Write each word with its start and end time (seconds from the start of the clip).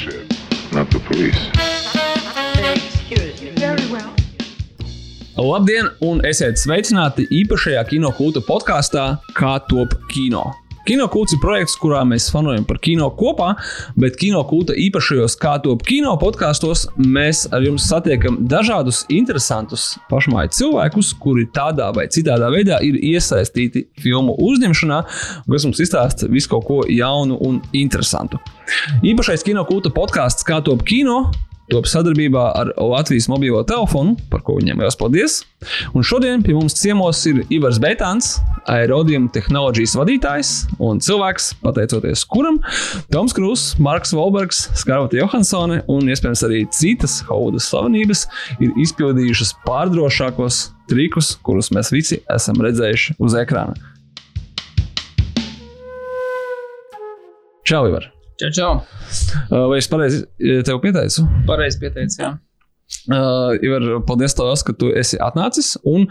shit, 0.00 0.24
not 0.72 0.88
the 0.90 0.98
police. 1.00 1.40
Excuse 2.74 3.42
me. 3.42 3.50
Very 3.56 3.86
well. 3.92 4.08
Labdien, 5.36 5.90
un 6.04 6.22
esiet 6.24 6.60
sveicināti 6.60 7.26
īpašajā 7.42 7.84
kino 7.88 8.10
kulta 8.16 8.42
podkāstā 8.44 9.04
Kā 9.36 9.58
top 9.68 9.96
kino. 10.12 10.46
Kino 10.90 11.04
kults 11.06 11.36
ir 11.36 11.38
projekts, 11.38 11.76
kurā 11.78 12.00
mēs 12.02 12.24
fanojam 12.34 12.64
par 12.66 12.80
kino 12.82 13.06
kopā, 13.14 13.52
bet 13.94 14.16
kino 14.18 14.40
kulta 14.50 14.74
īpašajos 14.74 15.36
kā 15.38 15.52
top 15.62 15.84
kino 15.86 16.16
podkāstos 16.18 16.88
mēs 16.98 17.44
ar 17.54 17.62
jums 17.62 17.84
satiekam 17.86 18.40
dažādus 18.50 19.04
interesantus 19.14 19.84
pašmāju 20.10 20.50
cilvēkus, 20.56 21.12
kuri 21.22 21.44
tādā 21.54 21.92
vai 21.94 22.08
citādā 22.10 22.48
veidā 22.50 22.80
ir 22.82 22.98
iesaistīti 23.12 23.84
filmu 24.02 24.34
uzņemšanā, 24.48 24.98
kas 25.46 25.68
mums 25.68 25.84
izstāsta 25.86 26.26
visu 26.32 26.50
kaut 26.56 26.66
ko 26.66 26.80
jaunu 26.90 27.38
un 27.38 27.62
interesantu. 27.70 28.42
Īpašais 29.06 29.46
kino 29.46 29.62
kulta 29.70 29.94
podkāsts 29.94 30.42
Kā 30.50 30.58
top 30.66 30.82
kino 30.90 31.20
top 31.70 31.88
sadarbībā 31.90 32.44
ar 32.58 32.72
Latvijas 32.76 33.28
mobilo 33.30 33.62
telefonu, 33.66 34.16
par 34.30 34.42
ko 34.46 34.58
viņiem 34.58 34.82
liels 34.82 34.98
paldies. 34.98 35.40
Un 35.94 36.04
šodien 36.06 36.44
pie 36.44 36.54
mums 36.56 36.76
ciemos 36.78 37.20
ir 37.28 37.42
Ivars 37.52 37.80
Beitāns, 37.82 38.38
aerodījuma 38.70 39.30
tehnoloģijas 39.34 39.96
vadītājs 40.00 40.52
un 40.82 41.00
cilvēks, 41.04 41.52
pateicoties 41.64 42.24
kuram 42.30 42.60
Toms 43.12 43.34
Krūss, 43.36 43.74
Marks 43.82 44.14
Volbergs, 44.16 44.66
Skarvata 44.80 45.20
Johansone 45.20 45.82
un 45.90 46.10
iespējams 46.10 46.44
arī 46.48 46.64
citas 46.74 47.20
haudas 47.28 47.70
slavenības 47.70 48.26
ir 48.60 48.74
izpildījušas 48.80 49.54
pārdrošākos 49.66 50.62
trikus, 50.90 51.34
kurus 51.46 51.70
mēs 51.74 51.92
visi 51.94 52.22
esam 52.32 52.60
redzējuši 52.64 53.18
uz 53.22 53.36
ekrāna. 53.38 53.78
Čau, 57.70 57.84
Ivar! 57.86 58.10
Čau, 58.40 58.48
čau. 58.56 58.72
Uh, 59.50 59.66
Vai 59.68 59.82
es 59.82 59.88
pareizi 59.90 60.22
tev 60.64 60.78
pieteicu? 60.80 61.26
Pareizi 61.44 61.76
pieteicis, 61.82 62.16
jā. 62.22 62.30
Uh, 63.12 63.52
Ivar, 63.60 63.84
paldies, 64.08 64.32
tev, 64.34 64.48
ka 64.64 64.72
tu 64.80 64.88
esi 64.96 65.18
atnācis. 65.20 65.74
Un 65.84 66.06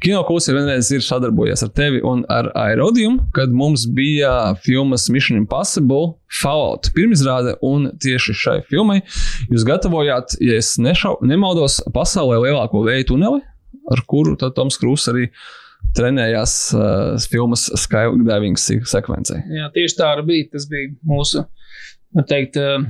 Kinokults 0.00 0.48
jau 0.48 0.54
vienreiz 0.56 0.88
ir 0.96 1.04
sadarbojies 1.04 1.60
ar 1.66 1.72
tevi 1.76 2.00
un 2.00 2.22
ar 2.32 2.48
Aerodīmu, 2.56 3.26
kad 3.36 3.52
mums 3.52 3.84
bija 3.92 4.54
filmas 4.64 5.10
Mission 5.12 5.36
Impossible 5.42 6.14
Fallout 6.40 6.88
pirmizrāde. 6.96 7.52
Un 7.60 7.90
tieši 8.00 8.36
šai 8.40 8.56
filmai 8.70 9.02
jūs 9.52 9.66
gatavojāt, 9.68 10.38
ja 10.40 10.56
es 10.62 10.74
nešau, 10.80 11.18
nemaldos, 11.20 11.82
pasaulē 11.92 12.40
lielāko 12.46 12.80
vēja 12.88 13.10
tuneli, 13.12 13.44
ar 13.92 14.04
kuru 14.08 14.38
Toms 14.40 14.80
Krūss 14.80 15.12
arī 15.12 15.28
trenējās 15.96 16.54
uh, 16.76 17.28
filmas 17.30 17.68
skydiving 17.78 18.58
sekvencē. 18.58 19.40
jā, 19.60 19.70
tieši 19.74 19.98
tā 20.00 20.10
arī 20.14 20.26
bija. 20.30 20.50
Tas 20.54 20.68
bija 20.70 20.92
mūsu, 21.08 21.44
var 22.16 22.28
teikt, 22.30 22.58
uh, 22.60 22.84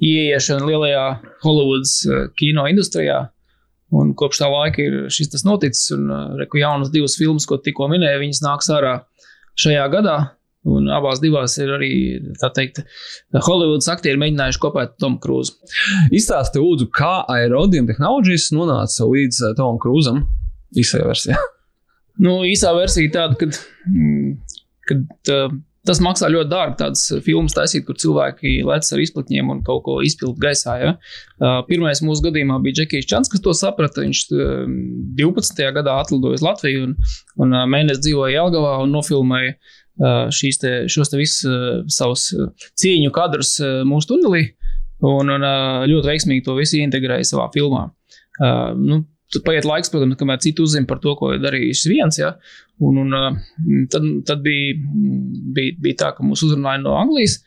ieiešana 0.00 0.68
lielajā 0.68 1.04
Hollywoods 1.44 1.94
uh, 2.08 2.24
kino 2.38 2.66
industrijā. 2.70 3.26
Un 3.90 4.12
kopš 4.14 4.44
tā 4.44 4.48
laika 4.50 4.84
ir 4.84 4.98
šis 5.10 5.32
tas 5.32 5.46
noticis, 5.46 5.88
un 5.96 6.10
uh, 6.10 6.26
reku 6.38 6.60
jaunas 6.60 6.92
divas 6.94 7.16
filmas, 7.18 7.48
ko 7.48 7.58
tikko 7.58 7.90
minēju, 7.90 8.22
viņas 8.22 8.44
nāks 8.44 8.70
ārā 8.74 9.00
šajā 9.58 9.88
gadā. 9.92 10.18
Un 10.68 10.90
abās 10.92 11.22
divās 11.22 11.54
ir 11.56 11.70
arī, 11.72 11.92
tā 12.36 12.50
teikt, 12.52 12.82
Hollywoods 13.32 13.88
aktieri 13.88 14.20
mēģinājuši 14.20 14.60
kopēt 14.60 14.98
Tomu 15.00 15.16
Krūzu. 15.22 15.56
Izstāsti, 16.12 16.60
lūdzu, 16.60 16.90
kā 16.92 17.22
aerodījuma 17.32 17.88
tehnoloģijas 17.94 18.50
nonāca 18.52 19.08
līdz 19.08 19.40
Tomam 19.56 19.80
Krūzam 19.80 20.20
īsajā 20.76 21.08
versijā. 21.08 21.40
Nu, 22.18 22.40
īsā 22.48 22.72
versija 22.76 23.12
tāda, 23.14 23.38
ka 23.38 23.50
kad, 24.90 25.04
uh, 25.30 25.52
tas 25.86 26.00
maksā 26.04 26.28
ļoti 26.32 26.50
dārgi. 26.50 26.76
Tādas 26.80 27.04
filmas 27.24 27.54
taisīt, 27.56 27.86
kur 27.86 27.98
cilvēki 28.00 28.60
lec 28.68 28.88
ar 28.92 29.02
izplatņiem 29.04 29.52
un 29.54 29.62
kaut 29.66 29.84
ko 29.86 29.98
izpild 30.04 30.40
gaisā. 30.42 30.76
Ja? 30.82 30.94
Uh, 31.40 31.60
pirmais 31.68 32.02
mūsu 32.04 32.26
gadījumā 32.28 32.60
bija 32.64 32.80
Džekijs 32.80 33.08
Čants, 33.10 33.32
kas 33.32 33.44
to 33.44 33.54
saprata. 33.56 34.04
Viņš 34.04 34.24
uh, 34.36 34.64
12. 35.20 35.62
gadā 35.78 35.98
atlidoja 36.02 36.40
uz 36.40 36.46
Latviju 36.46 36.88
un, 36.88 36.96
un 37.40 37.56
uh, 37.56 37.68
mēnesi 37.70 38.04
dzīvoja 38.08 38.40
Jelgavā 38.40 38.80
un 38.84 38.96
nofilmēja 38.96 39.58
šīs 40.32 40.56
te, 40.62 40.70
šos 40.88 41.10
te 41.12 41.18
visus 41.20 41.90
savus 41.92 42.22
cīņu 42.80 43.10
kadrus 43.12 43.50
mūsu 43.84 44.14
tunelī. 44.14 44.46
Un, 45.04 45.28
un 45.28 45.44
ļoti 45.90 46.08
veiksmīgi 46.08 46.44
to 46.46 46.54
visu 46.56 46.78
integrēja 46.80 47.26
savā 47.34 47.50
filmā. 47.52 47.82
Uh, 48.40 48.70
nu, 48.80 49.02
Tad 49.30 49.44
paiet 49.46 49.68
laiks, 49.68 49.92
protams, 49.92 50.18
kamēr 50.18 50.40
citi 50.42 50.64
uzzina 50.64 50.88
par 50.90 50.98
to, 51.02 51.14
ko 51.18 51.32
ir 51.36 51.42
darījis 51.42 51.84
viens. 51.90 52.18
Ja? 52.18 52.32
Un, 52.82 52.98
un, 53.04 53.38
tad, 53.92 54.08
tad 54.26 54.42
bija, 54.42 54.74
bija, 55.54 55.76
bija 55.78 56.00
tā, 56.02 56.10
ka 56.16 56.26
mūs 56.26 56.42
uzrunāja 56.48 56.82
no 56.82 56.96
Anglijas, 56.98 57.38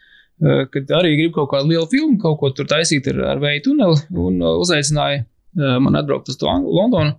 kad 0.71 0.95
arī 0.95 1.17
grib 1.19 1.35
kaut 1.35 1.51
kādu 1.51 1.73
lielu 1.73 1.87
filmu, 1.91 2.17
kaut 2.21 2.39
ko 2.39 2.53
tur 2.55 2.67
taisīt 2.71 3.07
ar, 3.11 3.19
ar 3.33 3.43
vēja 3.43 3.65
tuneli, 3.67 3.99
un 4.23 4.39
uzaicināja 4.53 5.25
man 5.53 5.99
atbraukt 5.99 6.31
uz 6.31 6.39
to 6.39 6.49
Londonu. 6.49 7.17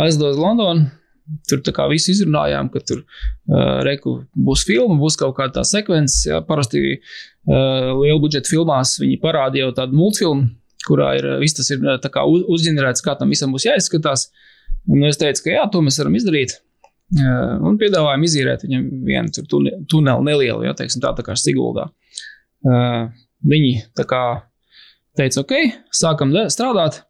Aizdodas 0.00 0.40
Londonu. 0.40 0.88
Tur 1.48 1.62
tā 1.64 1.72
kā 1.72 1.86
visi 1.88 2.12
izrunājām, 2.12 2.68
ka 2.68 2.82
tur 2.84 2.98
uh, 3.00 3.80
reku 3.86 4.18
būs 4.36 4.66
filma, 4.68 4.98
būs 5.00 5.16
kaut 5.16 5.32
kāda 5.38 5.62
sekvence. 5.64 6.18
Ja, 6.28 6.42
parasti 6.44 6.82
uh, 6.98 7.94
lielu 7.96 8.18
budžetu 8.20 8.52
filmās 8.52 8.98
viņi 9.00 9.16
parādīja 9.22 9.70
jau 9.70 9.76
tādu 9.78 9.96
multfilmu, 9.96 10.50
kurā 10.86 11.14
ir 11.18 11.28
viss 11.42 11.56
tas 11.56 11.70
ir 11.74 11.82
kā, 12.12 12.24
uzģenerēts, 12.26 13.04
kā 13.04 13.16
tam 13.18 13.32
visam 13.32 13.54
būs 13.54 13.68
jāizskatās. 13.68 14.28
Un 14.90 15.04
es 15.08 15.18
teicu, 15.20 15.46
ka 15.46 15.54
jā, 15.54 15.64
to 15.72 15.80
mēs 15.84 15.98
varam 16.00 16.16
izdarīt. 16.18 16.58
Un 17.14 17.78
piedāvājām 17.80 18.24
izīrēt 18.26 18.64
viņam 18.66 18.88
vienu 19.06 19.46
tuneli 19.90 20.26
nelielu, 20.28 20.64
ja 20.66 20.74
teiksim, 20.76 21.02
tā, 21.04 21.12
tā 21.16 21.24
kā 21.26 21.36
Siguldā. 21.38 21.88
Viņi 23.44 23.72
tā 23.96 24.06
kā 24.08 24.22
teica, 25.18 25.44
ok, 25.44 25.54
sākam 25.94 26.32
strādāt. 26.52 27.02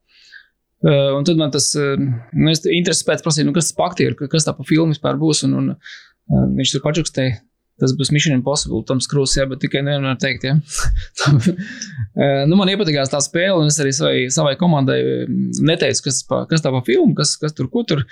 Un 0.84 1.24
tad 1.24 1.38
man 1.40 1.52
tas 1.54 1.70
nu, 1.78 2.52
intereses 2.52 3.06
pēc 3.06 3.22
prasīja, 3.24 3.48
nu, 3.48 3.54
kas 3.56 3.70
tas 3.70 3.78
pakti 3.78 4.04
ir, 4.04 4.18
kas 4.18 4.44
tā 4.44 4.52
pa 4.56 4.66
filmu 4.68 4.92
vispār 4.92 5.16
būs. 5.20 5.44
Un, 5.48 5.56
un 5.62 6.56
viņš 6.58 6.74
tur 6.74 6.84
pačukstēja 6.84 7.38
Tas 7.82 7.90
būs 7.98 8.12
Mission 8.14 8.36
Impossible, 8.36 8.84
Toms 8.86 9.08
Krūss, 9.10 9.34
jā, 9.34 9.48
bet 9.50 9.58
tikai 9.64 9.80
nevienmēr 9.82 10.18
teikt, 10.22 10.44
jā. 10.46 10.54
nu, 12.48 12.54
man 12.54 12.70
iepatikās 12.70 13.10
tā 13.10 13.18
spēle, 13.24 13.64
un 13.64 13.72
es 13.72 13.80
arī 13.82 13.90
savai, 13.96 14.14
savai 14.30 14.54
komandai 14.60 15.00
neteicu, 15.58 16.04
kas, 16.06 16.20
pa, 16.28 16.44
kas 16.50 16.62
tā 16.62 16.70
pa 16.70 16.84
filmu, 16.86 17.16
kas, 17.18 17.34
kas 17.40 17.56
tur, 17.56 17.66
ko 17.72 17.82
tur. 17.88 18.04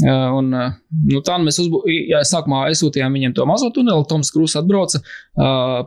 Un, 0.00 0.48
nu, 0.48 1.20
tā 1.20 1.36
mēs 1.42 1.60
uzbū... 1.60 1.82
jā, 1.92 2.22
sākumā 2.24 2.64
aizsūtījām 2.70 3.12
viņiem 3.12 3.36
to 3.36 3.44
mazo 3.48 3.68
tuneli. 3.74 4.06
Toms 4.08 4.32
Krūss 4.32 4.56
atbrauca, 4.56 5.02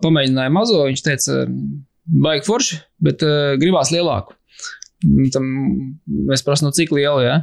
pamēģināja 0.03 0.53
mazo. 0.53 0.83
Viņš 0.85 1.05
teica, 1.07 1.41
baigi 2.05 2.45
forši, 2.45 2.77
bet 3.05 3.25
gribās 3.61 3.89
lielāku. 3.95 4.37
Tam 5.33 5.49
mēs 6.29 6.45
prasām, 6.45 6.69
no 6.69 6.77
cik 6.77 6.93
liela. 6.93 7.25
Ja? 7.25 7.39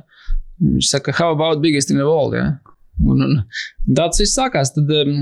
Viņš 0.62 0.94
saka, 0.94 1.14
how 1.18 1.34
about 1.34 1.62
biggest 1.64 1.90
in 1.90 1.98
the 1.98 2.06
world? 2.06 2.38
Ja? 2.38 2.52
Un, 3.00 3.24
un 3.24 3.94
tāds 3.96 4.20
viss 4.20 4.36
sākās. 4.36 4.74
Tad 4.76 4.90
um, 5.00 5.16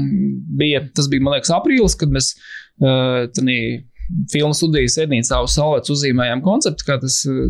bija, 0.59 0.83
tas 0.97 1.09
bija, 1.11 1.23
man 1.25 1.37
liekas, 1.37 1.53
aprīlis, 1.55 1.97
kad 1.99 2.13
mēs 2.13 2.33
uh, 2.83 3.29
filmu 4.33 4.55
studijas 4.57 4.99
ēdnīcā 5.01 5.39
uz 5.45 5.55
Salvets 5.55 5.93
uzzīmējām 5.95 6.43
konceptu, 6.45 6.87
kā 6.87 6.97
tas 7.03 7.21
uh, 7.31 7.45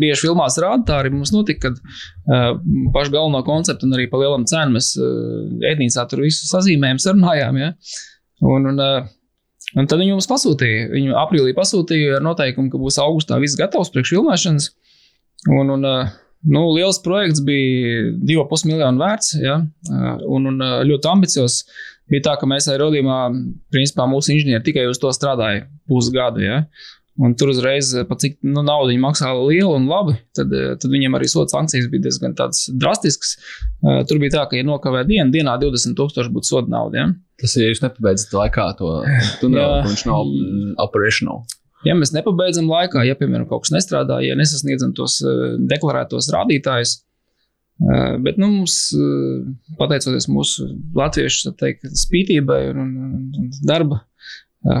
bieži 0.00 0.26
filmās 0.26 0.58
rāda. 0.62 0.82
Tā 0.88 1.00
arī 1.02 1.12
mums 1.14 1.32
notika, 1.34 1.70
kad 1.70 1.78
uh, 1.78 2.56
pašu 2.94 3.14
galveno 3.14 3.44
konceptu 3.46 3.88
un 3.88 3.96
arī 3.96 4.08
pa 4.10 4.20
lielam 4.22 4.46
cenu 4.50 4.76
mēs 4.76 4.94
uh, 4.98 5.44
ēdnīcā 5.70 6.06
tur 6.10 6.24
visu 6.26 6.48
sazīmējām, 6.50 7.02
sarunājām. 7.02 7.60
Ja? 7.62 7.70
Un, 8.44 8.66
un, 8.72 8.82
uh, 8.82 9.06
un 9.78 9.90
tad 9.90 10.02
viņi 10.02 10.16
mums 10.16 10.30
pasūtīja. 10.30 10.90
Viņi 10.96 11.14
aprīlī 11.22 11.54
pasūtīja 11.56 12.18
ar 12.18 12.26
noteikumu, 12.26 12.72
ka 12.72 12.82
būs 12.82 13.00
augustā 13.04 13.38
viss 13.42 13.58
gatavs 13.60 13.94
priekš 13.94 14.16
filmēšanas. 14.16 14.70
Un, 15.54 15.70
un, 15.76 15.86
uh, 15.86 16.12
Nu, 16.44 16.66
liels 16.76 16.98
projekts 17.04 17.40
bija 17.44 18.10
2,5 18.20 18.66
miljonu 18.68 19.00
vērts 19.00 19.36
ja, 19.40 19.58
un, 20.28 20.50
un 20.50 20.64
ļoti 20.88 21.10
ambiciozs. 21.10 21.62
Bija 22.10 22.26
tā, 22.26 22.34
ka 22.36 22.48
mēs 22.48 22.66
aerodījumā, 22.68 23.20
principā 23.72 24.04
mūsu 24.10 24.34
inženieri 24.34 24.64
tikai 24.66 24.84
uz 24.90 25.00
to 25.00 25.08
strādāja 25.16 25.64
pusgadu. 25.88 26.42
Ja. 26.44 26.58
Un 27.24 27.32
tur 27.38 27.52
uzreiz, 27.52 27.92
cik 27.94 28.40
nu, 28.42 28.64
naudu 28.66 28.90
viņi 28.90 29.00
maksā 29.00 29.30
lielu 29.38 29.70
un 29.72 29.86
labi, 29.88 30.16
tad, 30.36 30.52
tad 30.82 30.86
viņiem 30.90 31.14
arī 31.16 31.30
soda 31.30 31.52
sankcijas 31.52 31.86
bija 31.92 32.08
diezgan 32.08 32.34
drastiskas. 32.36 33.36
Tur 34.10 34.20
bija 34.20 34.34
tā, 34.34 34.46
ka, 34.50 34.58
ja 34.58 34.66
nokavē 34.66 35.04
dienu, 35.08 35.30
dienā 35.32 35.54
20 35.62 35.96
tūkstoši 35.96 36.34
būtu 36.34 36.50
soda 36.50 36.74
nauda. 36.74 37.00
Ja. 37.00 37.12
Tas 37.40 37.54
ir, 37.56 37.68
ja 37.68 37.72
jūs 37.72 37.84
nepabeidzat 37.86 38.34
laikā 38.36 38.66
to 38.82 38.96
tuneli, 39.40 39.84
viņš 39.86 40.04
nav 40.10 40.34
operational. 40.84 41.46
Ja 41.84 41.96
mēs 41.98 42.14
nepabeidzam 42.14 42.68
laikā, 42.70 43.02
ja, 43.04 43.16
piemēram, 43.18 43.48
kaut 43.50 43.66
kas 43.66 43.74
nestrādā, 43.74 44.20
ja 44.24 44.36
nesasniedzam 44.38 44.94
tos 44.96 45.18
uh, 45.24 45.56
deklarētos 45.70 46.30
rādītājus, 46.32 46.94
uh, 47.84 48.14
bet 48.24 48.40
nu, 48.40 48.48
mums, 48.58 48.78
uh, 48.96 49.42
pateicoties 49.80 50.28
mūsu 50.32 50.70
latviešu 50.96 51.52
teikt, 51.60 51.88
spītībai 52.04 52.62
un, 52.72 52.84
un, 52.84 53.18
un 53.42 53.50
darba 53.68 54.02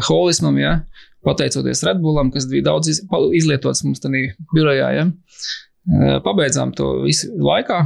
holismam, 0.08 0.56
ja, 0.56 0.78
pateicoties 1.24 1.84
Redbullam, 1.84 2.30
kas 2.32 2.46
bija 2.48 2.70
daudz 2.70 2.88
iz, 2.88 3.02
izlietots 3.36 3.84
mums 3.84 4.00
tādā 4.00 4.22
birojā, 4.54 4.88
ja, 4.96 5.04
pabeidzām 6.24 6.72
to 6.76 7.02
visu 7.04 7.28
laikā, 7.36 7.80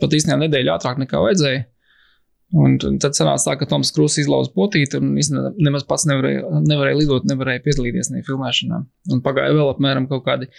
pat 0.00 0.14
īstenībā 0.14 0.44
nedēļu 0.44 0.74
ātrāk 0.76 1.00
nekā 1.02 1.22
vajadzēja. 1.24 1.64
Un 2.50 2.78
tad 2.80 3.14
sanāca 3.14 3.52
tā, 3.52 3.54
ka 3.60 3.68
Toms 3.70 3.92
Krūss 3.94 4.18
izlauza 4.18 4.50
potīti 4.54 4.98
un 4.98 5.12
īstenībā 5.22 5.52
nemaz 5.62 5.84
pats 5.86 6.06
nevarēja, 6.10 6.48
nevarēja 6.64 6.98
lidot, 6.98 7.28
nevarēja 7.30 7.62
piedalīties 7.62 8.10
ne 8.10 8.24
filmēšanā. 8.26 8.80
Un 9.14 9.22
pagāja 9.22 9.54
vēl 9.54 9.70
apmēram 9.70 10.08
kaut 10.10 10.24
kādi 10.26 10.50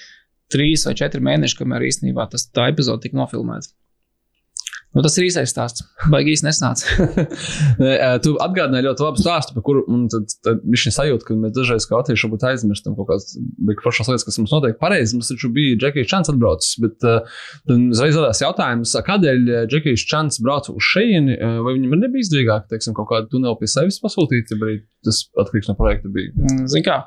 trīs 0.51 0.85
vai 0.87 0.95
četri 0.99 1.19
mēneši, 1.27 1.57
kamēr 1.59 1.83
īstenībā 1.89 2.29
tas, 2.31 2.47
tā 2.47 2.69
epizode 2.71 3.03
tika 3.03 3.19
nofilmēta. 3.19 3.73
Nu, 4.91 4.99
tas 5.05 5.13
ir 5.15 5.23
īsais 5.29 5.53
stāsts. 5.53 5.85
Baigīs 6.11 6.41
nesnāca. 6.43 7.05
tu 8.25 8.33
atgādināji 8.43 8.83
ļoti 8.89 9.05
labu 9.05 9.21
stāstu, 9.23 9.55
par 9.55 9.63
kuru 9.63 9.85
tad, 10.11 10.33
tad 10.43 10.65
viņš 10.67 10.83
ir 10.89 10.95
sajūta, 10.97 11.27
ka 11.29 11.37
mēs 11.39 11.53
dažreiz 11.55 11.87
kā 11.87 11.95
latvieši 11.95 12.27
varbūt 12.27 12.43
aizmirstam 12.49 12.97
kaut 12.97 13.07
kādas 13.07 13.37
pašas 13.85 14.11
lietas, 14.11 14.25
kas 14.27 14.39
mums 14.41 14.51
notiek 14.51 14.75
pareizi. 14.81 15.15
Mums 15.15 15.31
taču 15.31 15.47
bija 15.55 15.79
Džekijs 15.79 16.11
Čants 16.11 16.33
atbraucis, 16.33 16.75
bet 16.83 17.07
uh, 17.07 17.39
uzreiz 17.71 18.19
radās 18.19 18.43
jautājums, 18.43 18.97
kādēļ 19.07 19.49
Džekijs 19.71 20.05
Čants 20.11 20.43
brauca 20.43 20.75
uz 20.75 20.91
šejieni, 20.91 21.39
vai 21.39 21.77
viņam 21.77 21.95
nebija 22.03 22.27
izdevīgāk, 22.27 22.67
teiksim, 22.75 22.97
kaut 22.97 23.13
kādu 23.13 23.31
tuneli 23.31 23.61
pie 23.63 23.71
sevis 23.71 24.01
pasūtīt, 24.03 24.51
arī 24.59 24.81
tas 25.07 25.23
atkarīgs 25.39 25.71
no 25.71 25.79
projekta 25.79 26.11
bija? 26.11 26.35
Mm, 26.35 26.67
zini 26.71 26.83
kā, 26.89 26.99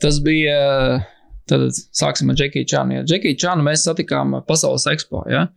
tas 0.00 0.24
bija, 0.24 0.60
tad 1.52 1.68
sāksim 1.76 2.32
ar 2.32 2.40
Džekiju 2.40 2.72
Čānu. 2.72 3.02
Ja 3.02 3.08
Džekiju 3.12 3.44
Čānu 3.44 3.68
mēs 3.68 3.84
satikām 3.84 4.40
Pasaules 4.48 4.88
ekspo, 4.88 5.26
ja? 5.28 5.50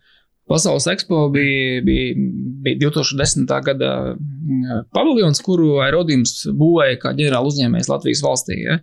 Pasaules 0.50 0.88
ekspo 0.92 1.30
bija, 1.32 1.82
bija, 1.86 2.16
bija 2.66 2.80
2010. 2.82 3.48
gada 3.64 3.92
mm, 4.14 4.90
paviljons, 4.96 5.40
kuru 5.46 5.78
aerodīms 5.86 6.50
būvēja 6.60 7.00
kā 7.00 7.14
ģenerāla 7.16 7.48
uzņēmējs 7.48 7.90
Latvijas 7.92 8.24
valstī. 8.26 8.60
Ja? 8.66 8.80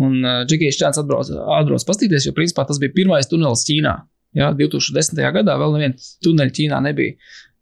Un 0.00 0.24
Džekijs 0.48 0.78
Čāns 0.80 1.00
atbrauc, 1.02 1.28
atbrauc 1.58 1.84
pastīties, 1.84 2.28
jo 2.28 2.32
principā 2.36 2.64
tas 2.68 2.80
bija 2.80 2.94
pirmais 2.96 3.28
tunelis 3.28 3.66
Ķīnā. 3.68 3.94
Ja? 4.38 4.50
2010. 4.56 5.20
gadā 5.36 5.58
vēl 5.60 5.76
neviena 5.76 6.10
tuneļa 6.24 6.56
Ķīnā 6.56 6.82
nebija. 6.88 7.18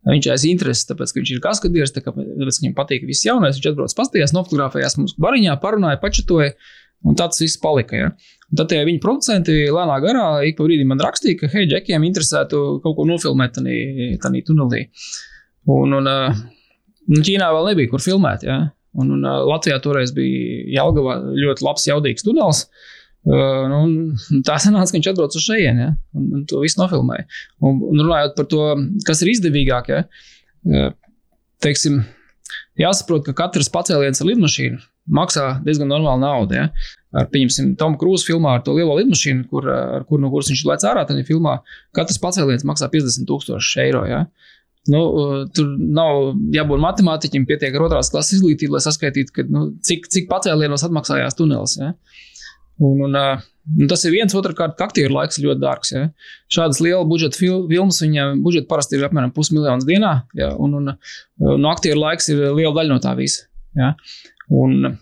Viņš 0.08 0.28
aiz 0.32 0.44
interesi, 0.48 0.86
tāpēc, 0.88 1.10
ka 1.10 1.20
viņš 1.20 1.30
ir 1.34 1.40
kaskadieris, 1.44 1.92
tā 1.92 2.00
kā 2.04 2.12
viņam 2.14 2.75
patīk 2.76 3.02
viss 3.08 3.26
jaunais. 3.26 3.58
Viņš 3.58 3.72
atbrauc 3.72 3.94
pastīties, 3.98 4.32
nofotografējās 4.36 4.96
mums 5.00 5.16
bariņā, 5.20 5.56
parunāja, 5.60 5.98
pačatoja, 6.00 6.54
un 7.04 7.19
tāds 7.19 7.42
viss 7.42 7.58
palika. 7.60 7.98
Ja? 7.98 8.12
Tad 8.56 8.71
tie 8.71 8.81
viņa 8.89 9.00
producenti 9.05 9.55
lēnā 9.69 9.99
garā 10.00 10.27
ik 10.49 10.56
pa 10.56 10.65
brīdim 10.65 10.89
man 10.89 11.03
rakstīja, 11.05 11.43
ka, 11.43 11.50
hei, 11.53 11.67
džekiem 11.69 12.05
interesētu 12.09 12.79
kaut 12.85 12.97
ko 12.97 13.05
nofilmēt 13.09 13.59
tādā 13.59 14.41
tunelī. 14.47 14.87
Un, 15.69 15.93
un, 15.99 16.09
un 16.09 17.27
Ķīnā 17.27 17.50
vēl 17.53 17.69
nebija 17.73 17.93
kur 17.93 18.00
filmēt. 18.00 18.47
Ja? 18.49 18.62
Un, 18.97 19.12
un 19.19 19.27
Latvijā 19.50 19.77
toreiz 19.85 20.15
bija 20.17 20.62
Jālgava 20.79 21.19
ļoti 21.37 21.67
labs, 21.67 21.85
jaudīgs 21.91 22.25
tunelis. 22.25 22.65
Uh, 23.29 23.67
nu, 23.69 23.79
tā 24.47 24.56
sanāca, 24.62 24.89
ka 24.89 24.97
viņš 24.97 25.11
atbrauc 25.11 25.35
uz 25.37 25.45
šejieni 25.45 25.83
ja? 25.83 25.89
un, 26.17 26.29
un 26.39 26.45
to 26.49 26.62
visu 26.62 26.81
nofilmēja. 26.81 27.27
Un, 27.61 27.83
un 27.91 28.00
runājot 28.06 28.39
par 28.39 28.49
to, 28.49 28.62
kas 29.05 29.21
ir 29.21 29.35
izdevīgāk, 29.35 29.91
ja? 29.93 30.87
teiksim, 31.61 32.00
jāsaprot, 32.81 33.27
ka 33.27 33.37
katrs 33.43 33.69
pacēliens 33.75 34.23
ar 34.23 34.31
lidmašīnu 34.31 34.81
maksā 35.19 35.59
diezgan 35.67 35.91
normālu 35.93 36.23
naudu. 36.23 36.56
Ja? 36.56 36.71
Ar, 37.16 37.25
pieņemsim, 37.32 37.72
Tomu 37.81 37.96
Krūzu 38.00 38.28
filmā 38.28 38.58
ar 38.58 38.64
to 38.64 38.75
lielo 38.76 38.93
lidmašīnu, 38.99 39.46
kur, 39.49 39.64
ar 39.72 40.05
kur 40.08 40.20
no 40.20 40.28
kuras 40.32 40.50
viņš 40.52 40.64
lēc 40.69 40.84
ārā, 40.90 41.06
tad 41.08 41.20
filmā 41.25 41.55
katrs 41.96 42.20
pacēliens 42.20 42.66
maksā 42.69 42.90
50,000 42.93 43.84
eiro. 43.87 44.02
Ja? 44.08 44.26
Nu, 44.93 45.00
tur 45.56 45.70
nav 45.78 46.34
jābūt 46.52 46.82
matemātiķim, 46.84 47.46
pietiek 47.49 47.76
ar 47.76 47.87
otrās 47.87 48.12
klases 48.12 48.38
izglītību, 48.38 48.76
lai 48.76 48.84
saskaitītu, 48.84 49.34
ka, 49.37 49.46
nu, 49.49 49.70
cik, 49.84 50.08
cik 50.12 50.28
pacēlienos 50.28 50.84
atmaksājās 50.84 51.37
tunelis. 51.38 51.78
Ja? 51.81 51.94
Un, 52.84 53.00
un, 53.08 53.16
un 53.16 53.90
tas 53.90 54.04
ir 54.04 54.14
viens, 54.14 54.37
otrkārt, 54.37 54.76
aktieru 54.84 55.16
laiks 55.16 55.40
ļoti 55.40 55.64
dārgs. 55.64 55.96
Ja? 55.96 56.06
Šādas 56.52 56.84
lielas 56.84 57.08
budžeta 57.08 57.40
fil 57.40 57.64
filmas, 57.72 58.04
viņam 58.04 58.44
budžets 58.44 58.69
parasti 58.69 59.00
ir 59.00 59.08
apmēram 59.08 59.32
pusmiljons 59.37 59.88
dienā, 59.88 60.14
ja? 60.37 60.52
un, 60.61 60.76
un, 60.82 60.96
un 61.56 61.69
aktieru 61.72 62.04
laiks 62.04 62.28
ir 62.32 62.50
liela 62.52 62.76
daļa 62.76 62.93
no 62.93 63.00
tā 63.04 63.16
visa. 63.16 63.49
Ja? 63.81 63.94
Un, 64.52 64.99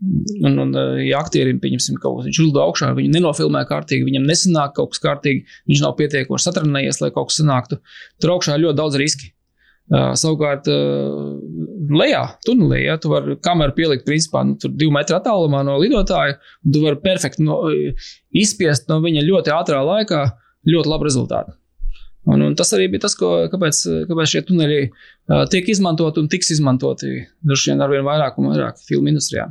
Un, 0.00 0.54
un, 0.56 0.70
ja 1.04 1.18
aktierim, 1.20 1.58
pieņemsim, 1.60 1.98
kaut 2.00 2.20
kas 2.20 2.30
viņš 2.30 2.38
uzlido 2.40 2.62
augšā, 2.62 2.94
viņu 2.96 3.12
nenofilmē 3.18 3.66
kārtīgi, 3.68 4.06
viņam 4.06 4.24
nesanāk 4.30 4.72
kaut 4.78 4.94
kas 4.94 5.02
kārtīgi, 5.04 5.44
viņš 5.68 5.82
nav 5.84 5.92
pietiekoši 5.98 6.46
satrenējies, 6.46 7.02
lai 7.02 7.10
kaut 7.12 7.28
kas 7.28 7.42
sanāktu. 7.42 7.76
Tur 8.22 8.32
augšā 8.38 8.56
ir 8.56 8.64
ļoti 8.64 8.80
daudz 8.80 8.96
riski. 9.00 9.28
Uh, 9.90 10.12
savukārt, 10.14 10.68
uh, 10.70 11.34
lejā, 11.98 12.22
tunelī, 12.46 12.84
ja 12.84 12.94
tu 13.02 13.10
vari 13.10 13.34
kameru 13.42 13.74
pielikt, 13.74 14.04
principā, 14.06 14.44
nu, 14.46 14.54
tur 14.62 14.70
divu 14.70 14.94
metru 14.94 15.16
attālumā 15.18 15.64
no 15.66 15.74
lidotāja, 15.82 16.36
un 16.62 16.76
tu 16.76 16.84
vari 16.84 17.00
perfekti 17.02 17.42
no, 17.42 17.56
izspiest 18.30 18.86
no 18.88 19.00
viņa 19.02 19.26
ļoti 19.26 19.50
ātrā 19.50 19.80
laikā 19.82 20.20
ļoti 20.70 20.92
labu 20.92 21.08
rezultātu. 21.08 21.56
Un, 22.30 22.44
un 22.46 22.54
tas 22.54 22.70
arī 22.76 22.86
bija 22.92 23.08
tas, 23.08 23.16
ko, 23.18 23.32
kāpēc, 23.50 23.82
kāpēc 24.06 24.30
šie 24.30 24.44
tuneļi 24.46 24.80
uh, 24.86 25.42
tiek 25.50 25.66
izmantoti 25.74 26.22
un 26.22 26.30
tiks 26.30 26.54
izmantoti 26.54 27.24
droši 27.42 27.72
vien 27.72 27.82
arvien 27.82 28.06
vairāk 28.06 28.38
un 28.38 28.52
vairāk 28.52 28.78
filmu 28.86 29.10
industrijā. 29.10 29.48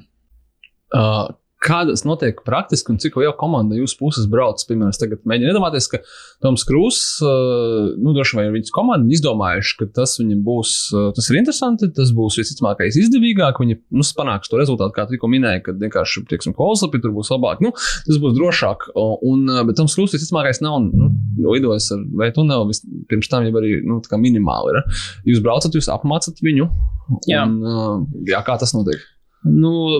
Uh, 0.95 1.29
kādas 1.59 2.05
notiek 2.07 2.37
praktiski 2.45 2.93
un 2.93 2.99
cik 3.03 3.17
liela 3.19 3.33
komanda 3.37 3.75
jūsu 3.75 3.97
puses 3.99 4.27
brauc? 4.31 4.61
Piemēram, 4.67 4.93
es 4.93 4.99
tagad 5.01 5.25
mēģinu 5.27 5.51
iedomāties, 5.51 5.89
ka 5.91 5.99
Toms 6.43 6.63
Krūss, 6.67 7.17
uh, 7.25 7.89
nu, 7.99 8.13
droši 8.15 8.39
vien 8.39 8.53
viņas 8.55 8.73
komanda 8.75 9.11
izdomājuši, 9.15 9.75
ka 9.81 9.89
tas 9.99 10.15
viņam 10.21 10.39
būs, 10.45 10.75
uh, 10.95 11.09
tas 11.15 11.27
ir 11.29 11.41
interesanti, 11.41 11.91
tas 11.95 12.13
būs 12.15 12.39
visticamākais 12.39 12.99
izdevīgāk, 13.03 13.59
viņi 13.59 13.79
nu, 13.91 14.07
panāks 14.19 14.51
to 14.51 14.61
rezultātu, 14.61 14.95
kā 14.95 15.05
tikko 15.11 15.31
minēja, 15.31 15.65
kad 15.67 15.83
vienkārši, 15.83 16.23
teiksim, 16.31 16.55
kolslapi 16.57 17.03
tur 17.03 17.13
būs 17.17 17.33
labāk, 17.35 17.63
nu, 17.65 17.73
tas 18.07 18.23
būs 18.23 18.39
drošāk, 18.39 18.89
un, 18.95 19.45
bet 19.67 19.79
Toms 19.81 19.99
Krūss 19.99 20.15
visticamākais 20.15 20.63
nav, 20.63 20.79
nu, 20.87 21.11
lidojis 21.43 21.91
ar 21.95 22.07
vai 22.23 22.31
tuneli, 22.35 22.79
pirms 23.11 23.31
tam 23.31 23.47
jau 23.47 23.59
arī, 23.59 23.81
nu, 23.83 23.99
minimāli 24.19 24.73
ir. 24.73 24.83
Jūs 25.27 25.43
braucat, 25.43 25.75
jūs 25.75 25.91
apmācat 25.91 26.39
viņu, 26.43 26.71
jā. 27.27 27.43
un, 27.43 28.07
jā, 28.27 28.39
kā 28.47 28.55
tas 28.61 28.75
notiek? 28.75 29.03
Nu, 29.47 29.99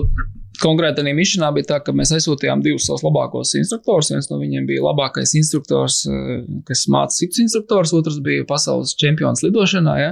Konkrēti, 0.58 1.00
arī 1.00 1.12
misijā 1.14 1.46
bija 1.54 1.68
tā, 1.68 1.76
ka 1.84 1.92
mēs 1.94 2.10
aizsūtījām 2.16 2.60
divus 2.64 2.88
savus 2.88 3.04
labākos 3.06 3.52
instruktorus. 3.56 4.10
Viens 4.10 4.26
no 4.32 4.36
viņiem 4.40 4.66
bija 4.68 4.82
labākais 4.82 5.32
instruktors, 5.38 6.00
eh, 6.10 6.42
kas 6.66 6.82
māca 6.90 7.14
citus 7.14 7.38
instruktorus, 7.44 7.92
otrs 7.96 8.18
bija 8.24 8.44
pasaules 8.48 8.96
čempions 8.98 9.44
lidošanā. 9.46 9.94
Ja? 10.00 10.10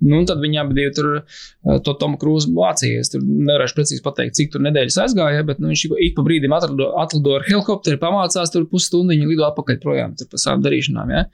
Nu, 0.00 0.22
tad 0.28 0.38
viņi 0.40 0.60
abi 0.62 0.86
tur 0.94 1.08
eh, 1.18 1.80
to 1.84 1.96
Tomu 1.98 2.16
Krūzu 2.20 2.54
mācījās. 2.54 3.10
Tur 3.12 3.26
nevarēšu 3.26 3.76
precīzi 3.76 4.04
pateikt, 4.06 4.38
cik 4.38 4.54
tur 4.54 4.64
nedēļas 4.64 5.00
aizgāja, 5.02 5.42
bet 5.50 5.60
nu, 5.60 5.72
viņš 5.72 5.84
ik 5.98 6.14
pa 6.16 6.24
brīdim 6.30 6.54
atlido, 6.56 6.92
atlido 7.02 7.36
ar 7.36 7.46
helikopteru, 7.48 8.00
pamācās 8.00 8.54
tur 8.54 8.68
pusstundu, 8.70 9.12
viņi 9.12 9.28
lido 9.34 9.48
atpakaļ 9.50 9.80
projām 9.82 10.14
par 10.22 10.40
savām 10.40 10.62
darīšanām. 10.64 11.10
Ja? 11.10 11.26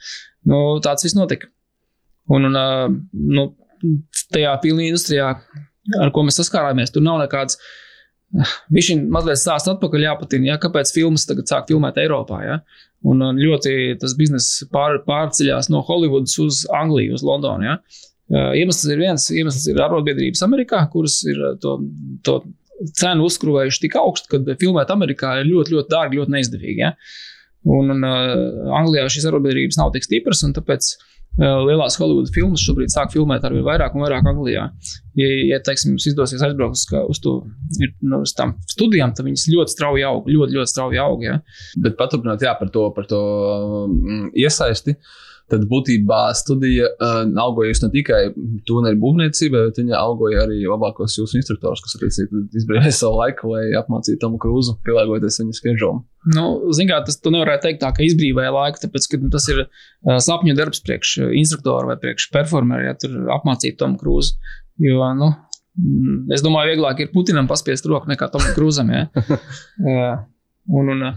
Nu, 0.48 0.62
tāds 0.82 1.06
viss 1.06 1.18
notika. 1.18 1.52
Un, 2.32 2.48
un 2.48 2.58
eh, 2.58 2.86
nu, 3.36 3.50
tajā 4.32 4.56
pilnī 4.64 4.88
industrijā, 4.88 5.34
ar 6.00 6.10
ko 6.16 6.24
mēs 6.26 6.40
saskārāmies, 6.40 6.90
tur 6.94 7.04
nav 7.04 7.20
nekāds 7.22 7.60
Viņš 8.74 8.90
ir 8.92 9.06
mazliet 9.08 9.40
stāsts 9.40 9.70
atpakaļ 9.72 10.04
jāpatina, 10.04 10.50
ja, 10.50 10.58
kāpēc 10.60 10.92
filmas 10.92 11.24
tagad 11.28 11.48
sāk 11.48 11.70
filmēt 11.70 11.96
Eiropā. 12.02 12.42
Ja? 12.44 12.58
Un 13.08 13.24
ļoti 13.38 13.96
tas 14.02 14.14
bizness 14.18 14.66
pār, 14.72 14.98
pārceļās 15.06 15.70
no 15.72 15.80
Holivudas 15.86 16.36
uz 16.42 16.62
Angliju, 16.76 17.16
uz 17.16 17.24
Londonu. 17.24 17.70
Ja? 17.70 17.78
Iemesls 18.58 18.84
ir 18.92 19.00
viens, 19.00 19.30
iemesls 19.32 19.64
ir 19.72 19.80
arotbiedrības 19.80 20.44
Amerikā, 20.44 20.82
kuras 20.92 21.22
ir 21.28 21.40
to, 21.62 21.78
to 22.26 22.42
cenu 23.00 23.26
uzkrāvējuši 23.30 23.86
tik 23.86 23.96
augstu, 23.98 24.34
ka 24.34 24.58
filmēt 24.60 24.92
Amerikā 24.92 25.38
ir 25.40 25.48
ļoti, 25.48 25.78
ļoti 25.78 25.94
dārgi, 25.94 26.20
ļoti 26.20 26.36
neizdevīgi. 26.36 26.82
Ja? 26.84 26.92
Un, 27.68 27.88
un 27.96 28.04
uh, 28.06 28.74
Anglijā 28.76 29.08
šīs 29.10 29.26
arotbiedrības 29.30 29.80
nav 29.80 29.94
tik 29.96 30.04
stipras, 30.04 30.44
un 30.46 30.52
tāpēc 30.56 30.92
uh, 30.92 31.08
lielās 31.38 31.98
Holivudas 32.00 32.32
filmas 32.34 32.64
šobrīd 32.66 32.92
sāk 32.92 33.12
filmēt 33.14 33.44
ar 33.46 33.54
vien 33.54 33.66
vairāk 33.66 33.94
un 33.94 34.04
vairāk 34.04 34.26
Anglijā. 34.26 34.64
Ja, 35.18 35.28
ja 35.52 35.60
teiksim, 35.64 35.94
jums 35.94 36.08
izdosies 36.10 36.42
aizbraukt 36.46 36.78
uz, 36.78 37.20
to, 37.22 37.36
nu, 38.02 38.20
uz 38.22 38.34
studijām, 38.70 39.14
tad 39.14 39.26
viņas 39.26 39.48
ļoti 39.54 39.74
strauji 39.74 40.06
aug, 40.08 40.28
ļoti, 40.30 40.58
ļoti 40.58 40.72
strauji 40.74 41.00
aug. 41.02 41.24
Ja. 41.26 41.38
Bet 41.78 41.98
paturpinot 41.98 42.42
jā, 42.42 42.54
par 42.58 42.74
to, 42.74 42.88
par 42.96 43.08
to 43.10 43.22
mm, 43.86 44.28
iesaisti. 44.38 44.98
Uh, 44.98 45.16
tad 45.48 45.64
būtībā 45.70 46.20
studija 46.36 46.90
uh, 46.90 47.22
algojas 47.40 47.80
ne 47.84 47.88
tikai 47.92 48.20
tuneli 48.68 48.98
būvniecībai, 49.00 49.64
bet 49.68 49.80
viņa 49.80 49.96
algoja 49.96 50.44
arī 50.44 50.60
labākos 50.68 51.16
jūsu 51.18 51.38
instruktorus, 51.40 51.82
kas 51.84 51.96
arī 51.98 52.10
izbrīvēja 52.10 52.92
savu 52.94 53.20
laiku, 53.22 53.52
lai 53.54 53.64
apmācītu 53.80 54.20
Tomu 54.22 54.40
Krūzu, 54.42 54.76
pielāgoties 54.86 55.40
viņa 55.40 55.56
schedulam. 55.56 56.02
Nu, 56.36 56.46
Zinām, 56.76 57.04
tas 57.06 57.20
tu 57.22 57.32
nevarētu 57.32 57.68
teikt 57.68 57.82
tā, 57.84 57.92
ka 57.96 58.04
izbrīvēja 58.04 58.52
laiku, 58.54 58.82
tāpēc, 58.84 59.08
ka 59.08 59.20
nu, 59.22 59.32
tas 59.32 59.48
ir 59.52 59.64
uh, 59.64 60.16
sapņu 60.24 60.56
darbs 60.58 60.84
priekš 60.84 61.18
instruktora 61.28 61.94
vai 61.94 62.00
priekš 62.02 62.28
performera, 62.34 62.90
ja 62.90 62.96
tur 62.98 63.16
apmācītu 63.38 63.80
Tomu 63.80 64.00
Krūzu. 64.00 64.36
Jo, 64.84 65.00
nu, 65.18 65.32
mm, 65.80 66.26
es 66.36 66.44
domāju, 66.44 66.74
vieglāk 66.74 67.00
ir 67.02 67.14
Putinam 67.14 67.48
paspiest 67.50 67.88
roku 67.88 68.10
nekā 68.12 68.28
Tomam 68.34 68.52
Krūzam. 68.56 68.92
Ja? 68.92 69.08
uh, 69.16 70.20
un, 70.78 70.92
un, 70.92 71.08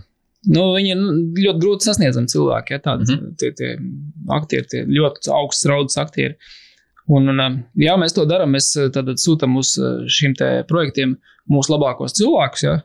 Nu, 0.49 0.71
viņi 0.73 0.93
ir 0.95 1.01
ļoti 1.45 1.61
grūti 1.61 1.85
sasniedzami 1.85 2.31
cilvēki. 2.31 2.73
Ja, 2.73 2.81
tādi, 2.81 3.05
mm 3.05 3.17
-hmm. 3.19 3.33
tie, 3.37 3.51
tie 3.53 3.75
aktieri, 4.33 4.67
tie 4.71 4.85
ļoti 4.89 5.29
augsts 5.37 5.67
raudas 5.69 5.99
aktieri. 6.01 6.37
Un, 7.11 7.29
un, 7.29 7.59
jā, 7.77 7.97
mēs 7.99 8.15
to 8.15 8.25
darām. 8.25 8.55
Mēs 8.55 8.71
sūtām 9.21 9.57
uz 9.59 9.75
šiem 10.07 10.33
projektiem 10.67 11.17
mūsu 11.49 11.75
labākos 11.75 12.17
cilvēkus. 12.17 12.63
Ja, 12.63 12.79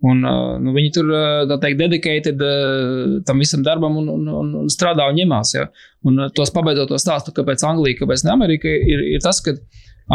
Un, 0.00 0.22
uh, 0.24 0.54
nu, 0.56 0.72
viņi 0.72 0.90
tur, 0.96 1.10
uh, 1.12 1.58
dedicated 1.76 2.40
uh, 2.40 3.18
tam 3.28 3.42
visam 3.42 3.60
darbam 3.64 3.98
un, 4.00 4.06
un, 4.08 4.28
un, 4.32 4.52
un 4.62 4.70
strādā 4.72 5.04
un 5.10 5.18
ņemās. 5.18 5.52
Ja? 5.58 5.66
Un 6.08 6.22
uh, 6.24 6.30
tos 6.32 6.52
pabeidzot 6.54 6.88
to 6.88 7.00
stāstu, 7.00 7.34
kāpēc 7.36 7.64
Anglija, 7.68 7.98
kāpēc 7.98 8.24
ne 8.24 8.32
Amerika, 8.32 8.70
ir, 8.70 9.02
ir 9.12 9.20
tas, 9.20 9.42
ka 9.44 9.52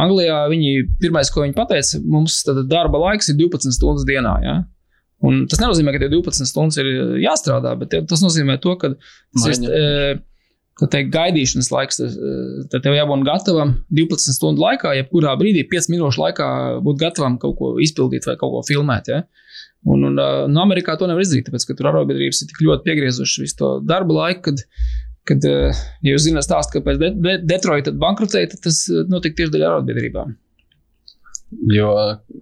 Anglijā 0.01 0.39
viņi 0.49 0.87
pirmais, 1.03 1.29
ko 1.29 1.43
viņi 1.43 1.53
pateica, 1.55 2.01
mums 2.01 2.39
darba 2.65 3.03
laiks 3.03 3.29
ir 3.29 3.37
12 3.43 3.77
stundas 3.77 4.07
dienā. 4.09 4.33
Ja? 4.41 4.55
Un 5.25 5.45
tas 5.49 5.61
nenozīmē, 5.61 5.93
ka 5.95 6.03
tie 6.03 6.11
12 6.11 6.49
stundas 6.49 6.77
ir 6.81 6.89
jāstrādā, 7.23 7.73
bet 7.79 7.95
tas 8.09 8.23
nozīmē 8.23 8.59
to, 8.61 8.75
ka 8.81 8.93
tas 8.95 9.59
ir 9.59 10.21
ka 10.75 10.89
teikt, 10.91 11.13
gaidīšanas 11.13 11.71
laiks, 11.71 12.01
tad 12.71 12.83
tev 12.83 12.97
jābūt 12.97 13.23
gatavam 13.27 13.77
12 13.95 14.35
stundu 14.35 14.63
laikā, 14.63 14.91
jebkurā 14.99 15.35
brīdī, 15.39 15.63
5 15.71 15.89
minūšu 15.93 16.23
laikā 16.25 16.49
būt 16.83 16.99
gatavam 16.99 17.39
kaut 17.39 17.55
ko 17.59 17.71
izpildīt 17.83 18.27
vai 18.27 18.35
kaut 18.41 18.57
ko 18.57 18.63
filmēt. 18.67 19.11
Ja? 19.13 19.23
Un, 19.87 20.03
un 20.09 20.19
no 20.51 20.63
Amerikā 20.65 20.97
to 20.99 21.07
nevar 21.07 21.23
izdarīt, 21.23 21.47
tāpēc, 21.47 21.67
ka 21.69 21.77
tur 21.79 21.91
arotbiedrības 21.93 22.41
ir 22.43 22.51
tik 22.51 22.63
ļoti 22.67 22.87
piegriezušas 22.89 23.43
visu 23.45 23.59
to 23.61 23.71
darba 23.87 24.17
laiku, 24.19 24.49
kad, 24.49 24.63
kad 25.31 25.47
ja 25.47 26.11
jūs 26.11 26.27
zināt 26.27 26.47
stāstu, 26.47 26.79
kāpēc 26.79 26.99
De 26.99 27.13
De 27.15 27.37
Detroita 27.53 27.95
bankrotēja, 28.01 28.51
tad 28.55 28.65
tas 28.67 28.81
notika 29.11 29.39
tieši 29.39 29.55
dēļ 29.55 29.67
arotbiedrībām. 29.69 30.35
Jo, 31.71 31.91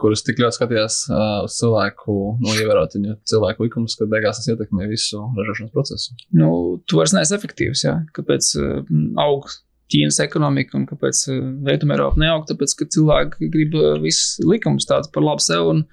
kurus 0.01 0.24
tik 0.25 0.39
ļoti 0.41 0.58
skatījās 0.58 1.00
uh, 1.12 1.43
uz 1.46 1.58
cilvēku, 1.60 2.15
nu, 2.43 2.55
ievērot 2.55 2.96
viņu 2.98 3.17
cilvēku 3.29 3.67
likumus, 3.67 3.98
ka 4.00 4.08
beigās 4.10 4.39
tas 4.39 4.50
ietekmē 4.53 4.88
visu 4.91 5.22
ražošanas 5.38 5.75
procesu. 5.75 6.17
Nu, 6.36 6.50
tu 6.88 7.00
vairs 7.00 7.15
neesi 7.15 7.36
efektīvs, 7.38 7.86
jā. 7.86 8.00
Kāpēc 8.15 8.53
uh, 8.60 8.82
aug 9.24 9.51
Ķīnas 9.93 10.17
ekonomika 10.24 10.77
un 10.79 10.86
kāpēc 10.89 11.20
eh, 11.29 11.41
Rietumē 11.67 11.98
Eiropa 11.98 12.22
neaug, 12.22 12.46
tāpēc, 12.50 12.75
ka 12.79 12.88
cilvēki 12.96 13.50
grib 13.53 13.75
eh, 13.77 13.89
visus 14.01 14.39
likumus 14.48 14.88
tādus 14.89 15.12
par 15.13 15.25
labu 15.25 15.43
sev, 15.43 15.67
un 15.74 15.84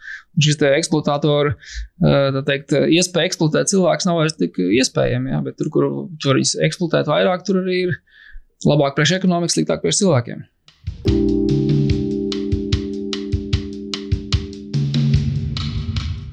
šis 0.40 0.60
te 0.62 0.70
eksploatātori, 0.76 1.52
eh, 1.56 2.30
tā 2.36 2.44
teikt, 2.46 2.76
iespēja 2.96 3.32
eksploatēt 3.32 3.72
cilvēks 3.74 4.08
nav 4.08 4.22
vairs 4.22 4.38
tik 4.38 4.56
iespējama, 4.62 5.34
jā, 5.34 5.42
bet 5.50 5.58
tur, 5.60 5.72
kur 5.74 5.90
tu 6.16 6.32
vari 6.32 6.46
eksploatēt 6.46 7.10
vairāk, 7.10 7.44
tur 7.46 7.60
arī 7.64 7.82
ir 7.88 7.98
labāk 8.68 8.96
priekš 8.96 9.18
ekonomikas, 9.20 9.58
sliktāk 9.58 9.84
priekš 9.84 10.02
cilvēkiem. 10.04 10.48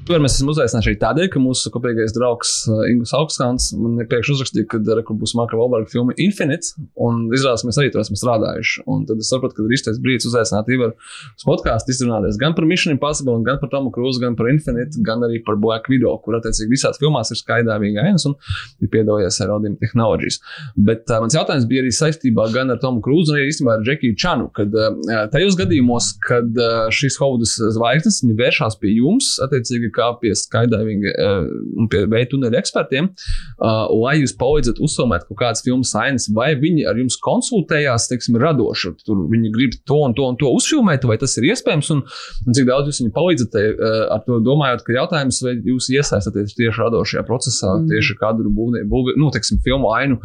Tomēr 0.08 0.22
mēs 0.24 0.38
esam 0.38 0.48
uzaicināti 0.48 0.88
šeit 0.88 1.00
tādēļ, 1.02 1.26
ka 1.34 1.40
mūsu 1.42 1.68
kopīgais 1.68 2.14
draugs 2.16 2.50
uh, 2.70 2.78
Ingūns 2.88 3.10
Augstskans 3.12 3.66
man 3.76 3.98
priekš 4.08 4.30
uzrakstīja, 4.38 4.64
ka 4.72 4.78
uh, 4.80 5.10
būs 5.20 5.34
Marka 5.36 5.58
Valberga 5.58 5.90
filma 5.92 6.14
Infinite, 6.24 6.70
un 7.04 7.26
izrādās 7.36 7.66
mēs 7.68 7.76
arī 7.82 7.90
tur 7.92 8.00
esam 8.00 8.16
strādājuši. 8.16 8.86
Un 8.88 9.02
tad 9.04 9.20
es 9.20 9.28
sapratu, 9.28 9.58
ka 9.58 9.66
ir 9.66 9.74
īstais 9.76 9.98
brīdis 10.00 10.24
uzaicināt 10.30 10.70
Ivaru 10.72 10.94
uz 10.96 11.44
podkāstu, 11.44 11.92
izrunāties 11.92 12.38
gan 12.40 12.56
par 12.56 12.64
Mission 12.70 12.94
Impossible, 12.94 13.36
gan 13.44 13.60
par 13.60 13.68
Tomu 13.74 13.92
Cruise, 13.92 14.16
gan 14.22 14.38
par 14.38 14.48
Infinite, 14.48 14.96
gan 15.04 15.26
arī 15.28 15.42
par 15.44 15.58
Black 15.60 15.92
Widow, 15.92 16.16
kur 16.24 16.38
attiecīgi 16.38 16.72
visās 16.72 16.96
filmās 17.02 17.34
ir 17.34 17.40
skaidrāvīga 17.42 18.06
ainas 18.08 18.24
un 18.30 18.38
ir 18.80 18.88
piedalījies 18.94 19.42
ar 19.44 19.52
Audiem 19.58 19.76
Technologies. 19.82 20.40
Bet 20.88 21.04
uh, 21.12 21.20
mans 21.26 21.36
jautājums 21.36 21.68
bija 21.68 21.84
arī 21.84 21.92
saistībā 21.92 22.48
gan 22.56 22.72
ar 22.72 22.80
Tomu 22.80 23.04
Cruise, 23.04 23.28
gan 23.28 23.42
arī 23.42 23.52
īstenībā 23.52 23.76
ar 23.76 23.84
Džekiju 23.84 24.16
Čanu, 24.24 24.48
kad 24.56 24.72
uh, 24.72 24.88
tajos 25.36 25.60
gadījumos, 25.60 26.14
kad 26.24 26.48
uh, 26.56 26.88
šīs 26.96 27.20
Hovudas 27.20 27.58
zvaigznes 27.76 28.24
vēršās 28.40 28.80
pie 28.80 28.96
jums, 28.96 29.34
attiecīgi 29.44 29.92
kā 29.98 30.08
pie 30.22 30.32
skydiving 30.38 31.04
uh, 31.10 31.48
un 31.78 31.90
pie 31.90 32.04
veidu 32.10 32.36
tuneļa 32.36 32.60
ekspertiem, 32.62 33.10
uh, 33.10 33.84
lai 33.98 34.18
jūs 34.20 34.36
palīdzat 34.38 34.80
uzfilmēt 34.84 35.26
kaut 35.28 35.40
kādas 35.42 35.64
filmas 35.66 35.92
ainas, 35.98 36.28
vai 36.34 36.52
viņi 36.58 36.86
ar 36.90 36.98
jums 37.00 37.18
konsultējās, 37.24 38.08
teiksim, 38.12 38.38
radoši. 38.40 38.94
Tur 39.06 39.26
viņi 39.32 39.52
grib 39.54 39.76
to 39.88 40.00
un 40.06 40.16
to 40.16 40.28
un 40.30 40.38
to 40.40 40.52
uzfilmēt, 40.54 41.06
vai 41.08 41.18
tas 41.20 41.36
ir 41.40 41.48
iespējams, 41.50 41.92
un, 41.94 42.04
un 42.46 42.58
cik 42.58 42.68
daudz 42.70 42.92
jūs 42.92 43.02
viņu 43.04 43.14
palīdzat 43.16 43.58
uh, 43.60 44.00
ar 44.16 44.24
to 44.26 44.40
domājot, 44.44 44.86
ka 44.86 44.96
jautājums, 44.96 45.42
vai 45.44 45.56
jūs 45.58 45.90
iesaistaties 45.94 46.56
tieši 46.58 46.84
radošajā 46.84 47.24
procesā, 47.28 47.74
mm. 47.76 47.92
tieši 47.92 48.18
kadru 48.20 48.52
būvē, 48.54 48.84
būvē, 48.88 49.18
nu, 49.20 49.32
teiksim, 49.34 49.62
filmu 49.64 49.92
ainu 49.96 50.20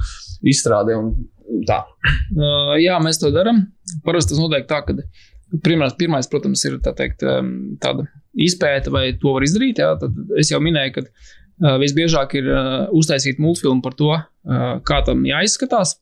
izstrādē 0.50 0.98
un 1.00 1.13
tā. 1.68 1.84
Uh, 2.34 2.74
jā, 2.82 2.98
mēs 3.03 3.20
to 3.22 3.32
darām. 3.34 3.65
Parasti 4.06 4.34
tas 4.34 4.42
notiek 4.42 4.68
tā, 4.70 4.80
ka 4.86 4.96
pirmais, 5.62 5.94
pirmais 5.98 6.30
protams, 6.30 6.64
ir 6.68 6.80
tā 6.84 6.94
teikt, 6.98 7.24
tāda 7.84 8.08
izpēta, 8.34 8.94
vai 8.94 9.12
to 9.20 9.36
var 9.36 9.46
izdarīt. 9.46 9.82
Jā, 9.84 9.94
tad 10.02 10.18
es 10.40 10.52
jau 10.54 10.62
minēju, 10.64 10.96
ka 10.96 11.04
uh, 11.06 11.78
visbiežāk 11.82 12.38
ir 12.40 12.50
uh, 12.50 12.74
uztaisīt 12.96 13.42
multfilmu 13.44 13.84
par 13.86 13.98
to, 14.00 14.12
uh, 14.18 14.66
kā 14.88 15.04
tam 15.08 15.26
jāizskatās. 15.28 15.98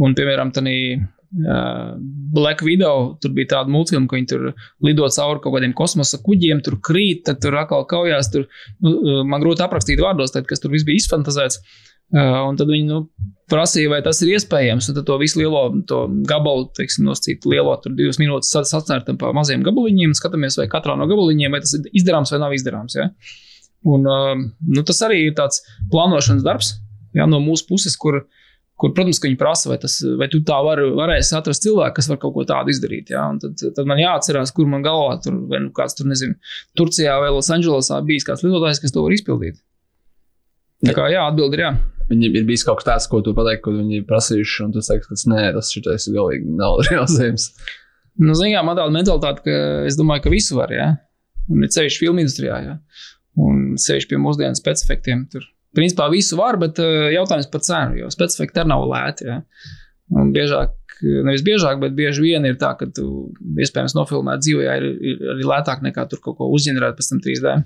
Un, 0.00 0.16
piemēram, 0.16 0.50
tādā 0.56 0.74
uh, 0.96 1.92
Black 2.34 2.64
Widow 2.66 3.14
tur 3.22 3.34
bija 3.36 3.52
tāda 3.56 3.70
multfilma, 3.70 4.08
ka 4.10 4.18
viņi 4.18 4.30
tur 4.32 4.48
lido 4.86 5.06
cauri 5.12 5.44
kaut 5.44 5.58
kādiem 5.58 5.76
kosmosa 5.76 6.18
kuģiem, 6.24 6.64
tur 6.66 6.80
krīt, 6.82 7.26
tad 7.28 7.42
tur 7.44 7.58
atkal 7.60 7.86
kaujās. 7.90 8.32
Tur, 8.32 8.48
nu, 8.82 9.22
man 9.28 9.44
grūti 9.44 9.62
aprakstīt 9.66 10.02
vārdos, 10.02 10.34
tad, 10.34 10.48
kas 10.50 10.62
tur 10.62 10.74
viss 10.74 10.88
bija 10.88 11.04
izfantazēts. 11.04 11.60
Uh, 11.60 11.86
un 12.14 12.56
tad 12.58 12.70
viņi 12.70 12.88
nu, 12.88 13.04
prasīja, 13.50 13.90
vai 13.92 14.00
tas 14.04 14.20
ir 14.24 14.32
iespējams. 14.34 14.88
Un 14.90 14.98
tad 14.98 15.06
to 15.08 15.18
visu 15.20 15.40
lielo 15.40 15.62
to 15.88 16.02
gabalu, 16.28 16.68
teiksim, 16.76 17.06
noscīt 17.08 17.46
lielo, 17.50 17.76
tur 17.82 17.94
divas 17.98 18.18
minūtes 18.22 18.50
sacērtam 18.70 19.18
pa 19.20 19.34
maziem 19.36 19.64
gabaliņiem, 19.66 20.16
skatāmies, 20.18 20.58
vai 20.60 20.68
katrā 20.72 20.96
no 20.98 21.08
gabaliņiem, 21.10 21.54
vai 21.54 21.62
tas 21.64 21.76
ir 21.78 21.86
izdarāms 22.02 22.34
vai 22.34 22.42
nav 22.42 22.56
izdarāms. 22.56 22.98
Ja? 22.98 23.10
Un, 23.90 24.04
nu, 24.04 24.84
tas 24.86 25.00
arī 25.06 25.24
ir 25.28 25.38
tāds 25.38 25.62
plānošanas 25.92 26.44
darbs 26.46 26.74
ja, 27.16 27.26
no 27.30 27.40
mūsu 27.42 27.66
puses, 27.68 27.94
kur, 28.00 28.20
kur 28.80 28.92
protams, 28.96 29.22
viņi 29.22 29.38
prasa, 29.40 29.70
vai, 29.70 29.78
tas, 29.80 29.96
vai 30.20 30.28
tu 30.32 30.42
tā 30.46 30.58
var, 30.66 30.82
varēsi 30.98 31.36
atrast 31.38 31.64
cilvēku, 31.64 31.96
kas 31.96 32.10
var 32.10 32.20
kaut 32.22 32.34
ko 32.36 32.44
tādu 32.48 32.74
izdarīt. 32.74 33.14
Ja? 33.14 33.28
Un 33.32 33.40
tad, 33.42 33.56
tad 33.76 33.88
man 33.88 34.02
jāatcerās, 34.02 34.52
kur 34.56 34.68
man 34.70 34.84
galvā 34.86 35.16
tur, 35.24 35.38
vai 35.50 35.62
nu 35.64 35.72
kāds 35.76 35.96
tur, 35.98 36.10
nezinu, 36.10 36.36
Turcijā 36.78 37.16
vai 37.22 37.32
Losandželosā 37.34 38.02
bijis 38.06 38.28
kāds 38.28 38.44
lidotājs, 38.46 38.82
kas 38.82 38.94
to 38.94 39.06
var 39.06 39.16
izpildīt. 39.16 39.62
Tā 40.86 40.94
kā 40.96 41.10
jā, 41.12 41.26
atbildi 41.28 41.58
ir 41.58 41.66
jā. 41.66 41.72
Viņi 42.10 42.32
ir 42.34 42.46
bijis 42.48 42.64
kaut 42.66 42.80
kas 42.80 42.88
tāds, 42.88 43.06
ko 43.10 43.20
tu 43.22 43.34
pateiksi, 43.36 43.62
ko 43.62 43.74
viņi 43.76 44.00
ir 44.00 44.08
prasījuši, 44.08 44.64
un 44.64 44.72
tu 44.74 44.82
saki, 44.82 45.06
ka 45.06 45.18
nē, 45.30 45.44
tas 45.54 45.70
šitais 45.74 46.08
galīgi 46.10 46.56
nav 46.58 46.82
realizējams. 46.88 47.52
Nu, 48.20 48.34
zinām, 48.36 48.66
man 48.66 48.76
tāda 48.76 48.92
mentalitāte, 48.92 49.40
ka 49.46 49.52
es 49.88 49.96
domāju, 49.96 50.26
ka 50.26 50.32
visu 50.32 50.58
var, 50.58 50.72
jā. 50.74 50.88
Un 51.48 51.62
ir 51.64 51.70
ceļš 51.72 51.96
filmu 52.02 52.20
industrijā, 52.20 52.58
jā. 52.66 52.74
Un 53.40 53.78
ceļš 53.80 54.08
pie 54.10 54.18
mūsdienu 54.20 54.58
specifiktiem. 54.58 55.22
Tur, 55.32 55.46
principā, 55.78 56.10
visu 56.12 56.36
var, 56.36 56.58
bet 56.60 56.82
eh, 56.82 57.06
jautājums 57.14 57.48
par 57.52 57.64
cenu, 57.64 57.96
jo 58.02 58.10
specifikti 58.12 58.60
arī 58.60 58.72
nav 58.74 58.84
lēti, 58.90 59.30
jā. 59.30 59.38
Un 60.20 60.34
biežāk, 60.34 60.74
nevis 61.06 61.46
biežāk, 61.46 61.80
bet 61.80 61.96
bieži 61.96 62.26
vien 62.26 62.44
ir 62.50 62.58
tā, 62.60 62.74
ka 62.76 62.90
tu 62.92 63.30
iespējams 63.62 63.96
nofilmēt 63.96 64.44
dzīvē, 64.44 64.68
ir, 64.82 64.88
ir 65.14 65.34
arī 65.38 65.50
lētāk 65.54 65.86
nekā 65.86 66.08
tur 66.10 66.20
kaut 66.26 66.40
ko 66.42 66.52
uzģenerēt 66.58 66.98
pēc 66.98 67.12
tam 67.14 67.24
3D. 67.24 67.58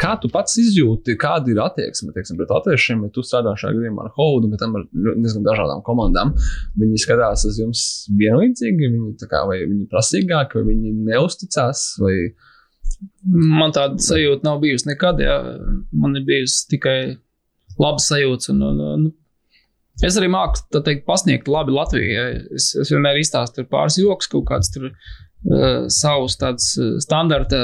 Kā 0.00 0.12
tu 0.20 0.28
pats 0.32 0.56
izjūti, 0.60 1.16
kāda 1.20 1.52
ir 1.52 1.60
attieksme 1.64 2.12
teiksim, 2.14 2.38
pret 2.40 2.52
latviešiem, 2.52 3.04
ja 3.06 3.12
tu 3.14 3.24
strādā 3.24 3.54
šajā 3.58 3.76
gadījumā 3.76 4.06
ar 4.06 4.14
Haudu, 4.16 4.50
bet 4.52 4.64
ar 4.66 4.86
diezgan 4.92 5.44
dažādām 5.46 5.82
komandām? 5.86 6.32
Viņi 6.80 7.02
skatās 7.02 7.46
uz 7.48 7.60
jums 7.62 7.82
vienlīdzīgi, 8.18 8.90
viņi, 8.92 9.28
kā, 9.30 9.42
vai 9.48 9.62
viņi 9.64 9.88
prasīgāki, 9.92 10.60
vai 10.60 10.72
viņi 10.72 10.94
neusticās. 11.10 11.86
Vai... 12.02 12.14
Man 13.24 13.74
tāda 13.76 14.00
sajūta 14.02 14.46
nav 14.46 14.60
bijusi 14.64 14.90
nekad. 14.92 15.20
Jā. 15.24 15.36
Man 15.96 16.16
ir 16.18 16.26
bijusi 16.28 16.66
tikai 16.76 16.98
laba 17.80 18.02
sajūta. 18.02 18.52
Un, 18.54 18.66
un, 18.70 18.82
un, 18.96 19.06
Es 20.04 20.18
arī 20.20 20.26
māku 20.28 20.60
teikt, 20.84 21.06
pasniegt 21.06 21.46
labi 21.48 21.72
Latviju. 21.72 22.08
Ja. 22.12 22.24
Es, 22.52 22.74
es 22.76 22.90
vienmēr 22.92 23.16
izstāstu 23.16 23.64
pāris 23.70 23.96
joks, 23.96 24.28
kaut 24.28 24.44
kāds 24.50 24.68
tur 24.74 24.90
uh, 24.90 25.14
savus 25.92 26.36
tādus 26.40 26.72
uh, 26.80 26.94
standarta, 27.02 27.58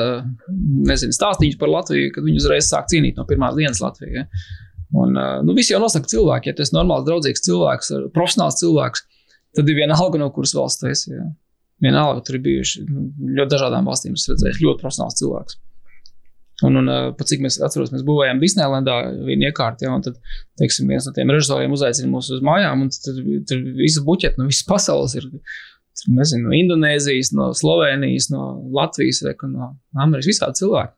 nezinu, 0.86 1.14
stāstīņus 1.16 1.58
par 1.60 1.72
Latviju, 1.72 2.12
kad 2.14 2.26
viņi 2.26 2.42
uzreiz 2.42 2.68
sāk 2.68 2.90
cīnīt 2.92 3.18
no 3.18 3.26
pirmās 3.28 3.56
dienas 3.58 3.82
Latvijā. 3.82 4.22
Ja? 4.22 4.50
Un, 4.92 5.16
uh, 5.16 5.40
nu, 5.46 5.56
visi 5.56 5.72
jau 5.72 5.80
nosaka 5.82 6.10
cilvēki, 6.10 6.50
ja 6.50 6.56
tu 6.56 6.64
esi 6.64 6.76
normāls, 6.76 7.06
draudzīgs 7.08 7.44
cilvēks, 7.46 7.92
profesionāls 8.14 8.60
cilvēks, 8.60 9.06
tad 9.56 9.72
ir 9.72 9.80
vienalga, 9.80 10.20
no 10.20 10.30
kuras 10.34 10.54
valsts 10.56 10.82
tu 10.82 10.90
esi. 10.92 11.10
Ja? 11.16 11.26
Vienalga, 11.82 12.22
tur 12.26 12.38
ir 12.38 12.44
bijuši 12.44 12.84
nu, 12.86 13.08
ļoti 13.40 13.54
dažādām 13.56 13.88
valstīm, 13.90 14.14
es 14.20 14.28
redzēju, 14.30 14.62
ļoti 14.62 14.84
profesionāls 14.84 15.18
cilvēks. 15.18 15.58
Un, 16.62 16.78
un 16.78 16.90
pat 17.18 17.26
cik 17.26 17.40
mēs 17.42 17.56
atceramies, 17.58 17.90
mēs 17.96 18.04
būvējām 18.06 18.38
Disneylandā 18.38 18.96
vienu 19.26 19.48
iekārtu, 19.48 19.88
ja, 19.88 19.96
un 19.96 20.04
tad, 20.04 20.20
teiksim, 20.60 20.86
viens 20.92 21.08
no 21.08 21.14
tiem 21.16 21.32
režisoriem 21.34 21.74
uzaicina 21.74 22.10
mūs 22.12 22.28
uz 22.36 22.44
mājām, 22.46 22.84
un 22.84 22.92
tad 22.92 23.18
tur 23.50 23.64
visa 23.80 24.04
buķeta 24.06 24.38
no 24.38 24.46
visas 24.46 24.68
pasaules 24.68 25.16
ir 25.18 25.26
nezinu, 26.08 26.48
no 26.48 26.56
Indonēzijas, 26.56 27.32
no 27.36 27.50
Slovenijas, 27.56 28.28
no 28.32 28.52
Latvijas, 28.74 29.22
vai 29.26 29.34
no 29.50 29.72
Amerikas, 29.94 30.30
visādi 30.30 30.62
cilvēki. 30.62 30.94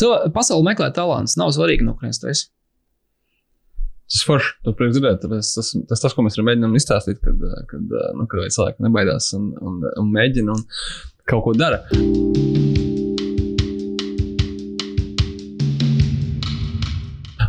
Cilvēki, 0.00 0.32
pasauli 0.36 0.68
meklē 0.70 0.90
talants, 0.96 1.36
nav 1.40 1.52
svarīgi, 1.56 1.84
no 1.86 1.96
kurienes 1.96 2.22
tas 2.22 2.44
ir. 2.44 2.52
Tas 4.06 4.22
forši, 4.22 4.52
to 4.62 4.74
prieks 4.78 4.94
dzirdēt. 4.94 5.24
Tas, 5.26 5.50
tas, 5.56 5.72
tas, 5.90 6.04
tas, 6.04 6.14
ko 6.14 6.22
mēs 6.22 6.38
mēģinām 6.38 6.76
izstāstīt, 6.78 7.18
kad, 7.24 7.42
kad, 7.72 7.96
nu, 8.16 8.28
kad 8.30 8.46
cilvēki 8.54 8.86
nebaidās 8.86 9.32
un, 9.38 9.50
un, 9.58 9.82
un 9.98 10.14
mēģina 10.14 10.54
un 10.54 10.62
kaut 11.26 11.48
ko 11.48 11.56
dara. 11.58 11.82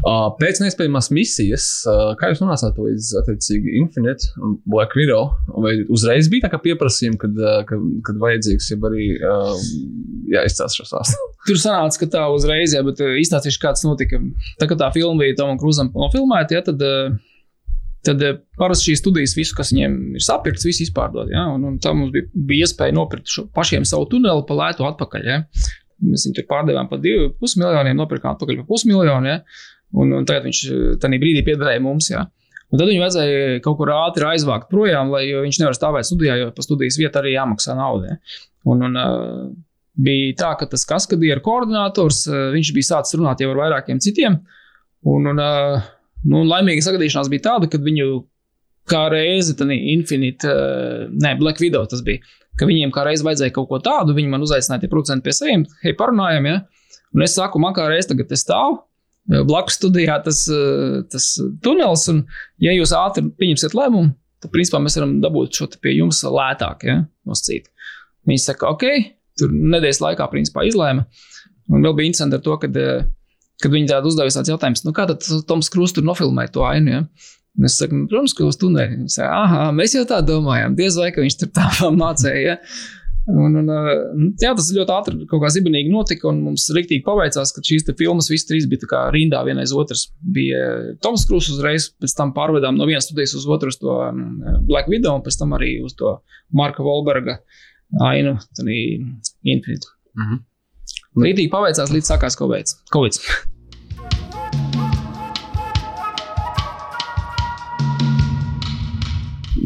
Uh, 0.07 0.29
pēc 0.39 0.61
nespējamās 0.61 1.09
misijas, 1.11 1.63
uh, 1.89 2.13
kā 2.15 2.29
jūs 2.31 2.39
nonācāt 2.39 2.77
līdz 2.79 3.09
attiecīgi 3.19 3.73
Infinite 3.81 4.29
un 4.39 4.53
Black 4.69 4.95
Widow? 4.95 5.33
Vai 5.59 5.73
uzreiz 5.91 6.29
bija 6.31 6.45
tā 6.45 6.51
kā 6.53 6.61
pieprasījumi, 6.63 7.17
kad, 7.19 7.33
uh, 7.41 7.57
kad, 7.67 7.81
kad 8.07 8.21
vajadzīgs, 8.21 8.69
ja 8.71 8.77
arī 8.87 9.07
uh, 9.17 9.65
jāizstāsta 10.31 10.71
šo 10.79 10.87
stāstu? 10.87 11.27
Tur 11.49 11.59
sanāca, 11.59 11.99
ka 11.99 12.07
tā 12.13 12.23
uzreiz, 12.31 12.77
jā, 12.77 12.85
bet 12.87 13.03
uh, 13.03 13.17
izstāstīšu, 13.19 13.59
kā 13.65 13.73
tas 13.75 13.83
notika. 13.83 14.21
Tā 14.61 14.69
kā 14.71 14.79
tā 14.79 14.93
filma 14.95 15.25
bija 15.25 15.41
Tomam 15.41 15.59
Krūzam 15.59 15.91
nofilmēta, 15.91 16.55
ja, 16.55 16.63
tad, 16.69 16.87
uh, 16.87 17.75
tad 18.07 18.23
uh, 18.23 18.39
parasti 18.61 18.93
šīs 18.93 19.03
studijas, 19.03 19.35
visu, 19.35 19.57
kas 19.59 19.75
viņiem 19.75 20.01
ir 20.15 20.23
sapirkts, 20.23 20.69
visu 20.69 20.87
izpārdod. 20.87 21.35
Ja, 21.35 21.49
un, 21.51 21.67
un 21.67 21.81
tā 21.83 21.91
mums 21.97 22.15
bija, 22.15 22.31
bija 22.31 22.69
iespēja 22.69 22.95
nopirkt 22.95 23.27
šo, 23.33 23.49
pašiem 23.57 23.83
savu 23.89 24.07
tuneli 24.13 24.47
pa 24.47 24.61
lētu 24.61 24.87
atpakaļ. 24.87 25.27
Ja. 25.27 25.41
Mēs 25.99 26.29
viņu 26.29 26.37
tur 26.37 26.47
pārdevām 26.47 26.87
par 26.87 27.03
2,5 27.03 27.59
miljoniem, 27.59 27.97
nopirkām 27.97 28.37
atpakaļ 28.37 28.61
par 28.61 28.69
pusmiljonu. 28.69 29.35
Ja. 29.35 29.41
Un, 29.95 30.11
un 30.17 30.25
tagad 30.27 30.49
viņš 30.49 30.63
tajā 31.01 31.21
brīdī 31.21 31.45
piederēja 31.47 31.83
mums. 31.83 32.09
Jā. 32.11 32.25
Un 32.67 32.81
tad 32.81 32.89
viņu 32.89 33.03
vajadzēja 33.03 33.59
kaut 33.63 33.77
kur 33.79 33.93
ātri 33.95 34.27
aizvākt 34.27 34.67
projām, 34.71 35.13
lai 35.13 35.23
viņš 35.31 35.61
nevar 35.61 35.77
stāvēt 35.77 36.09
studijā, 36.09 36.35
jo 36.41 36.49
par 36.55 36.65
studijas 36.65 36.99
vietu 36.99 37.21
arī 37.21 37.37
jāmaksā 37.37 37.77
nauda. 37.77 38.17
Un, 38.67 38.83
un, 38.83 38.97
uh, 38.99 39.45
bija 39.95 40.33
tā, 40.41 40.49
ka 40.59 40.67
tas 40.67 40.83
kaskadieru 40.89 41.43
koordinators, 41.45 42.25
uh, 42.27 42.49
viņš 42.55 42.73
bija 42.75 42.89
sācis 42.89 43.15
runāt 43.19 43.43
jau 43.43 43.53
ar 43.53 43.61
vairākiem 43.61 44.01
citiem. 44.03 44.41
Un, 45.07 45.29
un 45.31 45.39
nu, 45.39 46.41
laimīga 46.43 46.83
sagadīšanās 46.83 47.31
bija 47.31 47.45
tāda, 47.51 47.69
ka 47.71 47.79
viņu 47.79 48.09
kā 48.91 49.05
reizi, 49.11 49.55
tad 49.59 49.71
Infinite, 49.75 50.51
ne, 51.11 51.33
Black 51.39 51.61
Widow 51.63 51.87
tas 51.89 52.03
bija, 52.03 52.23
ka 52.59 52.67
viņiem 52.67 52.91
kā 52.95 53.03
reizi 53.07 53.25
vajadzēja 53.27 53.53
kaut 53.55 53.69
ko 53.71 53.79
tādu, 53.83 54.15
viņi 54.17 54.31
man 54.31 54.43
uzaicināja 54.43 54.85
tie 54.85 54.91
producenti 54.91 55.27
pie 55.27 55.35
saviem, 55.35 55.65
hei, 55.83 55.95
parunājam, 55.97 56.47
ja? 56.49 56.61
Un 57.15 57.23
es 57.23 57.35
saku, 57.37 57.59
man 57.63 57.75
kā 57.75 57.87
reizi 57.91 58.11
tagad 58.11 58.31
es 58.35 58.43
stāvu, 58.43 58.81
blakus 59.27 59.77
studijā 59.79 60.17
tas, 60.25 60.45
tas 61.11 61.27
tunelis. 61.63 62.07
Un, 62.13 62.23
ja 62.63 62.75
jūs 62.75 62.93
ātri 62.95 63.25
pieņemsiet 63.39 63.75
lēmumu, 63.77 64.13
tad 64.43 64.53
principā 64.53 64.81
mēs 64.83 64.97
varam 64.99 65.17
dabūt 65.23 65.59
šo 65.59 65.69
pie 65.81 65.97
jums 65.97 66.23
lētāk. 66.23 66.87
Ja, 66.87 67.01
noscīt. 67.27 67.69
Viņi 68.27 68.43
saka, 68.43 68.71
ok, 68.75 68.85
tur 69.39 69.53
nedēļas 69.53 70.03
laikā 70.03 70.27
principā 70.31 70.65
izlēma. 70.67 71.07
Un 71.67 71.83
vēl 71.83 71.95
bija 71.97 72.11
interesanti 72.11 72.37
ar 72.37 72.43
to, 72.43 72.55
kad, 72.61 72.77
kad 73.63 73.73
viņi 73.73 73.89
tādu 73.91 74.11
uzdevis 74.11 74.37
tāds 74.39 74.51
jautājums, 74.51 74.85
nu 74.87 74.93
kā 74.95 75.07
tad 75.09 75.25
Toms 75.49 75.71
Krūs 75.73 75.95
tur 75.95 76.05
nofilmēja 76.07 76.53
to 76.55 76.63
ainu. 76.67 76.93
Ja? 76.93 77.33
Un 77.57 77.67
es 77.67 77.75
saku, 77.79 77.97
nu, 77.97 78.05
protams, 78.11 78.35
ka 78.37 78.45
uz 78.45 78.59
tuneli. 78.61 78.99
Viņi 79.01 79.15
saka, 79.17 79.41
ah, 79.41 79.71
mēs 79.75 79.95
jau 79.97 80.05
tā 80.07 80.21
domājām, 80.25 80.77
diez 80.77 80.99
vai 80.99 81.09
ka 81.15 81.23
viņš 81.23 81.39
tur 81.41 81.51
tā 81.57 81.67
mācīja. 82.01 82.37
Ja? 82.43 82.57
Un, 83.27 83.57
un, 83.59 83.71
jā, 84.39 84.53
tas 84.55 84.69
ļoti 84.71 84.93
ātri 84.95 85.25
kaut 85.27 85.41
kā 85.43 85.49
zibenīgi 85.51 85.91
notika, 85.91 86.29
un 86.29 86.39
mums 86.45 86.69
rīktīgi 86.71 87.03
paveicās, 87.03 87.51
ka 87.51 87.63
šīs 87.65 87.83
filmas 87.99 88.29
visas 88.31 88.47
trīs 88.47 88.67
bija 88.71 88.87
kā 88.87 89.01
rindā 89.11 89.41
viena 89.43 89.65
aiz 89.65 89.73
otras. 89.75 90.05
Bija 90.21 90.61
Toms 91.03 91.25
Krūss 91.27 91.51
uzreiz, 91.51 91.89
pēc 91.99 92.15
tam 92.15 92.31
pārvedām 92.37 92.79
no 92.79 92.87
vienas 92.87 93.09
studijas 93.09 93.35
uz 93.35 93.49
otru, 93.51 93.73
uz 93.73 93.81
to 93.81 93.97
Black 94.69 94.87
Widow, 94.87 95.19
un 95.19 95.25
pēc 95.25 95.41
tam 95.41 95.57
arī 95.59 95.73
uz 95.83 95.97
to 95.99 96.15
Marka 96.55 96.85
Volberga 96.87 97.41
ainu, 98.07 98.37
tad 98.55 98.71
Infinite. 99.43 99.91
Mm 100.15 100.23
-hmm. 100.23 100.41
Rītīgi 101.27 101.51
paveicās, 101.51 101.91
līdz 101.91 102.13
sākās 102.13 102.39
Covid. 102.93 103.21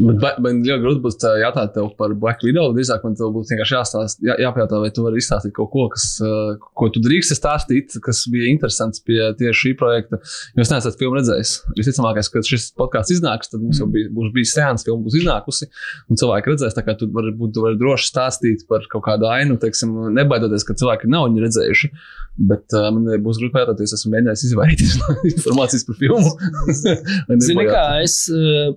Bet 0.02 0.38
man 0.42 0.60
ļoti 0.64 0.82
grūti 0.82 1.02
būs 1.04 1.18
jautāt 1.42 1.74
tev 1.76 1.90
par 1.98 2.14
Black 2.18 2.42
Widow. 2.46 2.72
Drīzāk 2.74 3.04
man 3.06 3.14
būtu 3.18 3.52
vienkārši 3.52 3.76
jāstāsta, 3.76 4.24
jā, 4.26 4.36
jāpajautā, 4.46 4.80
vai 4.82 4.90
tu 4.94 5.04
vari 5.04 5.20
izstāstīt 5.22 5.54
kaut 5.56 5.70
ko, 5.72 5.86
kas, 5.92 6.06
ko 6.78 6.88
tu 6.92 7.02
drīksti 7.04 7.36
stāstīt, 7.38 7.96
kas 8.04 8.24
bija 8.32 8.50
interesants 8.50 9.02
pie 9.06 9.18
tieši 9.38 9.58
šī 9.62 9.74
projekta. 9.78 10.18
Jūs 10.58 10.72
neesat 10.72 10.98
filmu 11.00 11.18
redzējis. 11.18 11.54
Visticamākais, 11.78 12.30
ka 12.32 12.42
šis 12.46 12.70
podkāsts 12.78 13.14
iznāks, 13.16 13.52
tad 13.52 13.62
mums 13.62 13.80
jau 13.82 13.88
bija, 13.92 14.10
būs 14.14 14.32
bijis 14.34 14.54
sēns, 14.56 14.86
filma 14.88 15.06
būs 15.06 15.20
iznākusi, 15.20 15.68
un 16.10 16.20
cilvēki 16.20 16.54
redzēs. 16.54 16.76
Tā 16.78 16.86
kā 16.86 16.96
tu 16.98 17.10
vari 17.14 17.34
būt 17.38 17.62
vari 17.62 17.78
droši 17.80 18.10
stāstīt 18.10 18.66
par 18.70 18.88
kaut 18.92 19.06
kādu 19.06 19.30
ainu, 19.30 19.58
teiksim, 19.62 19.94
nebaidoties, 20.18 20.66
ka 20.66 20.76
cilvēki 20.78 21.10
nav 21.12 21.28
viņu 21.28 21.46
redzējuši. 21.46 21.92
Bet 22.48 22.72
uh, 22.72 22.88
man 22.94 23.04
būs 23.20 23.38
grūti 23.42 23.52
pētīt, 23.52 23.82
es 23.84 23.92
esmu 23.92 24.14
mēģinājis 24.14 24.46
izvairīties 24.48 24.94
no 25.02 25.16
informācijas 25.34 25.84
par 25.84 25.98
filmu. 26.00 26.30
Zini, 27.44 27.66
kā 27.68 27.84
es 28.00 28.16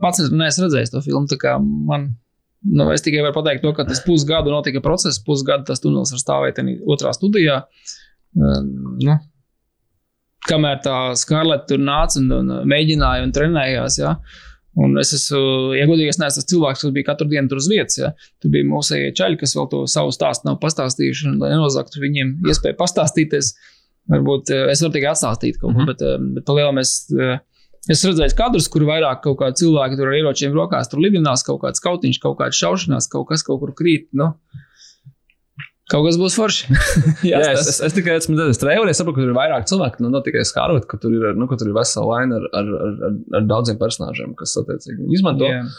pats 0.02 0.26
neesmu 0.28 0.68
redzējis 0.68 0.92
to 0.92 1.00
filmu. 1.06 1.15
Man, 1.62 2.10
nu, 2.66 2.90
es 2.94 3.06
tikai 3.06 3.24
varu 3.26 3.38
pateikt, 3.38 3.64
to, 3.66 3.74
ka 3.78 3.88
tas 3.88 4.04
pusgadu 4.06 4.54
notika 4.54 4.82
process, 4.86 5.22
pusgadu 5.24 5.68
tas 5.70 5.84
tunelis 5.84 6.14
var 6.16 6.24
stāvēt 6.24 6.62
otrā 6.86 7.14
studijā. 7.16 7.62
Nu, 8.36 9.20
kamēr 10.50 10.82
tā 10.86 10.98
Skarleta 11.18 11.72
tur 11.72 11.82
nāca 11.82 12.20
un, 12.22 12.34
un 12.40 12.52
mēģināja 12.70 13.26
un 13.26 13.34
trenējās. 13.36 14.02
Ja, 14.02 14.18
Un 14.76 14.98
es 15.00 15.14
esmu, 15.16 15.72
ja 15.78 15.86
godīgi, 15.88 16.12
es 16.12 16.18
neesmu 16.20 16.42
tas 16.42 16.50
cilvēks, 16.52 16.82
kas 16.84 16.94
bija 16.96 17.08
katru 17.08 17.30
dienu 17.32 17.48
tur 17.52 17.62
uz 17.62 17.70
vietas. 17.72 17.96
Ja. 17.96 18.10
Tur 18.44 18.52
bija 18.52 18.68
mūsu 18.68 18.98
ceļi, 19.16 19.38
kas 19.40 19.56
vēl 19.56 19.70
to 19.72 19.86
savu 19.92 20.12
stāstu 20.12 20.50
nav 20.50 20.58
pastāstījuši, 20.64 21.30
un 21.30 21.38
lai 21.40 21.54
nenozagtu 21.54 22.04
viņiem 22.04 22.34
iespēju 22.52 22.76
pastāstīties. 22.82 23.54
Varbūt 24.12 24.52
es 24.74 24.84
varu 24.84 24.94
tikai 24.98 25.14
atstāstīt 25.14 25.62
kaut 25.62 25.70
ko, 25.70 25.78
mm 25.78 25.80
-hmm. 25.80 25.94
bet, 25.94 26.34
bet 26.36 26.48
palielam 26.50 26.82
es. 26.84 26.98
Es 27.92 28.02
redzēju 28.02 28.34
kadrus, 28.38 28.68
kur 28.74 28.88
vairāk 28.88 29.20
kaut 29.22 29.38
kādi 29.44 29.62
cilvēki 29.62 30.00
tur 30.00 30.10
ar 30.10 30.18
ieročiem 30.18 30.56
rokās 30.58 30.90
tur 30.90 31.04
lidinās, 31.04 31.44
kaut 31.46 31.62
kāds 31.62 31.84
kautiņš, 31.84 32.18
kaut 32.24 32.40
kāda 32.40 32.58
šaušanās, 32.58 33.10
kaut 33.12 33.28
kas 33.30 33.46
kaut 33.46 33.62
kur 33.62 33.76
krīt. 33.78 34.08
Nu. 34.18 34.32
Kaut 35.92 36.02
kas 36.08 36.16
būs 36.18 36.34
forši. 36.34 36.76
jā, 37.30 37.38
jā 37.44 37.52
es, 37.54 37.68
es, 37.70 37.78
es 37.86 37.94
tikai 37.94 38.16
esmu 38.18 38.34
redzējis 38.34 38.58
trailerī, 38.58 38.90
es 38.90 38.98
saprotu, 38.98 39.20
ka 39.20 39.22
tur 39.22 39.30
ir 39.30 39.38
vairāk 39.38 39.68
cilvēku. 39.70 40.02
Nu, 40.02 40.10
ne 40.10 40.22
tikai 40.26 40.42
skārot, 40.50 40.88
ka 40.90 40.98
tur 40.98 41.14
ir, 41.14 41.28
nu, 41.38 41.46
ka 41.52 41.60
tur 41.62 41.70
ir 41.70 41.76
vesela 41.78 42.08
vaina 42.10 42.40
ar, 42.40 42.48
ar, 42.58 42.72
ar, 42.88 42.96
ar, 43.38 43.46
daudziem 43.52 43.78
personāžiem, 43.78 44.34
kas 44.40 44.58
attiecīgi 44.64 45.06
izmanto. 45.14 45.46
Yeah. 45.46 45.70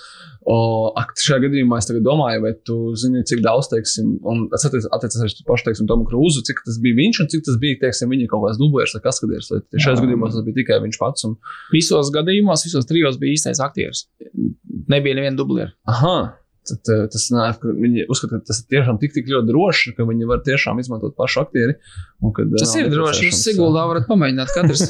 O, 0.46 0.56
ak, 0.94 1.10
šajā 1.18 1.40
gadījumā 1.48 1.80
es 1.82 1.90
domāju, 2.06 2.44
vai 2.44 2.54
tu 2.68 2.78
zini, 2.94 3.24
cik 3.26 3.42
daudz, 3.42 3.66
teiksim, 3.72 4.14
un 4.30 4.46
tas 4.52 4.68
attiecas 4.70 5.18
arī 5.26 5.42
pašu, 5.48 5.66
teiksim, 5.72 5.90
Tomu 5.90 6.06
Krūzu, 6.06 6.46
cik 6.46 6.62
tas 6.68 6.78
bija 6.86 7.00
viņš 7.02 7.22
un 7.24 7.32
cik 7.34 7.42
tas 7.50 7.58
bija, 7.66 7.82
teiksim, 7.82 8.14
viņa 8.14 8.30
kaut 8.30 8.46
kāds 8.46 8.62
dublērs 8.62 8.94
vai 8.94 9.02
kaskadieris. 9.08 9.50
Vai 9.50 9.82
šajos 9.82 10.06
gadījumos 10.06 10.38
tas 10.38 10.46
bija 10.46 10.60
tikai 10.62 10.78
viņš 10.86 11.02
pats. 11.02 11.26
Un... 11.26 11.34
Visos 11.74 12.14
gadījumos, 12.14 12.62
visos 12.70 12.86
trijos 12.86 13.18
bija 13.18 13.34
īstais 13.34 13.58
aktieris. 13.66 14.06
Nebija 14.86 15.18
neviena 15.18 15.34
dublēra. 15.42 15.74
Aha. 15.90 16.18
Tad, 16.66 16.80
eh, 16.90 17.04
tas 17.12 17.24
nāk, 17.30 17.62
viņi 17.62 18.08
uzskata, 18.10 18.40
ka 18.40 18.48
tas 18.50 18.58
ir 18.62 18.66
tiešām 18.74 18.96
tik, 18.98 19.12
tik 19.14 19.28
ļoti 19.30 19.46
droši, 19.52 19.92
ka 19.94 20.06
viņi 20.08 20.26
var 20.26 20.40
tiešām 20.46 20.80
izmantot 20.82 21.14
pašu 21.18 21.44
aktieri. 21.44 21.76
Kad, 22.36 22.56
tas 22.58 22.72
ir 22.80 22.88
droši. 22.90 23.28
Jūs 23.28 23.42
Siguldā 23.44 23.84
varat 23.86 24.08
pamēģināt 24.08 24.50
katrs. 24.56 24.82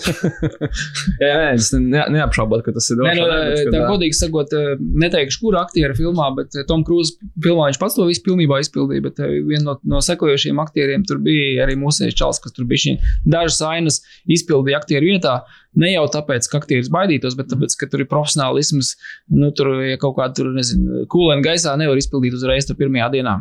jā, 1.22 1.32
nē, 1.36 1.50
es 1.58 1.68
ne, 1.76 2.06
neapšaubot, 2.14 2.62
ka 2.64 2.72
tas 2.76 2.88
ir 2.92 3.00
droši. 3.00 3.20
Nē, 3.20 3.26
nu, 3.66 3.74
tā 3.74 3.82
godīgi 3.90 4.16
sakot, 4.16 4.54
eh, 4.56 4.80
neteikšu, 5.04 5.42
kura 5.42 5.66
aktiera 5.66 5.96
filmā, 5.98 6.30
bet 6.38 6.56
eh, 6.56 6.64
Tom 6.70 6.86
Cruise 6.86 7.18
filmā 7.44 7.68
viņš 7.68 7.82
pats 7.82 7.98
to 7.98 8.08
visu 8.08 8.24
pilnībā 8.24 8.62
izpildīja, 8.64 9.04
bet 9.10 9.20
viena 9.20 9.66
no, 9.68 9.76
no 9.96 10.00
sekojošiem 10.04 10.64
aktieriem 10.64 11.04
tur 11.08 11.20
bija 11.24 11.66
arī 11.66 11.76
mūsējais 11.82 12.16
čals, 12.16 12.40
kas 12.40 12.56
tur 12.56 12.64
bija 12.70 12.96
dažas 13.28 13.60
ainas 13.68 14.00
izpildīja 14.24 14.80
aktieru 14.80 15.12
vietā. 15.12 15.42
Ne 15.76 15.90
jau 15.92 16.06
tāpēc, 16.12 16.48
ka 16.48 16.60
aktieris 16.62 16.88
baidītos, 16.92 17.36
bet 17.36 17.50
tāpēc, 17.52 17.76
ka 17.76 17.88
tur 17.92 18.04
ir 18.04 18.08
profesionālisms. 18.08 18.94
Nu, 19.36 19.50
tur 19.56 19.74
ja 19.84 19.98
kaut 20.00 20.16
kāda, 20.16 20.32
tur, 20.38 20.50
nezinu, 20.56 21.04
kūlēna 21.12 21.44
gaisā 21.44 21.74
nevar 21.76 22.00
izpildīt 22.00 22.36
uzreiz 22.38 22.68
tur 22.68 22.78
pirmajā 22.80 23.10
dienā. 23.18 23.38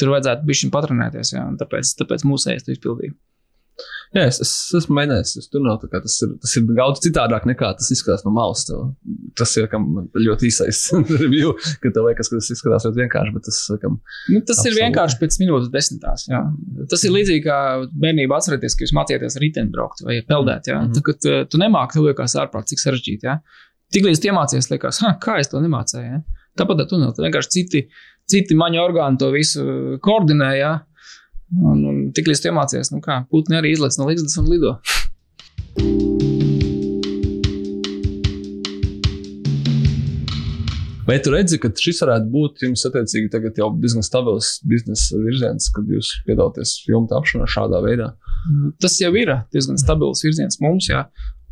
Tur 0.00 0.14
vajadzētu 0.14 0.48
bišķiņ 0.48 0.72
patronēties, 0.74 1.34
jā, 1.36 1.44
un 1.46 1.58
tāpēc, 1.60 1.94
tāpēc 2.00 2.26
mūsējais 2.26 2.66
to 2.66 2.74
izpildīja. 2.74 3.14
Jā, 4.10 4.24
es, 4.26 4.40
es 4.42 4.50
esmu 4.74 4.96
mēģinājis. 4.96 5.46
Tur 5.52 5.62
nav 5.62 5.76
tā 5.78 5.86
kā 5.92 6.00
tas 6.02 6.16
ir, 6.24 6.32
tas 6.42 6.54
ir 6.58 6.64
daudz 6.74 6.98
citādāk 7.04 7.44
nekā 7.46 7.68
tas 7.78 7.90
izskatās 7.94 8.24
no 8.26 8.32
malas. 8.34 8.64
Tev. 8.66 8.88
Tas 9.38 9.52
ir 9.60 9.68
ļoti 9.70 10.48
īsais 10.48 10.80
review, 11.22 11.52
ka 11.82 11.92
tev 11.94 12.08
liekas, 12.08 12.30
ka 12.32 12.40
tas 12.40 12.50
izskatās 12.56 12.88
ļoti 12.88 13.04
vienkārši. 13.04 13.44
Tas, 13.46 13.60
kam, 13.84 14.00
nu, 14.00 14.40
tas 14.42 14.58
absolūti. 14.58 14.72
ir 14.72 14.78
vienkārši 14.80 15.20
pēc 15.22 15.38
minūtes 15.44 15.70
desmitās. 15.76 16.26
Jā. 16.32 16.42
Tas 16.90 17.06
ir 17.06 17.14
līdzīgi 17.14 17.44
kā 17.46 17.60
bērnībā 18.02 18.42
atcerieties, 18.42 18.74
ka 18.74 18.86
jūs 18.86 18.96
mācījāties 18.98 19.38
riteņbraukt 19.44 20.04
vai 20.08 20.18
peldēt. 20.26 20.72
Jā. 20.72 20.80
Mm 20.80 20.90
-hmm. 20.90 20.98
Tad, 20.98 21.06
kad 21.06 21.30
uh, 21.30 21.40
tu 21.46 21.62
nemāki, 21.62 21.98
tev 22.00 22.10
liekas 22.10 22.38
ārprāt, 22.42 22.66
cik 22.72 22.82
sarežģīti. 22.82 23.38
Tiklīdz 23.94 24.26
iemācies, 24.26 24.70
liekas, 24.74 25.02
kā 25.22 25.38
es 25.38 25.54
to 25.54 25.62
nemācīju. 25.62 26.06
Jā. 26.06 26.22
Tāpat 26.58 26.88
tu 26.90 26.98
nav. 26.98 27.14
Vienkārši 27.14 27.50
citi, 27.54 27.86
citi 28.26 28.58
maņu 28.58 28.82
orgāni 28.82 29.18
to 29.22 29.30
visu 29.30 29.98
koordinē. 30.02 30.50
Jā. 30.58 30.78
Un, 31.50 31.80
un 31.82 31.89
tik 32.16 32.30
līdz 32.30 32.42
tu 32.42 32.50
iemācies, 32.50 32.92
nu 32.94 33.02
kā 33.04 33.22
putni 33.30 33.58
arī 33.60 33.74
izlaiž 33.74 33.98
no 34.00 34.08
līdzekļus 34.10 34.40
un 34.42 34.50
lido. 34.50 34.76
Vai 41.10 41.16
tu 41.18 41.32
redzi, 41.34 41.58
ka 41.58 41.72
šis 41.74 42.04
varētu 42.04 42.28
būt 42.30 42.60
jums 42.62 42.84
attiecīgi 42.86 43.32
tagad 43.32 43.56
jau 43.58 43.70
diezgan 43.82 44.04
stabils 44.06 44.60
biznesa 44.70 45.18
virziens, 45.18 45.66
kad 45.74 45.88
jūs 45.90 46.12
piedalāties 46.26 46.76
filmu 46.84 47.08
tapšanā 47.10 47.48
šādā 47.50 47.80
veidā? 47.82 48.12
Nu, 48.46 48.70
tas 48.78 48.94
jau 49.00 49.10
ir 49.18 49.32
diezgan 49.50 49.80
stabils 49.80 50.22
virziens 50.22 50.60
mums, 50.62 50.86
jā. 50.92 51.02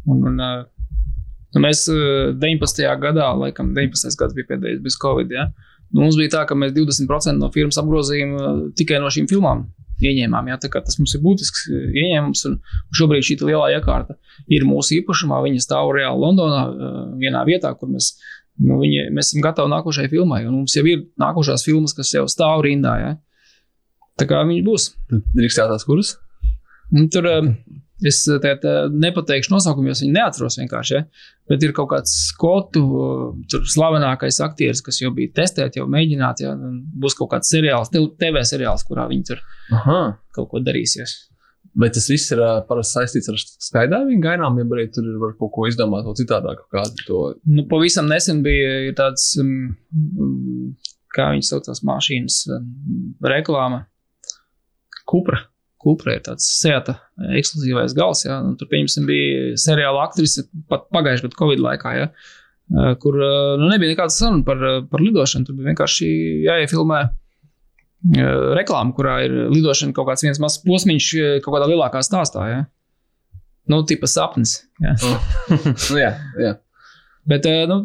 Un, 0.07 0.21
un, 0.31 0.39
nu, 0.39 1.65
mēs 1.65 1.89
19. 1.91 2.85
gadā, 3.03 3.33
laikam 3.41 3.73
19. 3.75 4.15
gads 4.21 4.37
bija 4.37 4.53
pēdējais 4.53 4.85
bez 4.85 4.99
Covid, 5.03 5.35
jā. 5.35 5.49
Nu, 5.91 6.05
mums 6.05 6.21
bija 6.21 6.37
tā, 6.37 6.45
ka 6.47 6.55
mēs 6.55 6.77
20% 6.77 7.41
no 7.41 7.51
firmas 7.51 7.81
apgrozījām 7.83 8.71
tikai 8.79 9.03
no 9.03 9.11
šīm 9.11 9.27
filmām 9.33 9.67
ieņēmām. 10.05 10.51
Jā, 10.51 10.59
tas 10.63 10.99
mums 11.01 11.15
ir 11.17 11.23
būtisks 11.25 11.65
eh, 11.69 11.87
ieņēmums, 12.05 12.45
un 12.51 12.59
šobrīd 12.99 13.27
šī 13.29 13.39
lielā 13.43 13.71
iekārta 13.77 14.19
ir 14.47 14.67
mūsu 14.69 14.99
īpašumā. 15.01 15.41
Viņa 15.47 15.65
stāv 15.65 15.93
reāli 15.97 16.25
Londonā, 16.25 16.63
eh, 16.69 17.01
vienā 17.25 17.45
vietā, 17.49 17.73
kur 17.79 17.91
mēs, 17.93 18.15
nu, 18.63 18.79
viņi, 18.83 19.09
mēs 19.15 19.33
esam 19.33 19.45
gatavi 19.47 19.73
nākošajai 19.75 20.13
filmai, 20.13 20.45
un 20.47 20.61
mums 20.61 20.77
jau 20.79 20.85
ir 20.89 21.07
nākošās 21.21 21.67
filmas, 21.67 21.97
kas 21.97 22.15
jau 22.15 22.27
stāv 22.31 22.65
rindā. 22.67 22.95
Jā. 23.03 23.13
Tā 24.19 24.27
kā 24.31 24.43
viņi 24.47 24.65
būs. 24.67 24.93
Drīkst 25.11 25.63
jātās 25.63 25.87
kuras? 25.87 26.17
Un 26.95 27.11
tur 27.13 27.29
eh, 27.31 27.53
es 28.07 28.21
tēt, 28.43 28.67
nepateikšu 28.95 29.53
nosaukumu, 29.55 29.91
jo 29.91 29.97
es 29.97 30.03
viņu 30.05 30.15
neatceros 30.15 30.59
vienkārši. 30.61 30.99
Ja? 30.99 31.31
Bet 31.51 31.65
ir 31.65 31.73
kaut 31.77 31.91
kāds 31.93 32.13
skotu, 32.29 32.83
tur 33.51 33.65
slavenākais 33.67 34.39
aktieris, 34.45 34.83
kas 34.85 35.01
jau 35.03 35.11
bija 35.17 35.33
testēts, 35.41 35.81
jau 35.81 35.89
mēģināts. 35.91 36.45
Ja? 36.45 36.55
Būs 37.03 37.17
kaut 37.19 37.33
kāds 37.35 37.51
seriāls, 37.51 37.91
TV 37.91 38.45
seriāls, 38.47 38.87
kurā 38.89 39.09
viņi 39.11 39.27
tur 39.33 39.43
Aha. 39.75 40.03
kaut 40.37 40.53
ko 40.53 40.63
darīsies. 40.63 41.17
Bet 41.79 41.95
tas 41.95 42.09
viss 42.11 42.33
ir 42.35 42.41
parasti 42.69 42.97
saistīts 42.97 43.29
ar 43.31 43.37
skaidrām 43.39 44.09
gainām, 44.23 44.57
ja 44.59 44.67
arī 44.75 44.87
tur 44.95 45.07
ir 45.07 45.19
var 45.21 45.35
kaut 45.39 45.53
ko 45.55 45.67
izdomāt, 45.69 46.07
vēl 46.07 46.17
citādāk. 46.19 46.65
To 47.07 47.21
Nu, 47.47 47.67
pavisam 47.71 48.09
nesen 48.11 48.41
bija 48.47 48.95
tāds, 48.99 49.31
um, 49.43 49.77
um, 49.95 50.73
kā 51.15 51.29
viņi 51.35 51.47
saucās, 51.51 51.85
mašīnas 51.87 52.41
um, 52.57 52.67
reklāma. 53.23 53.85
Kupra. 55.09 55.45
Kupra 55.79 56.17
ir 56.17 56.25
tāds 56.27 56.47
sēta 56.59 56.97
ekskluzīvais 57.39 57.95
gals. 57.99 58.25
Ja? 58.27 58.41
Un 58.43 58.57
tur, 58.59 58.71
pieņemsim, 58.71 59.07
bija 59.09 59.55
seriāla 59.61 60.03
aktrise 60.09 60.49
pat 60.71 60.89
pagājušajā 60.95 61.29
gadu 61.29 61.39
Covid 61.39 61.63
laikā. 61.63 61.95
Ja? 61.99 62.11
Uh, 62.69 62.93
Kur 63.01 63.17
uh, 63.17 63.55
nu, 63.61 63.71
nebija 63.71 63.95
nekāda 63.95 64.13
saruna 64.13 64.45
par, 64.47 64.65
par 64.91 65.05
lidošanu. 65.05 65.47
Tur 65.49 65.59
bija 65.59 65.71
vienkārši 65.73 66.09
jāiefilmē 66.49 67.07
reklāma, 68.59 68.95
kurā 68.95 69.17
ir 69.27 69.33
lidošana 69.51 69.95
kaut 69.95 70.07
kāds 70.07 70.23
viens 70.23 70.39
mazs 70.39 70.61
posmiņš 70.63 71.09
kaut 71.43 71.57
kādā 71.57 71.67
lielākā 71.71 72.03
stāstā. 72.07 72.45
Ja? 72.51 72.61
Nu, 73.69 73.83
tipa 73.85 74.09
sapnis. 74.09 74.63
Ja? 74.83 74.95
nu, 75.91 75.99
jā, 75.99 76.13
jā. 76.41 76.55
Bet, 77.29 77.47
eh, 77.47 77.67
nu, 77.69 77.83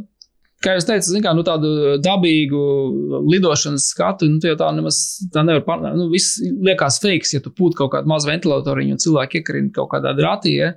kā 0.64 0.76
jau 0.78 0.84
teicu, 0.88 1.20
kā, 1.24 1.34
nu, 1.38 1.44
tādu 1.48 1.98
dabīgu 2.04 2.62
lidošanas 3.32 3.90
skatu, 3.94 4.30
nu, 4.32 4.40
jau 4.44 4.56
tā 4.60 4.70
nemaz 4.76 5.02
tā 5.34 5.44
nevar 5.46 5.66
panākt. 5.68 5.98
Nu, 6.00 6.08
viss 6.14 6.40
liekas 6.40 7.02
fake, 7.04 7.30
ja 7.36 7.44
tu 7.44 7.52
pūti 7.56 7.80
kaut 7.82 7.94
kādu 7.96 8.10
mazu 8.12 8.32
ventilatoriņu 8.32 8.96
un 8.96 9.04
cilvēki 9.04 9.42
iekarina 9.42 9.74
kaut 9.76 9.92
kādā 9.94 10.16
drātī. 10.18 10.56
Ja, 10.62 10.72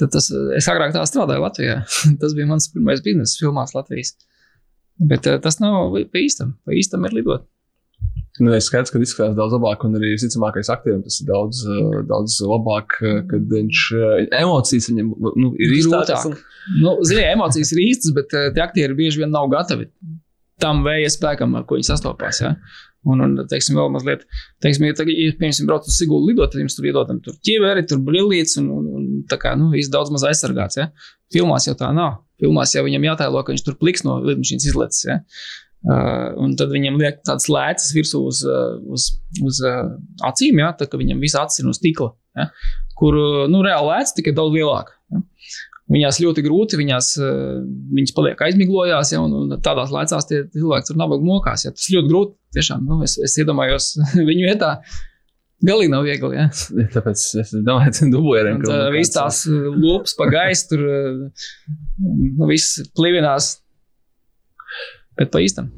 tad 0.00 0.14
tas, 0.16 0.28
es 0.58 0.68
agrāk 0.70 0.94
tā 0.96 1.04
strādāju 1.08 1.44
Latvijā. 1.44 1.80
tas 2.22 2.36
bija 2.38 2.50
mans 2.50 2.68
pirmais 2.74 3.04
biznesa 3.04 3.38
filmās 3.40 3.74
Latvijas. 3.76 4.16
Bet 5.02 5.26
eh, 5.26 5.38
tas 5.42 5.58
nav 5.62 5.94
pa 6.12 6.22
īstam. 6.22 6.56
Pa 6.66 6.76
īstam 6.76 7.06
ir 7.08 7.16
lidot. 7.20 7.46
Nu, 8.40 8.48
es 8.56 8.64
skaidrs, 8.70 8.88
ka 8.88 9.00
izskatās 9.02 9.34
daudz 9.36 9.52
labāk, 9.58 9.82
un 9.84 9.98
arī 9.98 10.14
visticamākais 10.14 10.70
aktierim 10.72 11.02
tas 11.04 11.18
ir 11.20 11.26
daudz, 11.28 11.58
ā, 11.68 12.00
daudz 12.08 12.38
labāk, 12.48 12.96
ā, 13.04 13.18
kad 13.28 13.44
viņš 13.50 13.82
ā, 13.98 14.12
emocijas 14.38 14.88
viņam 14.88 15.10
nu, 15.36 15.50
ir 15.60 15.74
izstāstīts. 15.76 16.30
Grūtāk. 16.30 16.78
Nu, 16.80 16.94
Ziniet, 17.04 17.28
emocijas 17.34 17.74
ir 17.74 17.82
īstas, 17.84 18.14
bet 18.16 18.32
eh, 18.38 18.48
tie 18.56 18.64
aktieri 18.64 18.96
bieži 18.96 19.20
vien 19.20 19.34
nav 19.34 19.50
gatavi 19.52 19.90
tam 20.62 20.82
vēja 20.86 21.10
spēkam, 21.12 21.56
ar 21.58 21.66
ko 21.66 21.78
viņi 21.78 21.88
sastopās. 21.90 22.40
Ja? 22.44 22.54
Un, 23.08 23.22
un, 23.24 23.34
teiksim, 23.50 23.78
vēl 23.78 23.88
mazliet, 23.90 24.22
teiksim, 24.62 24.86
ja, 24.86 24.96
tagad, 24.98 25.16
ja 25.18 25.34
piemēram, 25.34 25.68
brauc 25.68 25.88
uz 25.90 25.96
Sigūdu 25.98 26.28
lidot, 26.30 26.52
tad 26.52 26.62
jums 26.62 26.76
tur 26.78 26.86
iedodam 26.86 27.18
tur 27.24 27.34
ķiveri, 27.42 27.82
tur 27.90 27.98
brillīts 28.06 28.60
un, 28.60 28.68
un, 28.70 28.84
un 28.98 29.08
tā 29.30 29.40
kā, 29.42 29.56
nu, 29.58 29.72
viss 29.74 29.90
daudz 29.90 30.12
maz 30.14 30.24
aizsargāts, 30.28 30.78
ja. 30.78 30.92
Filmās 31.34 31.66
jau 31.66 31.74
tā 31.78 31.90
nav. 31.96 32.20
Filmās 32.42 32.76
jau 32.76 32.84
viņam 32.86 33.08
jātēlo, 33.10 33.42
ka 33.42 33.54
viņš 33.54 33.64
tur 33.66 33.78
pliks 33.80 34.06
no 34.06 34.20
lidmašīnas 34.22 34.68
izlecis, 34.70 35.08
ja. 35.08 35.18
Uh, 35.82 36.30
un 36.38 36.52
tad 36.54 36.70
viņam 36.70 36.94
liek 37.00 37.16
tādas 37.26 37.48
lēcas 37.50 37.88
virsū 37.90 38.20
uz, 38.30 38.44
uz, 38.86 39.08
uz 39.42 39.58
uh, 39.66 39.88
acīm, 40.28 40.60
ja, 40.62 40.68
tā 40.78 40.86
ka 40.86 41.00
viņam 41.00 41.18
viss 41.22 41.34
acis 41.34 41.58
ir 41.58 41.66
no 41.66 41.74
stikla, 41.74 42.12
ja, 42.38 42.46
kur, 42.98 43.16
nu, 43.50 43.64
reāli 43.66 43.90
lēcas 43.90 44.14
tikai 44.14 44.34
daudz 44.36 44.54
lielāka. 44.54 44.94
Ja. 45.10 45.24
Viņās 45.92 46.20
ļoti 46.22 46.44
grūti, 46.46 46.78
viņās, 46.78 47.08
uh, 47.18 47.64
viņas 47.98 48.14
paliek 48.14 48.44
aizmiglojās, 48.46 49.10
ja, 49.10 49.24
un, 49.26 49.34
un 49.40 49.56
tādās 49.58 49.90
lēcās 49.90 50.28
tie 50.30 50.44
cilvēki 50.54 50.92
tur 50.92 51.00
nabaga 51.02 51.26
mokās. 51.26 51.66
Ja. 51.66 51.74
Tas 51.74 51.90
ļoti 51.90 52.12
grūti, 52.12 52.38
tiešām, 52.60 52.86
nu, 52.86 53.00
es, 53.02 53.16
es 53.18 53.34
iedomājos 53.42 53.96
viņu 54.30 54.46
vietā. 54.46 54.76
Galīgi 55.66 55.90
nav 55.90 56.06
viegli. 56.06 56.38
Ja. 56.38 56.46
Tāpēc 56.94 57.26
es 57.42 57.52
domāju, 57.58 57.94
ka 57.98 58.12
dublēriem 58.14 58.62
Un, 58.62 58.70
uh, 58.70 58.86
Viss 58.94 59.14
tās 59.18 59.42
lopas 59.50 60.14
pa 60.18 60.30
gaisu, 60.30 60.70
tur 60.70 60.86
nu, 60.86 62.46
viss 62.50 62.86
plivinās. 62.94 63.56
Bet 65.20 65.32
pa 65.32 65.42
īstam. 65.44 65.68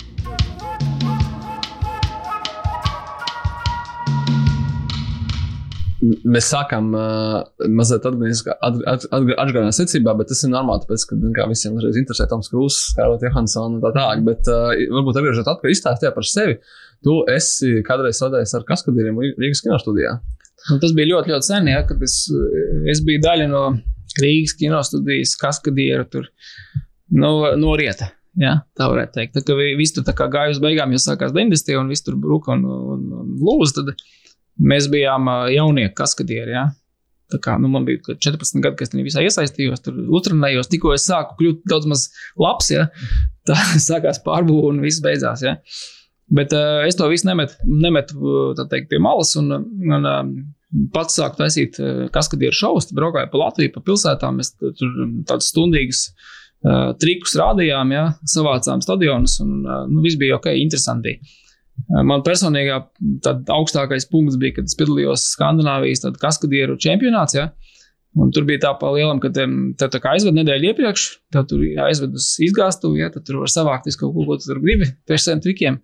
Mēs 6.05 6.51
sākam 6.53 6.91
uh, 6.93 7.39
mazliet 7.73 8.05
atgādāt 8.05 9.77
secībā, 9.77 10.13
bet 10.19 10.29
tas 10.29 10.43
ir 10.45 10.53
normāli, 10.53 10.83
tāpēc, 10.83 11.07
ka 11.09 11.17
kā, 11.39 11.47
visiem 11.49 11.79
uzreiz 11.79 11.97
interesē 11.97 12.27
Toms 12.29 12.51
Krūss, 12.53 12.91
Skarlot 12.93 13.25
Johansson 13.25 13.79
un 13.79 13.85
tā 13.85 13.93
tālāk. 13.97 14.25
Bet 14.27 14.51
uh, 14.53 14.75
varbūt 14.99 15.21
atgriežot 15.21 15.49
atpakaļ 15.49 15.77
izstāstījā 15.77 16.13
par 16.17 16.29
sevi. 16.29 16.59
Tu 17.05 17.17
esi 17.33 17.71
kādreiz 17.87 18.21
strādājis 18.21 18.53
ar 18.59 18.67
kaskadieriem 18.69 19.23
Rīgas 19.23 19.65
kino 19.65 19.79
studijā. 19.81 20.19
Un 20.73 20.81
tas 20.83 20.93
bija 20.97 21.11
ļoti, 21.15 21.33
ļoti 21.33 21.49
sen, 21.49 21.73
ja, 21.73 21.83
kad 21.89 22.03
es, 22.05 22.19
es 22.91 23.01
biju 23.05 23.25
daļa 23.25 23.49
no 23.53 23.65
Rīgas 24.21 24.55
kinostudijas 24.61 25.35
kaskadieru 25.41 26.07
tur 26.13 26.29
no, 27.17 27.33
no 27.61 27.75
rieta. 27.81 28.13
Ja, 28.41 28.55
tā 28.75 28.89
varētu 28.91 29.15
teikt. 29.15 29.37
Tā 29.47 29.57
viss 29.79 29.95
tur 29.95 30.07
gāja 30.07 30.55
uz 30.55 30.61
beigām, 30.63 30.93
jo 30.95 31.01
sākās 31.03 31.35
90. 31.35 31.77
un 31.79 31.93
viss 31.93 32.03
tur 32.03 32.17
bruka 32.19 32.55
un, 32.57 32.65
un, 32.67 33.05
un 33.21 33.29
lūza, 33.39 33.79
tad 33.79 33.93
mēs 34.59 34.89
bijām 34.91 35.31
ā, 35.31 35.37
jaunieku 35.55 35.95
kaskadieri. 36.01 36.57
Ja. 36.57 36.65
Tā 37.31 37.39
kā 37.43 37.55
nu, 37.63 37.71
man 37.71 37.87
bija 37.87 38.03
kaut 38.03 38.19
kādi 38.19 38.35
14 38.35 38.65
gadi, 38.65 38.79
kad 38.81 38.89
es 38.89 38.93
tajā 38.93 39.07
visā 39.07 39.25
iesaistījos, 39.25 39.85
tur 39.87 40.03
uzrunājos, 40.19 40.69
tikko 40.71 40.93
es 40.97 41.07
sāku 41.09 41.39
kļūt 41.39 41.63
daudz 41.71 41.89
maz 41.91 42.09
labs, 42.41 42.73
ja. 42.75 42.89
tā 43.49 43.59
sākās 43.83 44.23
pārbūve 44.27 44.75
un 44.75 44.83
viss 44.83 45.03
beidzās. 45.05 45.47
Ja. 45.47 45.57
Bet 46.35 46.55
uh, 46.57 46.83
es 46.89 46.99
to 46.99 47.07
visu 47.13 47.29
nemetu, 47.31 47.55
nemetu 47.71 48.35
teikt, 48.67 48.91
pie 48.91 48.99
malas 49.03 49.35
un, 49.39 49.55
un 49.55 50.11
uh, 50.11 50.23
pats 50.95 51.21
sāku 51.21 51.39
taisīt 51.39 51.79
kaskadieru 52.11 52.57
šovus, 52.57 52.91
braukāju 52.97 53.31
pa 53.31 53.47
Latviju, 53.47 53.77
pa 53.77 53.83
pilsētām, 53.87 54.41
mēs 54.41 54.57
tur 54.59 54.89
tādus 55.29 55.53
stundīgus 55.53 56.09
uh, 56.09 56.33
trikus 57.01 57.35
rādījām, 57.37 57.91
ja, 57.93 58.05
savācām 58.31 58.81
stadionus 58.85 59.39
un 59.45 59.59
uh, 59.63 59.83
nu, 59.91 60.01
viss 60.05 60.21
bija 60.21 60.39
ok, 60.39 60.53
interesanti. 60.57 61.19
Uh, 61.19 61.41
Man 62.07 62.23
personīgā 62.25 62.79
augstākais 63.53 64.07
punkts 64.11 64.39
bija, 64.41 64.59
kad 64.59 64.71
es 64.71 64.77
piedalījos 64.79 65.27
Skandināvijas 65.35 66.07
kaskadieru 66.23 66.79
čempionāts. 66.81 67.37
Ja? 67.37 67.51
Un 68.15 68.31
tur 68.35 68.47
bija 68.47 68.63
tā 68.63 68.73
pa 68.79 68.93
lielam, 68.95 69.19
ka 69.23 69.33
tev 69.35 69.91
tā 69.91 70.01
kā 70.03 70.15
aizved 70.15 70.37
nedēļu 70.39 70.71
iepriekš, 70.71 71.07
tad 71.35 71.51
tur 71.51 71.65
aizved 71.85 72.15
uz 72.17 72.31
izgāstuvi, 72.47 73.03
ja? 73.03 73.11
tad 73.15 73.27
tur 73.27 73.43
var 73.43 73.53
savākt 73.53 73.91
visu 73.91 74.05
kaut 74.05 74.15
ko, 74.15 74.27
ko 74.29 74.39
tu 74.39 74.53
tur 74.53 74.63
gribi, 74.63 74.89
pēc 75.09 75.27
saviem 75.27 75.43
trikiem. 75.45 75.81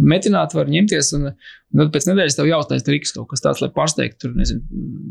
Metināt 0.00 0.54
var 0.56 0.70
ņemties, 0.72 1.10
un, 1.18 1.26
un 1.34 1.80
tad 1.82 1.90
pēc 1.92 2.06
nedēļas 2.08 2.36
tev 2.38 2.46
jāuztais 2.48 2.84
triks 2.86 3.12
kaut 3.12 3.28
kas 3.28 3.44
tāds, 3.44 3.60
lai 3.60 3.68
pārsteigtu 3.74 4.24
tur, 4.24 4.30
nezinu, 4.38 4.62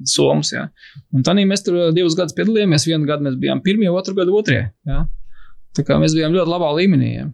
somus. 0.10 0.54
Ja? 0.56 0.68
Un 1.14 1.26
tā 1.26 1.36
mēs 1.38 1.66
tur 1.68 1.92
divus 1.94 2.18
gadus 2.18 2.34
piedalījāmies. 2.38 2.88
Vienu 2.90 3.06
gadu 3.10 3.28
mēs 3.28 3.38
bijām 3.42 3.62
pirmie, 3.62 3.92
otru 3.94 4.18
gadu 4.18 4.34
otrie. 4.40 4.64
Ja? 4.90 5.04
Tā 5.78 5.86
kā 5.86 6.00
mēs 6.02 6.18
bijām 6.18 6.34
ļoti 6.34 6.54
labā 6.56 6.72
līmenī. 6.80 7.12
Ja? 7.14 7.28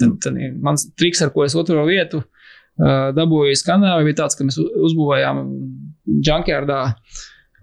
Tad, 0.00 0.14
tad 0.22 0.38
mans 0.62 0.86
triks, 0.98 1.22
ar 1.24 1.34
ko 1.34 1.44
es 1.46 1.58
otro 1.58 1.82
vietu 1.88 2.22
uh, 2.22 3.10
dabūju 3.16 3.58
Skandināvijā, 3.58 4.08
bija 4.08 4.20
tāds, 4.22 4.38
ka 4.38 4.46
mēs 4.46 4.60
uzbūvējām 4.62 5.42
junkyardā 6.30 6.80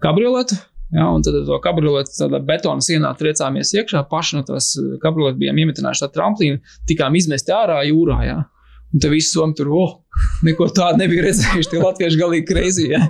kabrioletu. 0.04 0.60
Ja, 0.92 1.06
un 1.08 1.24
tad 1.24 1.38
to 1.48 1.56
kabrioletu 1.64 2.12
tādā 2.18 2.42
betona 2.44 2.84
sienā 2.84 3.14
triecāmies 3.16 3.72
iekšā. 3.78 4.04
Paši 4.10 4.36
no 4.36 4.42
tās 4.44 4.74
kabrioletes 5.00 5.40
bijām 5.40 5.60
iemetinājuši 5.62 6.04
tā 6.04 6.08
tramplīnu, 6.12 6.60
tikām 6.88 7.16
izmesti 7.16 7.54
ārā 7.56 7.78
jūrā. 7.88 8.18
Ja. 8.28 8.42
Un 8.92 9.00
te 9.00 9.08
visi 9.12 9.32
somi 9.32 9.56
tur, 9.56 9.70
oh, 9.72 9.94
neko 10.46 10.68
tādu 10.76 11.00
nebija 11.00 11.24
redzējuši. 11.28 11.70
Tie 11.72 11.80
latvieši 11.80 12.20
galīgi 12.20 12.48
kreizī. 12.48 12.90
Ja. 12.92 13.06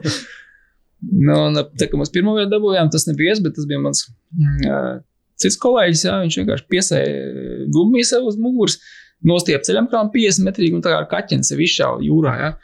Nu, 1.02 1.38
un, 1.48 1.58
tā 1.78 1.88
kā 1.90 1.98
mēs 1.98 2.12
pirmo 2.14 2.36
vietu 2.36 2.52
dabūjām, 2.52 2.92
tas 2.94 3.08
nebija 3.08 3.34
es, 3.34 3.42
bet 3.42 3.56
tas 3.56 3.66
bija 3.66 3.80
mans 3.82 4.04
uh, 4.06 5.00
cits 5.42 5.58
kolēģis. 5.62 6.06
Jā, 6.06 6.20
viņš 6.22 6.38
vienkārši 6.38 6.68
piesēja 6.70 7.66
gumiju 7.74 8.06
sev 8.06 8.28
uz 8.30 8.38
muguras, 8.38 8.78
nostiep 9.26 9.66
ceļam 9.66 9.90
krām 9.90 10.12
50 10.14 10.46
metrīgi 10.46 10.78
un 10.78 10.84
tā 10.84 10.94
kā 10.94 11.02
ar 11.02 11.10
kaķeni 11.10 11.46
sev 11.46 11.62
izšāva 11.66 11.98
jūrā. 12.06 12.36
Un 12.46 12.58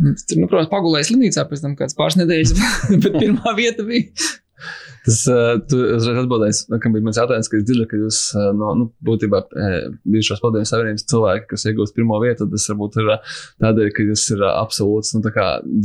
Tur, 0.00 0.38
nu, 0.40 0.46
protams, 0.48 0.70
pagulēja 0.72 1.10
slimnīcā 1.10 1.42
pēc 1.48 1.60
tam 1.64 1.72
kāds 1.76 1.96
pāris 1.96 2.16
nedēļas, 2.16 2.54
bet 3.04 3.16
pirmā 3.16 3.52
vieta 3.56 3.84
bija. 3.84 4.08
Tu 5.70 5.80
uzreiz 5.96 6.20
atbildēsi, 6.22 6.66
nu, 6.72 6.80
kam 6.82 6.94
bija 6.94 7.06
mans 7.06 7.18
jautājums, 7.20 7.50
ka 7.50 7.58
es 7.58 7.66
dzirdu, 7.68 7.86
ka 7.90 8.00
jūs 8.00 8.20
no, 8.56 8.72
nu, 8.78 8.88
būtībā 9.06 9.42
bijušās 10.08 10.42
padomjas 10.42 10.72
savienības 10.74 11.06
cilvēki, 11.10 11.48
kas 11.50 11.66
iegūst 11.70 11.96
pirmo 11.96 12.18
vietu, 12.22 12.48
tas 12.50 12.66
varbūt 12.72 12.98
ir 13.02 13.12
tādēļ, 13.64 13.92
ka 13.96 14.06
jūs 14.08 14.26
ir 14.36 14.44
absolūts, 14.48 15.14
nu, 15.16 15.22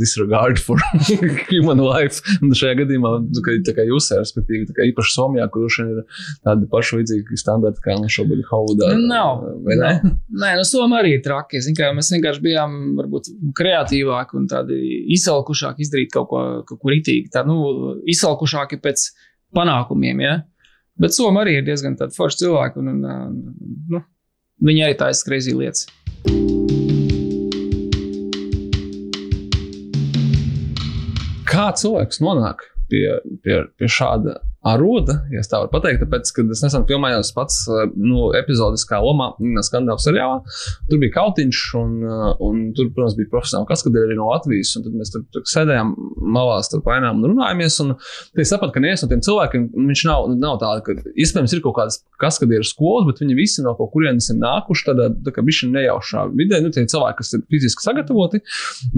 disregard 0.00 0.60
for 0.62 0.80
human 1.50 1.82
life. 1.82 2.22
Un 2.40 2.54
šajā 2.56 2.80
gadījumā, 2.82 3.12
nu, 3.26 3.44
ka, 3.44 3.56
kā 3.76 3.86
jūs, 3.88 4.10
respektīvi, 4.16 4.68
tā 4.70 4.76
kā 4.76 4.88
īpaši 4.90 5.14
Somijā, 5.16 5.48
kur 5.52 5.66
droši 5.66 5.82
vien 5.82 5.92
ir 5.94 6.22
tādi 6.46 6.68
paši 6.70 7.00
līdzīgi 7.00 7.40
standarti, 7.40 7.82
kā 7.84 7.96
nu 8.00 8.10
šobrīd 8.12 8.44
Haudā. 8.50 8.92
Nu, 8.94 9.08
nav. 9.10 9.44
Ne? 9.66 9.92
Nē, 10.30 10.52
nu, 10.60 10.66
Somija 10.66 11.02
arī 11.02 11.16
ir 11.16 11.24
traki. 11.24 11.60
Zin, 11.64 11.76
mēs 11.96 12.12
vienkārši 12.14 12.44
bijām 12.44 12.76
varbūt 13.00 13.30
kreatīvāki 13.56 14.38
un 14.40 14.48
tādi 14.50 14.80
izsalkušāki 15.16 15.86
izdarīt 15.86 16.12
kaut 16.14 16.30
ko, 16.30 16.44
kaut 16.68 16.82
ko 16.82 16.92
ritīgi. 16.92 17.30
Tā, 17.34 17.44
nu, 17.48 17.96
izsalkušāki 18.12 18.80
pēc 18.84 19.08
panākumiem, 19.56 20.20
ja. 20.24 20.36
Bet 21.00 21.12
Somija 21.16 21.44
arī 21.44 21.58
ir 21.58 21.66
diezgan 21.66 21.96
forša 21.98 22.44
cilvēka 22.44 22.80
un, 22.80 22.92
un 22.92 23.40
nu, 23.92 24.00
viņi 24.64 24.86
arī 24.86 24.96
taisa 25.00 25.26
kreizī 25.28 25.52
lietas. 25.56 25.88
Kā 31.46 31.68
cilvēks 31.76 32.20
nonāk 32.24 32.64
pie, 32.90 33.04
pie, 33.44 33.60
pie 33.76 33.88
šāda 33.90 34.38
aroda, 34.66 35.20
ja 35.32 35.42
tā 35.46 35.60
var 35.62 35.82
teikt, 35.84 36.02
tāpēc, 36.04 36.32
kad 36.36 36.50
es 36.52 36.62
nesen 36.64 36.86
filmējos 36.88 37.32
pats 37.36 37.62
nu, 37.94 38.30
epizodiskā 38.36 38.98
lomā, 39.02 39.32
skandāla 39.66 40.02
seriālā. 40.02 40.40
Tur 40.90 41.00
bija 41.02 41.14
kautiņš, 41.16 41.62
un, 41.80 41.94
un 42.42 42.62
tur, 42.76 42.90
protams, 42.96 43.16
bija 43.18 43.30
profesionāli 43.32 43.70
kaskadieri 43.70 44.10
arī 44.10 44.18
no 44.18 44.28
Latvijas. 44.30 44.74
Tad 44.76 44.96
mēs 44.96 45.12
tur, 45.14 45.24
tur 45.34 45.46
sēdējām 45.50 45.92
malā 46.36 46.58
starp 46.66 46.88
ainām 46.92 47.22
un 47.22 47.32
runājāmies. 47.32 47.78
Un 47.84 47.94
es 47.96 48.52
sapratu, 48.52 48.74
ka 48.76 48.82
neviens 48.82 49.04
no 49.04 49.10
tiem 49.12 49.22
cilvēkiem, 49.26 49.68
viņš 49.76 50.04
nav, 50.08 50.28
nav 50.34 50.58
tāds, 50.62 50.84
ka 50.86 51.14
iespējams 51.14 51.56
ir 51.56 51.62
kaut 51.64 51.76
kādas 51.78 52.00
kaskadieru 52.22 52.66
skolas, 52.66 53.06
bet 53.10 53.22
viņi 53.22 53.38
visi 53.38 53.64
no 53.64 53.74
kaut 53.78 53.92
kurienes 53.94 54.30
ir 54.32 54.40
nākuši 54.40 54.88
tādā 54.88 55.08
tā 55.26 55.34
kā 55.36 55.44
bišķi 55.46 55.70
nejaušā 55.74 56.26
vidē. 56.36 56.60
Nu, 56.64 56.72
tie 56.74 56.86
cilvēki, 56.88 57.20
kas 57.20 57.34
ir 57.36 57.44
fiziski 57.52 57.86
sagatavoti, 57.86 58.42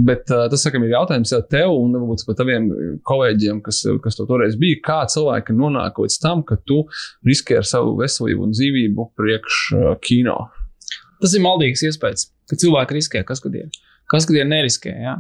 bet 0.09 0.31
uh, 0.33 0.47
tas, 0.51 0.63
sakam, 0.65 0.87
ir 0.87 0.95
jautājums 0.95 1.35
jau 1.35 1.43
tev 1.51 1.75
un 1.75 1.97
varbūt 1.99 2.25
pat 2.29 2.41
taviem 2.41 2.69
kolēģiem, 3.09 3.63
kas, 3.67 3.83
kas 4.05 4.19
to 4.19 4.27
toreiz 4.29 4.57
bija, 4.61 4.81
kā 4.85 5.01
cilvēki 5.11 5.57
nonāk 5.59 5.99
līdz 6.03 6.19
tam, 6.23 6.45
ka 6.47 6.59
tu 6.69 6.85
riskē 7.27 7.61
ar 7.61 7.69
savu 7.69 7.97
veselību 8.01 8.47
un 8.47 8.55
dzīvību 8.57 9.09
priekš 9.19 9.61
uh, 9.75 9.91
kino. 10.05 10.39
Tas 11.19 11.35
ir 11.35 11.43
maldīgs 11.45 11.83
iespējas, 11.89 12.29
ka 12.51 12.59
cilvēki 12.61 12.99
riskē, 12.99 13.25
kas 13.27 13.43
kad 13.45 13.57
ir. 13.59 13.69
Kas 14.09 14.29
kad 14.29 14.39
ir 14.39 14.47
neriskē. 14.49 14.95
Ja? 15.03 15.19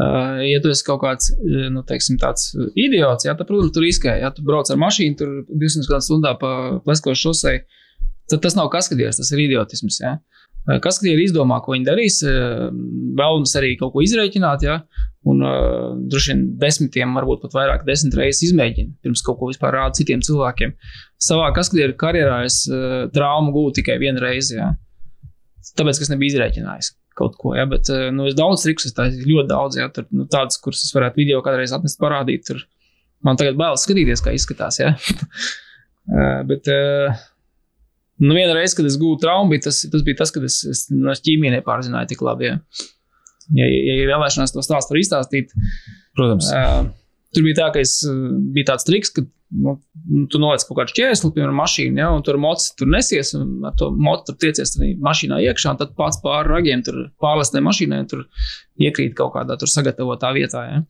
Uh, 0.00 0.38
ja 0.46 0.60
tu 0.62 0.70
esi 0.70 0.86
kaut 0.86 1.02
kāds 1.02 1.32
nu, 1.42 1.82
teiksim, 1.86 2.16
tāds 2.22 2.52
idiots, 2.78 3.26
ja, 3.26 3.34
tad, 3.34 3.48
protams, 3.50 3.74
tu 3.74 3.82
riskē. 3.84 4.14
Ja 4.22 4.30
tu 4.34 4.46
brauc 4.46 4.70
ar 4.70 4.78
mašīnu, 4.80 5.18
tur 5.18 5.34
200 5.50 6.00
stundā 6.06 6.36
pa 6.40 6.52
pleskošu 6.86 7.28
šosei, 7.28 7.64
tad 8.30 8.44
tas 8.46 8.56
nav 8.56 8.70
kaskadieris, 8.72 9.18
tas 9.20 9.34
ir 9.34 9.44
idiotisms. 9.48 10.00
Ja. 10.00 10.18
Kas 10.84 11.00
ir 11.08 11.18
izdomā, 11.18 11.58
ko 11.64 11.74
viņi 11.74 11.88
darīs, 11.88 12.20
vēlams 12.22 13.54
arī 13.58 13.74
kaut 13.80 13.94
ko 13.94 14.04
izreikināt, 14.04 14.64
ja, 14.66 14.82
un 15.28 15.42
uh, 15.44 15.96
droši 16.10 16.32
vien 16.32 16.44
desmitiem, 16.60 17.12
varbūt 17.18 17.42
pat 17.44 17.56
vairāk, 17.58 17.84
desmit 17.88 18.16
reizes 18.16 18.46
izmēģina, 18.48 18.94
pirms 19.04 19.22
kaut 19.26 19.40
ko 19.40 19.50
vispār 19.50 19.76
rāda 19.76 19.98
citiem 19.98 20.22
cilvēkiem. 20.24 20.72
Savā 21.20 21.50
kaskadieru 21.56 21.96
karjerā 22.00 22.38
es 22.46 22.62
uh, 22.70 23.04
traumu 23.12 23.52
gūstu 23.56 23.80
tikai 23.80 23.98
vienu 24.00 24.22
reizi, 24.24 24.56
ja. 24.56 24.72
tāpēc, 25.76 26.00
ka 26.00 26.08
es 26.08 26.12
nebiju 26.14 26.34
izreikinājis 26.34 26.94
kaut 27.20 27.34
ko, 27.36 27.50
ja, 27.52 27.66
bet 27.68 27.90
nu, 28.14 28.24
es 28.30 28.36
daudz 28.38 28.62
trikus, 28.64 28.86
es 28.88 28.94
tādu 28.96 29.18
ļoti 29.26 29.50
daudz, 29.50 29.76
ja, 29.76 29.90
tur, 29.92 30.06
nu, 30.14 30.24
tādas, 30.30 30.56
kuras 30.62 30.80
es 30.86 30.94
varētu 30.94 31.20
video 31.20 31.42
kādreiz 31.44 31.74
atnest 31.76 31.98
parādīt, 32.00 32.46
tur 32.46 32.62
man 33.26 33.36
tagad 33.36 33.58
bailes 33.60 33.82
skatīties, 33.84 34.22
kā 34.24 34.32
izskatās, 34.32 34.78
ja. 34.80 34.94
bet, 36.48 36.70
uh, 36.70 37.18
Nu, 38.20 38.34
viena 38.36 38.52
reize, 38.52 38.76
kad 38.76 38.84
es 38.84 38.98
gūstu 39.00 39.24
traumu, 39.24 39.56
tas, 39.64 39.78
tas 39.88 40.02
bija 40.04 40.18
tas, 40.18 40.32
kad 40.34 40.44
es, 40.44 40.58
es 40.68 40.82
no 40.92 41.12
ķīmijas 41.16 41.54
nepārzināju 41.56 42.10
tik 42.10 42.24
labi. 42.26 42.50
Ja, 42.50 42.58
ja, 43.56 43.66
ja 43.66 43.98
ir 44.02 44.10
vēlēšanās 44.10 44.54
to 44.54 44.64
stāstu 44.64 44.98
izstāstīt. 45.00 45.52
Protams. 46.18 46.50
Uh, 46.54 46.88
tur 47.34 47.46
bija 47.46 47.62
tā, 47.62 47.68
ka 47.74 47.84
es, 47.84 48.00
bija 48.54 48.72
tāds 48.72 48.86
triks, 48.88 49.12
ka 49.14 49.24
nu, 49.50 49.76
tu 50.30 50.40
noliec 50.42 50.64
kaut 50.66 50.78
kādu 50.78 50.94
šķērsli, 50.94 51.32
piemēram, 51.34 51.56
mašīnu, 51.58 52.00
ja, 52.00 52.10
un 52.14 52.24
tur 52.26 52.38
mocis 52.42 52.74
tur 52.78 52.90
nesies, 52.90 53.32
un 53.38 53.66
ar 53.66 53.76
to 53.78 53.90
mocu 53.94 54.30
tur 54.30 54.38
tiecies 54.44 54.76
mašīnā 55.02 55.40
iekšā, 55.48 55.74
un 55.74 55.80
tad 55.80 55.94
pats 55.98 56.20
pāri 56.24 56.52
ragiem 56.52 56.84
tur 56.86 57.08
pārlastē 57.22 57.62
mašīnai, 57.66 58.04
un 58.04 58.10
tur 58.10 58.26
iekrīt 58.80 59.16
kaut 59.18 59.34
kādā 59.36 59.58
tur 59.60 59.70
sagatavotā 59.70 60.32
vietā. 60.36 60.66
Ja. 60.70 60.84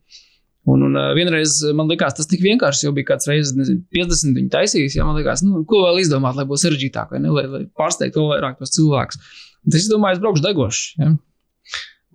Un, 0.69 0.83
un 0.85 0.97
vienreiz 1.17 1.55
man 1.73 1.89
likās, 1.89 2.13
tas 2.17 2.29
tik 2.29 2.43
vienkārši, 2.43 2.85
jo 2.85 2.93
bija 2.93 3.15
kāds 3.15 3.25
reizes, 3.29 3.55
nezinu, 3.57 3.81
50 3.97 4.37
viņi 4.37 4.51
taisījis. 4.53 4.97
Ja 4.99 5.07
man 5.07 5.17
likās, 5.17 5.41
nu, 5.41 5.63
ko 5.69 5.81
vēl 5.87 6.03
izdomāt, 6.03 6.37
lai 6.37 6.45
būtu 6.49 6.67
sarežģītāk, 6.67 7.15
vai 7.15 7.21
ne, 7.23 7.31
lai, 7.33 7.47
lai 7.49 7.63
pārsteigtu 7.77 8.21
vēl 8.21 8.35
vairāk 8.35 8.59
tos 8.59 8.75
cilvēkus. 8.75 9.17
Un 9.65 9.77
es 9.79 9.89
domāju, 9.89 10.19
es 10.19 10.21
braukšu 10.21 10.45
degošs. 10.45 10.83
Ja? 11.01 11.15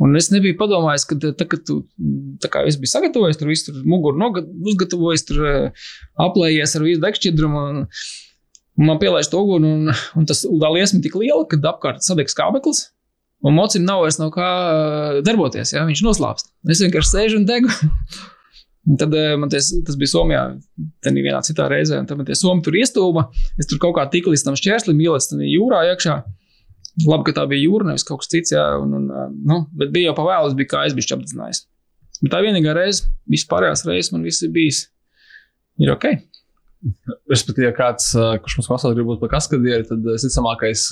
Un 0.02 0.12
es 0.18 0.28
nebiju 0.28 0.59
padomājis, 0.61 1.06
ka 1.09 1.16
tā, 1.24 1.46
kad 1.48 1.62
tu, 1.64 1.78
tā 2.42 2.50
kā 2.52 2.62
es 2.68 2.76
biju 2.80 2.92
sagatavojis, 2.92 3.38
tur 3.40 3.48
visu 3.48 3.70
tur 3.70 3.87
muguru 3.88 4.28
uzgatavojis, 4.68 5.24
tur 5.24 5.46
aplējies 6.20 6.76
ar 6.76 6.85
visu 6.85 7.00
degšķidrumu. 7.04 7.62
Un, 7.70 7.80
un 8.76 8.90
man 8.90 9.00
pielaiž 9.00 9.30
to 9.32 9.40
uguni, 9.40 9.72
un, 9.72 9.96
un 10.20 10.28
tas 10.28 10.44
liesma 10.44 11.00
tik 11.04 11.16
liela, 11.16 11.46
ka 11.48 11.61
apkārt 11.72 12.04
sadegs 12.04 12.37
kābeklis. 12.37 12.90
Un 13.46 13.56
mocim 13.56 13.85
nav 13.85 14.02
vairs 14.04 14.20
no 14.20 14.28
kā 14.32 14.46
darboties, 15.24 15.72
ja 15.72 15.85
viņš 15.88 16.04
noslāpst. 16.04 16.52
Es 16.72 16.80
vienkārši 16.85 17.12
sēžu 17.12 17.40
un 17.40 17.48
degu. 17.48 17.72
Un 18.87 18.98
tad 19.00 19.14
eh, 19.18 19.35
man 19.35 19.50
ties, 19.50 19.72
tas 19.87 19.96
bija 19.98 20.12
Somijā, 20.12 20.42
tad 21.02 21.16
vienā 21.18 21.40
citā 21.46 21.66
reizē, 21.70 21.98
un 21.98 22.06
tad 22.06 22.20
man 22.20 22.28
tie 22.28 22.37
somi 22.38 22.62
tur 22.62 22.76
iestūma. 22.78 23.26
Es 23.59 23.66
tur 23.70 23.80
kaut 23.82 23.96
kā 23.96 24.04
tiku 24.12 24.30
līdz 24.30 24.44
tam 24.46 24.59
šķērslim, 24.59 25.00
ielicu 25.02 25.40
jūrā 25.42 25.82
iekšā. 25.90 26.20
Labi, 27.04 27.26
ka 27.26 27.35
tā 27.37 27.42
bija 27.50 27.66
jūra, 27.66 27.90
nevis 27.90 28.06
kaut 28.09 28.22
kas 28.22 28.30
cits, 28.32 28.54
jā, 28.54 28.62
un, 28.80 28.94
un, 28.96 29.35
nu, 29.44 29.59
bet 29.76 29.90
bija 29.92 30.11
jau 30.11 30.16
pavēlis, 30.16 30.54
bija 30.56 30.70
kā 30.70 30.85
es 30.88 30.94
biju 30.96 31.18
apdzinājis. 31.18 31.66
Bet 32.22 32.32
tā 32.32 32.40
vienīgā 32.44 32.72
reize, 32.76 33.11
vispārējās 33.28 33.85
reizes 33.88 34.14
man 34.14 34.24
viss 34.24 34.44
ir 34.46 34.54
bijis. 34.54 34.87
Ir 35.82 35.92
ok. 35.92 36.06
Respektīvi, 37.28 37.66
ja 37.66 37.74
kāds, 37.76 38.12
kurš 38.14 38.59
mums 38.59 38.68
klausās, 38.70 38.94
grib 38.94 39.09
būt 39.11 39.20
par 39.20 39.32
kaskadieri, 39.35 39.85
tad 39.88 40.04
visticamākais, 40.06 40.87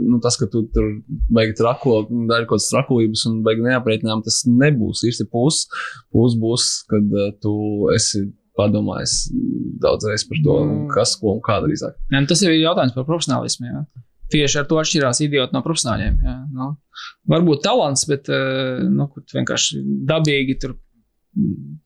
nu, 0.00 0.18
tas, 0.24 0.38
ka 0.40 0.48
tu 0.50 0.64
tur 0.72 0.88
beigi 1.34 1.58
trako, 1.60 2.00
dari 2.08 2.48
kaut 2.48 2.56
kādas 2.56 2.70
trakulības 2.72 3.26
un 3.30 3.42
beigi 3.46 3.66
neaprēķinām, 3.66 4.24
tas 4.26 4.40
nebūs 4.48 5.04
īsti 5.10 5.28
pūs. 5.30 5.66
Pūs 6.14 6.38
būs, 6.40 6.66
kad 6.90 7.14
tu 7.44 7.54
esi 7.94 8.24
padomājis 8.56 9.18
daudz 9.82 10.08
reizes 10.08 10.26
par 10.30 10.40
to, 10.42 10.56
mm. 10.64 10.82
kas, 10.94 11.14
ko 11.20 11.36
un 11.36 11.42
kā 11.44 11.60
drīzāk. 11.64 11.98
Ja, 12.14 12.22
tas 12.30 12.42
ir 12.46 12.56
jautājums 12.56 12.96
par 12.96 13.06
profesionālismu. 13.08 13.68
Jā. 13.68 13.84
Tieši 14.32 14.58
ar 14.58 14.66
to 14.66 14.80
atšķirās 14.80 15.22
idioti 15.22 15.54
no 15.54 15.62
profesionāļiem. 15.62 16.16
Jā. 16.26 16.34
Nu, 16.56 16.72
varbūt 17.30 17.62
talants, 17.62 18.02
bet 18.10 18.26
nu, 18.26 19.06
vienkārši 19.34 19.82
dabīgi 20.10 20.56
tur, 20.64 20.74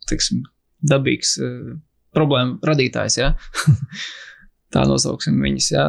teiksim, 0.09 0.41
dabīgs 0.89 1.35
problēmu 2.17 2.59
radītājs. 2.65 3.19
Ja? 3.21 3.35
tā 4.75 4.85
nosauksim 4.89 5.41
viņus. 5.43 5.71
Ja? 5.75 5.89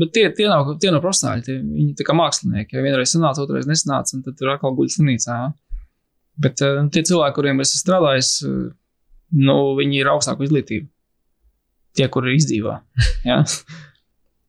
Bet 0.00 0.12
tie, 0.16 0.26
tie, 0.36 0.48
nav, 0.50 0.74
tie 0.82 0.92
nav 0.92 1.02
profesionāļi, 1.04 1.46
tie, 1.46 1.56
viņi 1.62 1.94
ir 1.96 2.08
kā 2.08 2.16
mākslinieki. 2.16 2.76
Ja 2.76 2.84
vienreiz 2.84 3.14
sanāca, 3.14 3.44
otrreiz 3.44 3.68
nesanāca, 3.68 4.16
un 4.16 4.24
tad 4.26 4.38
tur 4.38 4.52
atkal 4.52 4.76
guļ 4.76 4.92
slimnīcā. 4.94 5.40
Ja? 5.42 5.82
Bet 6.38 6.62
uh, 6.62 6.84
tie 6.94 7.02
cilvēki, 7.06 7.36
kuriem 7.38 7.64
es 7.64 7.74
uh, 8.46 8.68
nu, 9.34 9.58
viņi 9.78 10.02
ir 10.02 10.12
augstāku 10.12 10.46
izglītību. 10.46 10.88
Tie, 11.98 12.08
kuri 12.12 12.38
izdzīvo. 12.38 12.78
Ja? 13.28 13.42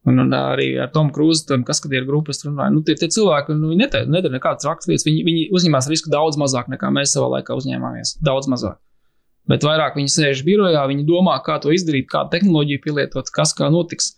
Un, 0.08 0.22
un 0.24 0.32
arī 0.32 0.70
ar 0.80 0.94
Tomu 0.94 1.12
Krūzu, 1.14 1.44
tam 1.50 1.66
kaskadieru 1.68 2.08
grupu 2.08 2.32
es 2.32 2.40
runāju. 2.46 2.78
Nu, 2.78 2.84
tie, 2.88 2.96
tie 2.98 3.10
cilvēki, 3.12 3.58
nu, 3.60 3.74
nedara 3.76 4.32
nekādas 4.32 4.68
rakstas 4.70 4.88
lietas. 4.88 5.08
Viņi, 5.10 5.26
viņi 5.28 5.48
uzņēmās 5.60 5.90
risku 5.92 6.14
daudz 6.14 6.40
mazāk 6.40 6.72
nekā 6.72 6.92
mēs 6.96 7.18
savā 7.18 7.28
laikā 7.36 7.58
uzņēmāmies. 7.60 8.16
Daudz 8.24 8.48
mazāk 8.52 8.80
bet 9.50 9.66
vairāk 9.66 9.98
viņi 9.98 10.14
sēž 10.14 10.46
birojā, 10.48 10.84
viņi 10.92 11.08
domā, 11.08 11.40
kā 11.46 11.58
to 11.64 11.74
izdarīt, 11.74 12.10
kādu 12.12 12.36
tehnoloģiju 12.36 12.86
pielietot, 12.86 13.34
kas 13.34 13.56
kā 13.58 13.72
notiks. 13.74 14.14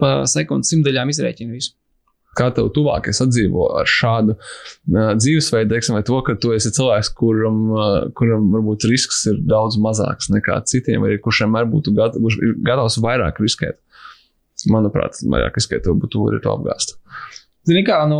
Pa 0.00 0.24
sekundes 0.26 0.72
simtdaļām 0.72 1.12
izrēķina 1.12 1.54
visu. 1.54 1.76
Kā 2.34 2.48
tev 2.50 2.72
tuvāk 2.74 3.06
es 3.12 3.20
atdzīvo 3.22 3.68
ar 3.78 3.86
šādu 3.86 4.34
uh, 4.34 5.12
dzīvesveidu, 5.20 5.68
teiksim, 5.70 5.94
vai 5.94 6.02
to, 6.02 6.16
ka 6.26 6.34
tu 6.42 6.50
esi 6.50 6.72
cilvēks, 6.74 7.12
kuram, 7.14 7.60
uh, 7.70 7.92
kuram 8.18 8.48
varbūt 8.56 8.88
risks 8.90 9.20
ir 9.30 9.38
daudz 9.46 9.78
mazāks 9.78 10.32
nekā 10.34 10.56
citiem, 10.66 11.06
vai 11.06 11.20
kurš 11.22 11.44
vienmēr 11.44 11.68
būtu 11.70 11.94
gat, 11.94 12.18
gatavs 12.66 12.98
vairāk 13.04 13.38
riskēt. 13.44 13.78
Manuprāt, 14.72 15.20
vairāk 15.28 15.56
riskēt, 15.60 15.84
to 15.86 15.96
būtu 15.98 16.26
to 16.44 16.52
apgāzt. 16.52 16.96
Zini, 17.64 17.84
kā, 17.86 18.02
nu, 18.10 18.18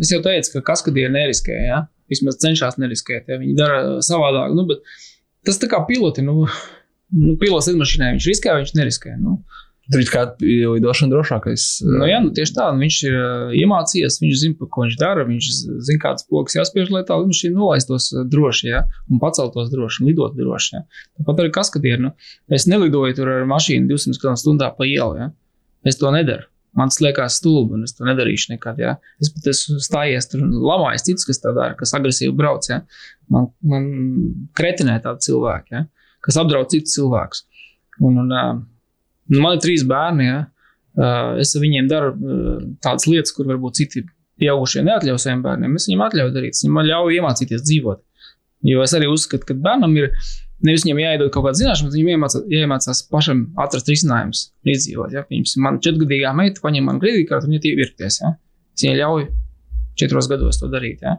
es 0.00 0.12
jau 0.12 0.22
teicu, 0.24 0.56
ka 0.56 0.72
kaskadieri 0.72 1.12
neriskē, 1.12 1.58
ja? 1.68 1.84
vismaz 2.10 2.38
cenšas 2.38 2.78
neriskēt, 2.78 3.26
ja 3.28 3.36
viņi 3.40 3.56
dara 3.58 3.78
savādāk. 4.04 4.54
Nu, 4.54 4.64
Tas 5.46 5.60
tā 5.62 5.68
kā 5.70 5.78
piloti, 5.86 6.24
nu, 6.26 6.48
nu 7.14 7.36
pilots 7.38 7.70
lidmašīnā, 7.70 8.16
viņš 8.16 8.28
riskē, 8.32 8.58
viņš 8.58 8.74
neriskē. 8.78 9.14
Nu. 9.20 9.38
Tur 9.86 10.00
ir 10.02 10.08
kāda 10.10 10.42
lidošana 10.42 11.12
drošākais. 11.12 11.64
Nu, 11.86 12.00
jā, 12.10 12.16
nu, 12.24 12.32
tieši 12.34 12.56
tā. 12.56 12.64
Nu, 12.74 12.82
viņš 12.82 12.96
ir 13.06 13.12
uh, 13.14 13.52
iemācījies, 13.54 14.16
viņš 14.18 14.40
zina, 14.40 14.66
ko 14.66 14.82
viņš 14.82 14.96
dara. 14.98 15.22
Viņš 15.28 15.50
zina, 15.86 16.00
kādas 16.02 16.26
pogas 16.26 16.56
jāspiež, 16.58 16.90
lai 16.90 17.04
tā 17.06 17.14
lidmašīna 17.20 17.54
nolaistos 17.54 18.08
droši, 18.32 18.72
ja, 18.72 18.82
un 19.06 19.22
paceltos 19.22 19.70
droši, 19.70 20.02
un 20.02 20.10
lidot 20.10 20.34
droši. 20.34 20.72
Ja. 20.74 20.82
Tāpat 21.20 21.44
arī 21.44 21.54
kaskadieri. 21.54 22.02
Nu, 22.08 22.10
es 22.50 22.66
nelidoju 22.66 23.14
tur 23.20 23.30
ar 23.36 23.46
mašīnu 23.46 23.86
200 23.92 24.18
km/h 24.24 24.72
pa 24.74 24.90
ielu. 24.90 25.20
Ja. 25.22 25.30
Es 25.86 25.98
to 26.00 26.10
nedaru. 26.14 26.48
Man 26.76 26.90
tas 26.92 27.00
liekas 27.00 27.38
stulbi, 27.40 27.78
un 27.78 27.86
es 27.86 27.94
to 27.96 28.04
nedarīšu 28.04 28.50
nekad. 28.52 28.80
Ja. 28.82 28.96
Es 29.22 29.30
pat 29.32 29.46
esmu 29.52 29.78
stājies 29.80 30.28
tur 30.28 30.42
un 30.44 30.50
lamājis 30.60 31.06
citus, 31.06 31.24
kas 31.28 31.40
tā 31.40 31.54
dara, 31.56 31.76
kas 31.78 31.94
agresīvi 31.96 32.34
brauc. 32.36 32.68
Ja. 32.68 32.82
Man, 33.32 33.48
man 33.64 33.86
kretinē 34.56 34.98
tādi 35.04 35.30
cilvēki, 35.30 35.72
ja, 35.72 35.86
kas 36.26 36.36
apdraud 36.42 36.68
citus 36.74 36.98
cilvēkus. 36.98 37.46
Un, 38.04 38.20
un, 38.20 38.28
uh, 38.28 39.38
man 39.38 39.56
ir 39.56 39.64
trīs 39.64 39.86
bērni. 39.88 40.28
Ja. 40.28 40.42
Es 41.40 41.50
ar 41.56 41.60
viņiem 41.60 41.88
daru 41.90 42.12
tādas 42.84 43.04
lietas, 43.04 43.32
kur 43.36 43.48
varbūt 43.48 43.80
citi 43.80 44.00
pieaugušie 44.40 44.84
neatļauj 44.86 45.18
saviem 45.20 45.42
bērniem. 45.44 45.74
Es 45.76 45.88
viņiem 45.88 46.04
atļauju 46.06 46.32
darīt, 46.32 46.56
es 46.56 46.64
viņiem 46.64 46.88
ļauju 46.90 47.18
iemācīties 47.18 47.64
dzīvot. 47.66 48.00
Jo 48.66 48.84
es 48.84 48.94
arī 48.96 49.08
uzskatu, 49.12 49.44
ka 49.48 49.56
bērnam 49.60 49.92
ir 50.00 50.08
nevis 50.64 50.84
viņam 50.86 51.00
jāiedod 51.02 51.32
kaut 51.34 51.46
kāda 51.46 51.60
zināšana, 51.60 51.90
bet 51.90 51.96
viņam 51.96 52.10
jāiemācās, 52.12 52.44
jāiemācās 52.52 53.02
pašam 53.12 53.42
atrast 53.60 53.90
risinājumus, 53.90 54.42
izdzīvot. 54.64 55.16
Ja? 55.16 55.24
Piemēram, 55.28 55.64
man 55.66 55.80
četrgadīgā 55.84 56.32
meita 56.36 56.62
paņem 56.64 56.88
man 56.88 57.00
kredītkarti 57.02 57.48
un 57.48 57.56
viņa 57.56 57.70
ievērties. 57.72 58.20
Ja? 58.22 58.32
Es 58.76 58.84
viņai 58.84 58.96
ļauju 59.02 59.28
četros 60.00 60.30
gados 60.32 60.60
to 60.60 60.70
darīt. 60.72 61.04
Ja? 61.04 61.18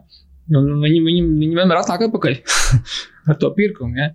Un 0.58 0.68
viņi, 0.82 1.00
viņi, 1.04 1.24
viņi 1.42 1.58
vienmēr 1.58 1.82
atnāk 1.82 2.06
atpakaļ 2.08 2.38
ar 3.30 3.40
to 3.40 3.52
pirkumu. 3.56 3.98
Ja? 4.00 4.10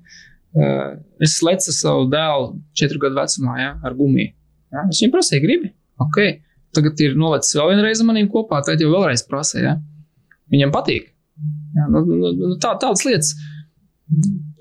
Uh, 0.54 1.00
es 1.24 1.40
lecu 1.46 1.74
savu 1.74 2.10
dēlu 2.12 2.52
četru 2.78 3.02
gadu 3.02 3.18
vecumā 3.22 3.58
ja? 3.62 3.72
ar 3.86 3.96
gumiju. 3.98 4.34
Ja? 4.74 4.88
Es 4.90 5.02
viņam 5.02 5.16
prasīju, 5.16 5.46
gribi. 5.46 5.74
Okay. 6.04 6.40
Tagad 6.74 7.00
ir 7.06 7.18
nolicis 7.20 7.54
vēl 7.54 7.76
vienreiz 7.76 8.02
ar 8.02 8.10
maniem 8.10 8.30
kopā, 8.34 8.64
tad 8.66 8.82
jau 8.82 8.90
vēlreiz 8.92 9.26
prasīja. 9.30 9.76
Ja? 9.76 10.30
Viņam 10.54 10.74
patīk. 10.74 11.12
Ja? 11.78 11.88
Nu, 11.90 12.04
nu, 12.06 12.34
nu, 12.38 12.54
tā, 12.62 12.74
tādas 12.82 13.06
lietas. 13.08 13.36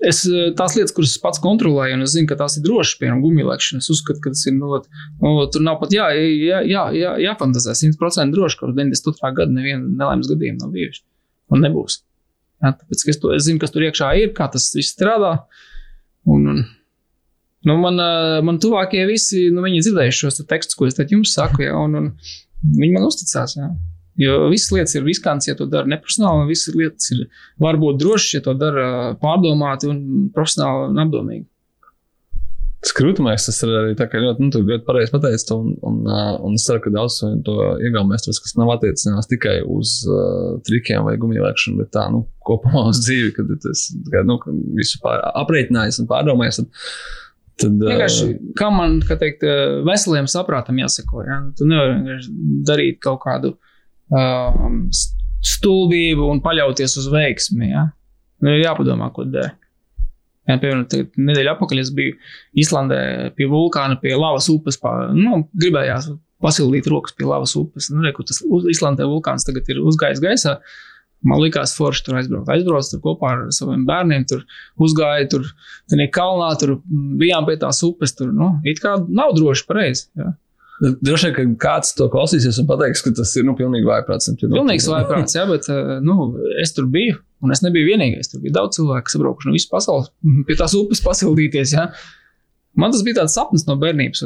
Es 0.03 0.21
tās 0.57 0.73
lietas, 0.75 0.91
kuras 0.95 1.13
pats 1.21 1.39
kontrolēju, 1.43 1.95
un 1.95 2.03
es 2.03 2.11
zinu, 2.15 2.27
ka 2.27 2.35
tās 2.39 2.57
ir 2.59 2.65
drošas, 2.65 2.97
piemēram, 2.99 3.21
gumijlēkšana. 3.23 3.79
Es 3.83 3.91
uzskatu, 3.93 4.19
ka 4.23 4.33
tas 4.33 4.43
ir. 4.49 4.57
Nu, 4.57 4.81
nu, 5.23 5.33
tur 5.53 5.63
nav 5.63 5.79
pat 5.79 5.95
jā, 5.95 6.09
jā, 6.17 6.59
jā, 6.67 6.83
jā, 6.97 7.13
jāfantāzē. 7.23 7.75
100% 7.79 8.35
droši, 8.35 8.59
ka 8.59 8.71
92. 8.71 9.33
gada 9.39 9.55
neviena 9.55 9.87
nelaimes 10.03 10.27
gadījuma 10.31 10.65
nav 10.65 10.75
bijuši. 10.75 11.05
Un 11.55 11.63
nebūs. 11.63 12.01
Jā, 12.63 12.73
tāpēc 12.81 13.07
es, 13.13 13.19
to, 13.21 13.31
es 13.35 13.47
zinu, 13.47 13.61
kas 13.63 13.71
tur 13.71 13.87
iekšā 13.87 14.11
ir, 14.19 14.33
kā 14.35 14.49
tas 14.51 14.69
viss 14.75 14.95
strādā. 14.95 15.37
Un, 16.27 16.47
un, 16.51 16.63
Nu, 17.63 17.77
man, 17.79 17.95
man 18.43 18.57
tuvākie 18.59 19.05
visi, 19.07 19.45
nu, 19.55 19.63
dzirdējuši 19.63 20.25
šos 20.25 20.41
te 20.41 20.43
tekstus, 20.49 20.75
ko 20.75 20.83
es 20.89 20.97
jums 20.99 21.31
saku, 21.31 21.61
ja, 21.63 21.77
un, 21.79 21.95
un 21.95 22.09
viņi 22.75 22.97
man 22.97 23.05
uzticās. 23.07 23.55
Ja. 23.55 23.69
Jo 24.21 24.43
visas 24.51 24.69
lietas 24.75 24.93
ir 24.93 25.07
riskantas, 25.07 25.47
ja 25.49 25.55
to 25.57 25.65
dara 25.69 25.89
neprofesionāli, 25.89 26.43
un 26.43 26.51
visas 26.51 26.75
lietas 26.77 27.09
ir 27.15 27.23
varbūt 27.63 27.97
drošas, 28.01 28.35
ja 28.35 28.43
to 28.45 28.53
dara 28.57 28.85
pārdomāti 29.21 29.89
un 29.89 30.03
profesionāli 30.35 30.91
un 30.91 31.01
apdomīgi. 31.05 31.47
Skrūtumais 32.83 33.45
tas 33.47 33.57
ir 33.63 33.71
arī 33.79 33.93
tā, 33.95 34.09
ka 34.11 34.19
ļoti, 34.19 34.43
nu, 34.43 34.61
ļoti 34.67 34.83
pareizi 34.83 35.13
pateici, 35.13 35.47
un, 35.55 35.71
un, 35.87 36.01
un 36.43 36.57
es 36.57 36.65
ceru, 36.67 36.81
ka 36.83 36.91
daudz 36.91 37.21
to 37.47 37.55
iegaumēs, 37.79 38.27
kas 38.27 38.57
nav 38.59 38.73
attiecinās 38.75 39.29
tikai 39.31 39.61
uz 39.63 40.01
uh, 40.09 40.57
trikiem 40.67 41.07
vai 41.07 41.15
gumijlēkšanu, 41.21 41.79
bet 41.79 41.93
tā, 41.95 42.09
nu, 42.11 42.25
kopumā 42.43 42.89
uz 42.91 42.99
dzīvi, 43.05 43.31
kad 43.37 43.53
tas, 43.63 43.87
nu, 44.27 44.37
visu 44.75 44.99
pār, 45.03 45.23
aprēķinājis 45.45 46.01
un 46.03 46.11
pārdomājis. 46.11 46.59
Tad, 46.59 46.81
Tad, 47.63 47.77
vienkārši, 47.85 48.27
kā 48.57 48.67
man 48.73 48.97
kā 49.05 49.15
teikt, 49.21 49.45
veseliem 49.85 50.27
saprātam 50.31 50.79
jāsako. 50.81 51.21
Ja? 51.27 51.37
Tu 51.55 51.67
nevari 51.69 52.17
darīt 52.65 52.97
kaut 53.03 53.21
kādu 53.23 53.53
um, 54.13 54.79
stulbību 55.43 56.29
un 56.31 56.41
paļauties 56.43 56.97
uz 57.01 57.09
veiksmi. 57.13 57.71
Ja? 57.73 57.87
Nu, 58.43 58.53
ir 58.53 58.63
jāpadomā, 58.65 59.11
ko 59.15 59.27
dara. 59.27 59.55
Ja, 60.43 60.57
piemēram, 60.59 61.11
nedēļa 61.23 61.53
atpakaļ 61.55 61.79
es 61.79 61.89
biju 61.95 62.17
Islandē 62.59 62.97
pie 63.37 63.45
vulkāna, 63.47 63.95
pie 64.01 64.11
lavas 64.19 64.49
upes. 64.51 64.75
Pā, 64.81 64.91
nu, 65.15 65.45
gribējās 65.55 66.09
pasildīt 66.43 66.89
rokas 66.91 67.15
pie 67.15 67.29
lavas 67.29 67.53
upes. 67.55 67.87
Nu, 67.93 68.03
re, 68.03 68.11
tas 68.27 68.41
Islandē 68.43 69.07
vulkāns 69.07 69.47
tagad 69.47 69.69
ir 69.71 69.79
uzgājis 69.83 70.23
gaisā. 70.23 70.57
Uh, 70.57 70.81
Man 71.23 71.39
liekas, 71.39 71.71
forši 71.77 72.03
tur 72.03 72.17
aizbraukt. 72.19 72.49
Aizbraucu 72.51 72.91
tur 72.91 73.01
kopā 73.03 73.31
ar 73.31 73.43
saviem 73.55 73.85
bērniem, 73.87 74.25
tur 74.27 74.43
uzgāju, 74.83 75.29
tur 75.31 75.45
bija 75.93 76.09
kalnā, 76.17 76.49
tur 76.59 76.75
bijām 77.19 77.47
pie 77.47 77.55
tās 77.61 77.79
upes. 77.87 78.15
Tur, 78.17 78.33
nu, 78.35 78.49
it 78.67 78.81
kā 78.83 78.97
nav 79.07 79.31
droši 79.37 79.67
pareizi. 79.69 80.09
Ja. 80.19 80.33
Droši 80.83 81.29
vien, 81.29 81.35
ka 81.35 81.43
kāds 81.63 81.93
to 81.95 82.09
klausīsies 82.11 82.57
un 82.59 82.67
pateiks, 82.67 83.03
ka 83.05 83.13
tas 83.15 83.31
ir 83.39 83.45
nu, 83.47 83.53
pilnīgi 83.55 83.87
vājprāts. 83.87 84.31
Pilnīgs 84.41 84.87
vājprāts, 84.91 85.35
jā, 85.37 85.45
bet 85.47 85.69
eh, 85.71 85.93
nu, 86.03 86.33
es 86.59 86.75
tur 86.75 86.89
biju, 86.91 87.15
un 87.45 87.55
es 87.55 87.63
nebiju 87.63 87.87
vienīgais. 87.93 88.31
Tur 88.31 88.41
bija 88.43 88.57
daudz 88.59 88.79
cilvēku, 88.79 89.07
kas 89.07 89.19
braukuši 89.21 89.49
no 89.49 89.55
visas 89.55 89.71
pasaules 89.71 90.09
pie 90.47 90.57
tās 90.59 90.75
upes 90.79 91.03
pasildīties. 91.05 91.75
Ja. 91.77 91.87
Man 92.79 92.91
tas 92.91 93.05
bija 93.05 93.21
tāds 93.21 93.37
sapnis 93.37 93.67
no 93.69 93.77
bērnības, 93.79 94.25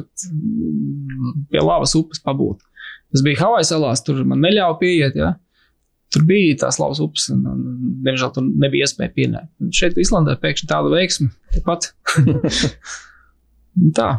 pie 1.51 1.61
lavas 1.61 1.93
upes 1.99 2.23
pabūt. 2.23 2.63
Tas 3.13 3.23
bija 3.23 3.43
Havaju 3.43 3.67
salās, 3.67 4.01
tur 4.03 4.23
man 4.27 4.41
neļāva 4.43 4.79
pieiet. 4.81 5.19
Ja. 5.19 5.35
Tur 6.15 6.23
bija 6.27 6.55
tās 6.63 6.79
lauvas 6.79 7.01
upes, 7.03 7.27
un, 7.33 7.43
un, 7.51 7.65
diemžēl 8.05 8.31
tur 8.33 8.45
nebija 8.47 8.87
iespēja 8.87 9.11
pienākt. 9.13 9.51
Un 9.61 9.73
šeit, 9.75 9.99
Islandē, 9.99 10.37
pēkšņi 10.41 10.69
tāda 10.71 10.91
veiksme, 10.93 11.29
tepat. 11.53 11.91
tā. 13.99 14.09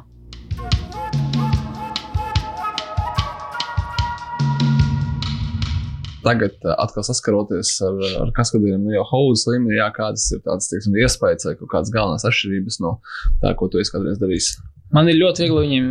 Tagad, 6.25 6.57
uh, 6.65 6.75
atkal 6.83 7.05
saskaroties 7.07 7.77
ar, 7.87 8.01
ar 8.25 8.33
kaskadiem, 8.37 8.81
nu 8.83 8.97
jau 8.97 9.05
hauzes 9.13 9.47
līmenī, 9.51 9.77
jā, 9.79 9.91
kādas 9.95 10.25
ir 10.35 10.43
tādas, 10.47 10.67
teiksim, 10.73 10.97
iespējas 10.99 11.47
vai 11.47 11.55
kādas 11.61 11.93
galvenās 11.95 12.27
atšķirības 12.27 12.81
no 12.83 12.97
tā, 13.43 13.53
ko 13.59 13.71
tu 13.71 13.79
esi 13.83 13.95
kādreiz 13.95 14.19
darījis. 14.23 14.57
Man 14.95 15.11
ir 15.13 15.19
ļoti 15.21 15.45
viegli 15.45 15.63
viņiem 15.67 15.89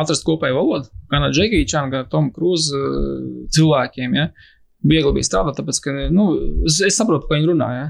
atrast 0.00 0.24
kopēju 0.24 0.56
valodu. 0.56 0.88
Gan 1.12 1.26
ar 1.26 1.32
Džekiju 1.34 1.68
Čānu, 1.68 1.92
gan 1.92 2.06
ar 2.06 2.10
Tomu 2.10 2.32
Krūzu 2.34 2.80
uh, 2.80 3.24
cilvēkiem. 3.54 4.18
Ja? 4.18 4.30
viegli 4.84 5.16
bija 5.16 5.28
strādāt, 5.28 5.58
tāpēc, 5.58 5.80
ka 5.84 5.94
nu, 6.12 6.28
es, 6.68 6.80
es 6.84 6.98
saprotu, 6.98 7.28
ko 7.28 7.36
viņi 7.36 7.50
runā. 7.50 7.70
Ja? 7.78 7.86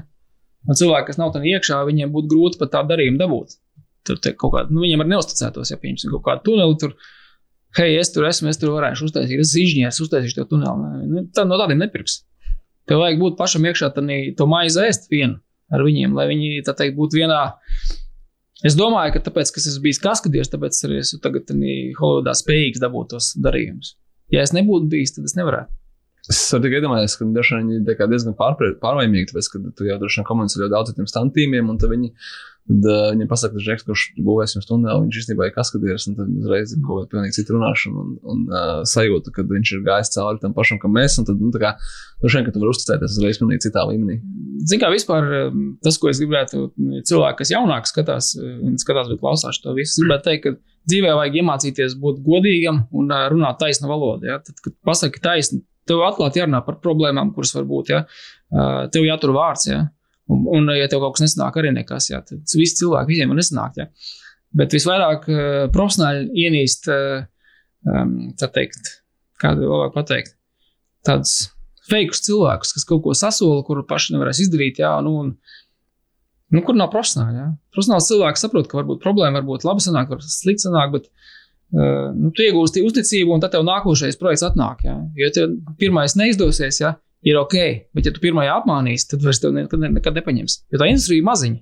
Un 0.65 0.79
cilvēki, 0.79 1.09
kas 1.11 1.19
nav 1.21 1.33
tam 1.35 1.45
iekšā, 1.47 1.81
viņiem 1.89 2.13
būtu 2.13 2.31
grūti 2.31 2.61
pat 2.61 2.73
tādu 2.77 2.93
darījumu 2.93 3.21
dabūt. 3.21 3.59
Tur 4.05 4.21
kaut 4.37 4.53
kādā, 4.53 4.69
nu, 4.71 4.83
viņiem 4.85 5.03
arī 5.03 5.15
neusticētos, 5.15 5.73
ja 5.73 5.79
pieņemsim 5.81 6.13
kaut 6.13 6.25
kādu 6.27 6.45
tuneli. 6.49 6.77
Tur, 6.81 6.95
hei, 7.79 7.95
es 7.99 8.11
tur 8.13 8.27
esmu, 8.29 8.51
es 8.51 8.59
tur 8.61 8.73
varēšu 8.75 9.09
uztaisīt, 9.09 9.41
es 9.43 9.53
inženieris, 9.59 10.01
uztaisīšu 10.05 10.39
to 10.39 10.47
tuneli. 10.53 11.09
Nu, 11.11 11.25
tā 11.35 11.45
no 11.47 11.59
tādiem 11.61 11.81
nepirks. 11.83 12.21
Tev 12.89 13.01
vajag 13.01 13.21
būt 13.21 13.37
pašam 13.39 13.65
iekšā, 13.65 13.91
tad 13.95 14.09
to 14.37 14.47
maizi 14.49 14.83
ēst 14.85 15.09
vienu 15.11 15.39
ar 15.73 15.85
viņiem, 15.85 16.13
lai 16.17 16.27
viņi, 16.29 16.59
tā 16.65 16.75
teikt, 16.77 16.97
būtu 16.97 17.21
vienā. 17.21 17.39
Es 18.65 18.77
domāju, 18.77 19.15
ka 19.15 19.23
tāpēc, 19.25 19.51
ka 19.51 19.61
es 19.61 19.69
esmu 19.71 19.87
bijis 19.87 20.01
kaskadieris, 20.03 20.51
tāpēc 20.53 20.77
arī 20.87 20.99
esmu 21.01 21.19
tagad 21.23 21.49
Holivudā 21.99 22.35
spējīgs 22.37 22.81
dabūt 22.83 23.15
tos 23.15 23.31
darījumus. 23.41 23.95
Ja 24.33 24.45
es 24.45 24.53
nebūtu 24.55 24.89
bijis, 24.93 25.15
tad 25.17 25.27
es 25.29 25.35
nevarētu. 25.37 25.73
Es 26.31 26.39
tikai 26.49 26.79
iedomāties, 26.79 27.17
ka 27.19 27.27
dažkārt 27.29 27.61
viņi 27.61 27.83
ir 27.83 28.09
diezgan 28.09 28.37
pārvainīgi, 28.37 29.27
tāpēc, 29.29 29.49
ka 29.51 29.61
tu 29.77 29.85
jau 29.85 29.97
droši 30.01 30.21
vien 30.21 30.27
komunicē 30.29 30.61
ļoti 30.63 30.73
daudz 30.73 30.91
ar 30.91 30.97
tiem 30.97 31.09
standīmiem, 31.11 31.69
un 31.69 31.77
tad 31.81 31.91
viņi, 31.93 32.09
tad, 32.65 32.87
uh, 32.89 33.07
viņiem 33.13 33.29
pasaka, 33.29 33.55
ka 33.55 33.65
Žeks, 33.65 33.85
kurš 33.87 34.03
būvēs 34.25 34.55
jums 34.57 34.69
tuneli, 34.69 35.05
viņš 35.05 35.19
īstenībā 35.21 35.47
ir 35.47 35.55
kaskadieris, 35.55 36.07
un 36.09 36.17
tad 36.17 36.31
uzreiz 36.41 36.73
ir 36.73 36.81
kaut 36.83 37.03
kāda 37.03 37.11
pilnīgi 37.13 37.37
cita 37.39 37.55
runāšana 37.55 38.03
un, 38.03 38.13
un 38.33 38.43
uh, 38.49 38.83
sajūta, 38.89 39.33
ka 39.35 39.45
viņš 39.49 39.73
ir 39.77 39.83
gājis 39.85 40.13
cauri 40.15 40.41
tam 40.43 40.55
pašam, 40.57 40.81
kā 40.81 40.91
mēs, 40.91 41.17
un 41.21 41.29
tad, 41.29 41.41
nu, 41.41 41.51
tā 41.53 41.61
kā, 41.61 41.73
droši 42.23 42.39
vien, 42.39 42.47
ka 42.47 42.55
tu 42.55 42.63
vari 42.63 42.73
uzticēties 42.75 43.17
uzreiz 43.17 43.41
pilnīgi 43.41 43.65
citā 43.67 43.85
līmenī. 43.89 44.19
Zini, 44.65 44.81
kā 44.81 44.89
vispār 44.93 45.29
tas, 45.85 45.99
ko 46.01 46.09
es 46.09 46.21
gribētu, 46.23 46.69
cilvēki, 47.05 47.39
kas 47.41 47.51
jaunāk 47.53 47.89
skatās, 47.89 48.31
skatās, 48.81 49.11
bet 49.11 49.21
klausās 49.21 49.59
to 49.61 49.75
visu, 49.77 50.01
gribētu 50.01 50.29
teikt, 50.29 50.45
ka 50.45 50.75
dzīvē 50.89 51.15
vajag 51.19 51.39
iemācīties 51.41 51.97
būt 52.01 52.21
godīgam 52.25 52.85
un 52.95 53.11
runāt 53.33 53.59
taisnu 53.61 53.89
valodu. 53.91 54.29
Ja? 54.29 54.39
Tad, 54.43 54.57
kad 54.63 54.77
pasaki 54.87 55.21
taisnu, 55.23 55.61
tev 55.89 56.01
atklāti 56.05 56.41
jārunā 56.41 56.61
par 56.65 56.79
problēmām, 56.83 57.33
kuras 57.35 57.53
var 57.57 57.67
būt. 57.69 57.91
Ja? 57.93 58.03
Tev 58.93 59.05
jātur 59.05 59.35
vārds. 59.35 59.67
Ja? 59.69 59.85
Un, 60.31 60.45
un, 60.57 60.69
ja 60.73 60.87
tev 60.89 61.03
kaut 61.03 61.17
kas 61.17 61.25
nesanāk, 61.27 61.59
arī 61.61 61.71
nekas, 61.75 62.09
ja? 62.09 62.21
tad 62.25 62.55
visi 62.57 62.79
cilvēki 62.79 63.13
visiem 63.13 63.33
var 63.33 63.37
nesanākt. 63.37 63.81
Ja? 63.81 63.89
Bet 64.55 64.73
visvairāk 64.73 65.27
profesionāļi 65.75 66.45
ienīst, 66.45 66.89
tā 68.39 68.49
teikt, 68.55 68.89
kādu 69.41 69.69
vēl 69.69 69.91
pateikt, 69.93 70.33
tādus 71.05 71.51
feikus 71.85 72.23
cilvēkus, 72.25 72.73
kas 72.73 72.87
kaut 72.89 73.03
ko 73.05 73.13
sasola, 73.17 73.61
kuru 73.67 73.85
paši 73.85 74.15
nevarēs 74.15 74.41
izdarīt. 74.47 74.81
Ja? 74.81 74.95
Nu, 75.05 75.19
un, 75.21 75.37
Nu, 76.53 76.61
kur 76.61 76.75
nav 76.77 76.91
profesionāli? 76.93 77.39
Ja? 77.39 77.45
Profesionāls 77.73 78.05
cilvēks 78.07 78.43
saprot, 78.45 78.67
ka 78.69 78.77
varbūt 78.77 78.99
problēma 79.01 79.39
var 79.39 79.47
būt 79.47 79.63
labi 79.65 79.81
sanāk, 79.81 80.11
var 80.13 80.21
slikti 80.23 80.67
sanāk, 80.67 80.91
bet 80.93 81.09
Uh, 81.73 82.11
nu, 82.13 82.29
tu 82.31 82.43
iegūsti 82.45 82.83
uzticību, 82.85 83.33
un 83.35 83.41
tad 83.43 83.55
tev 83.55 83.63
nākošais 83.65 84.19
projekts 84.21 84.45
atnāk. 84.45 84.83
Ja? 84.85 84.99
Jo 85.17 85.31
tev 85.33 85.55
pirmais 85.81 86.13
neizdosies, 86.15 86.77
ja? 86.79 86.93
Ir 87.25 87.39
ok, 87.39 87.55
bet 87.97 88.07
ja 88.07 88.13
tu 88.13 88.21
pirmajā 88.23 88.59
apmānīsi, 88.61 89.09
tad 89.11 89.23
vairs 89.25 89.41
tev 89.41 89.55
nekad, 89.55 89.85
nekad 89.97 90.19
nepaņems. 90.19 90.59
Jo 90.73 90.81
tā 90.81 90.89
industrija 90.91 91.21
ir 91.21 91.27
maziņa. 91.27 91.61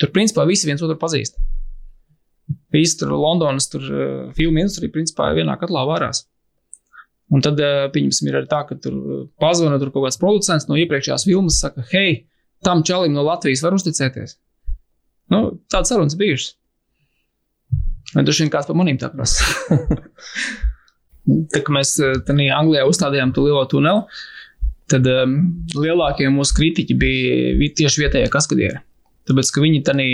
Tur 0.00 0.12
principā 0.14 0.46
visi 0.48 0.68
viens 0.68 0.82
otru 0.84 0.96
pazīst. 1.00 1.36
Visi 2.74 2.98
tur 3.00 3.12
Londonas 3.16 3.68
tur, 3.72 3.84
uh, 3.88 4.28
filmu 4.36 4.62
industrija 4.62 4.92
principā 4.94 5.30
vienā 5.36 5.56
katlā 5.60 5.84
varās. 5.88 6.24
Un 7.32 7.44
tad, 7.44 7.60
uh, 7.60 7.86
pieņemsim, 7.92 8.28
ir 8.28 8.40
arī 8.40 8.50
tā, 8.50 8.62
ka 8.68 8.76
tur 8.80 8.96
pazvana 9.40 9.78
tur 9.80 9.92
kaut 9.92 10.06
kāds 10.06 10.20
producents 10.20 10.68
no 10.68 10.78
iepriekšējās 10.80 11.26
filmas, 11.28 11.60
saka, 11.64 11.84
hei, 11.92 12.24
tam 12.64 12.84
čalim 12.86 13.14
no 13.16 13.24
Latvijas 13.26 13.64
var 13.64 13.76
uzticēties. 13.76 14.36
Nu, 15.32 15.44
tādas 15.72 15.92
sarunas 15.92 16.16
bijušas. 16.18 16.56
Vai 18.12 18.26
droši 18.26 18.44
vien 18.44 18.52
kāds 18.52 18.68
par 18.68 18.76
manīm 18.76 18.98
tā 19.00 19.08
prasa? 19.12 19.44
tā 21.54 21.62
kā 21.64 21.74
mēs 21.74 21.94
eh, 22.02 22.18
Anglijā 22.52 22.84
uzstādījām 22.88 23.32
to 23.32 23.46
lielo 23.46 23.62
tuneli, 23.70 24.04
tad 24.92 25.08
um, 25.10 25.38
lielākie 25.74 26.28
mūsu 26.32 26.56
kritiķi 26.58 26.96
bija 27.00 27.70
tieši 27.80 28.04
vietējie 28.04 28.30
kaskadieri. 28.32 28.82
Tāpēc, 29.28 29.50
ka 29.54 29.62
viņi 29.62 29.82
tādā 29.86 30.06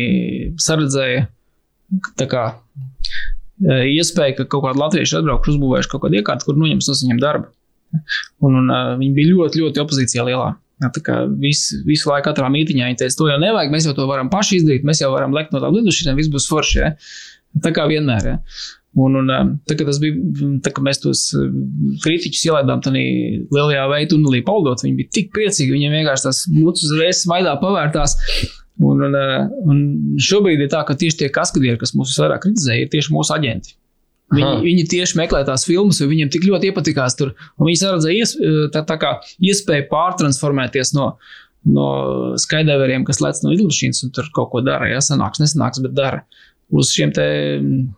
saredzēja 0.60 1.26
tā 2.20 2.26
kā, 2.28 2.44
eh, 3.64 3.84
iespēju, 3.96 4.36
ka 4.38 4.48
kaut 4.52 4.66
kāda 4.66 4.82
latvieša 4.82 5.22
atbraukšu 5.22 5.54
uzbūvējuši 5.54 5.92
kaut 5.92 6.04
kādu 6.04 6.20
iekārtu, 6.20 6.48
kur 6.48 6.58
noņems 6.60 6.90
no 6.90 6.96
viņiem 7.02 7.22
darbu. 7.22 7.52
Un, 8.44 8.58
un 8.60 8.66
uh, 8.68 8.94
viņi 9.00 9.14
bija 9.16 9.32
ļoti, 9.32 9.62
ļoti 9.62 9.80
opozīcijā 9.80 10.26
lielā. 10.28 10.50
Jā, 10.78 10.90
tā 10.94 11.00
kā 11.02 11.14
visu, 11.40 11.80
visu 11.88 12.10
laiku 12.10 12.28
katrā 12.28 12.50
mītīņā 12.52 12.90
viņi 12.90 12.98
teica, 13.00 13.16
to 13.18 13.30
jau 13.30 13.38
nevajag, 13.42 13.72
mēs 13.72 13.88
jau 13.88 13.94
to 13.96 14.04
varam 14.06 14.28
paši 14.30 14.60
izdarīt, 14.60 14.84
mēs 14.86 15.00
jau 15.02 15.08
varam 15.10 15.32
lekt 15.34 15.54
no 15.54 15.62
tām 15.62 15.74
lidmašīnām, 15.74 16.18
viss 16.20 16.30
būs 16.30 16.46
forši. 16.50 16.82
Ja? 16.82 16.90
Tā 17.64 17.72
kā 17.74 17.88
vienmēr. 17.90 18.28
Ja? 18.28 18.36
Un, 18.98 19.14
un 19.20 19.28
tā, 19.68 19.76
kad 19.76 19.86
tas 19.86 20.00
bija, 20.02 20.18
tā, 20.64 20.72
kad 20.74 20.82
mēs 20.82 20.98
tos 21.02 21.26
kritiķus 22.02 22.46
ielaidām 22.48 22.80
tādā 22.82 23.02
lielajā 23.54 23.84
veidā, 23.92 24.10
tunelī 24.10 24.40
paldot, 24.46 24.82
viņi 24.82 24.96
bija 24.98 25.12
tik 25.14 25.28
priecīgi, 25.36 25.74
viņiem 25.74 25.98
vienkārši 26.00 26.26
tās 26.26 26.40
mucas 26.50 26.86
uzreiz 26.88 27.20
smaidā 27.22 27.54
pavērtās. 27.62 28.16
Un, 28.78 29.02
un, 29.02 29.14
un 29.70 29.78
šobrīd 30.22 30.62
ir 30.62 30.70
tā, 30.72 30.84
ka 30.86 30.94
tieši 30.98 31.24
tie 31.24 31.28
kaskadieri, 31.34 31.78
kas 31.80 31.94
mūs 31.98 32.14
vairāk 32.22 32.44
kritizēja, 32.44 32.86
ir 32.86 32.90
tieši 32.92 33.14
mūsu 33.14 33.34
aģenti. 33.34 33.74
Viņi, 34.28 34.44
Aha. 34.44 34.60
viņi 34.60 34.84
tieši 34.92 35.16
meklē 35.16 35.40
tās 35.48 35.64
filmas, 35.64 36.02
jo 36.02 36.08
viņiem 36.10 36.28
tik 36.32 36.44
ļoti 36.44 36.68
iepatikās 36.68 37.16
tur. 37.16 37.32
Viņi 37.62 37.78
saredzēja 37.80 38.24
ies, 38.24 38.34
tā, 38.74 38.82
tā 38.88 38.98
kā 39.00 39.14
iespēju 39.40 39.86
pārtransformēties 39.88 40.92
no, 40.98 41.14
no 41.68 41.86
skydaiveriem, 42.40 43.06
kas 43.08 43.22
lec 43.24 43.40
no 43.44 43.54
lidmašīnas 43.54 44.04
un 44.04 44.12
tur 44.14 44.28
kaut 44.36 44.52
ko 44.52 44.62
dara. 44.66 44.90
Ja 44.92 45.00
sanāks, 45.04 45.40
nesanāks, 45.40 45.80
bet 45.84 45.96
dara. 45.96 46.22
Uz 46.68 46.92
šiem 46.92 47.14
te, 47.16 47.24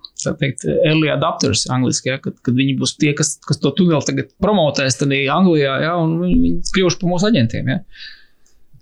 tā 0.07 0.09
teikt, 0.40 0.64
early 0.84 1.10
adapters 1.12 1.66
angliski, 1.72 2.12
ja, 2.12 2.20
kad, 2.22 2.38
kad 2.44 2.56
viņi 2.56 2.78
būs 2.80 2.96
tie, 3.00 3.12
kas, 3.16 3.36
kas 3.46 3.60
to 3.62 3.72
tuneli 3.76 4.04
tagad 4.06 4.32
promotēs, 4.42 4.98
tad 5.00 5.10
Anglijā, 5.10 5.76
ja, 5.84 5.92
un 6.00 6.18
viņi 6.22 6.56
kļuvuši 6.74 6.98
par 7.00 7.10
mūsu 7.12 7.30
aģentiem. 7.30 7.70
Ja. 7.74 7.80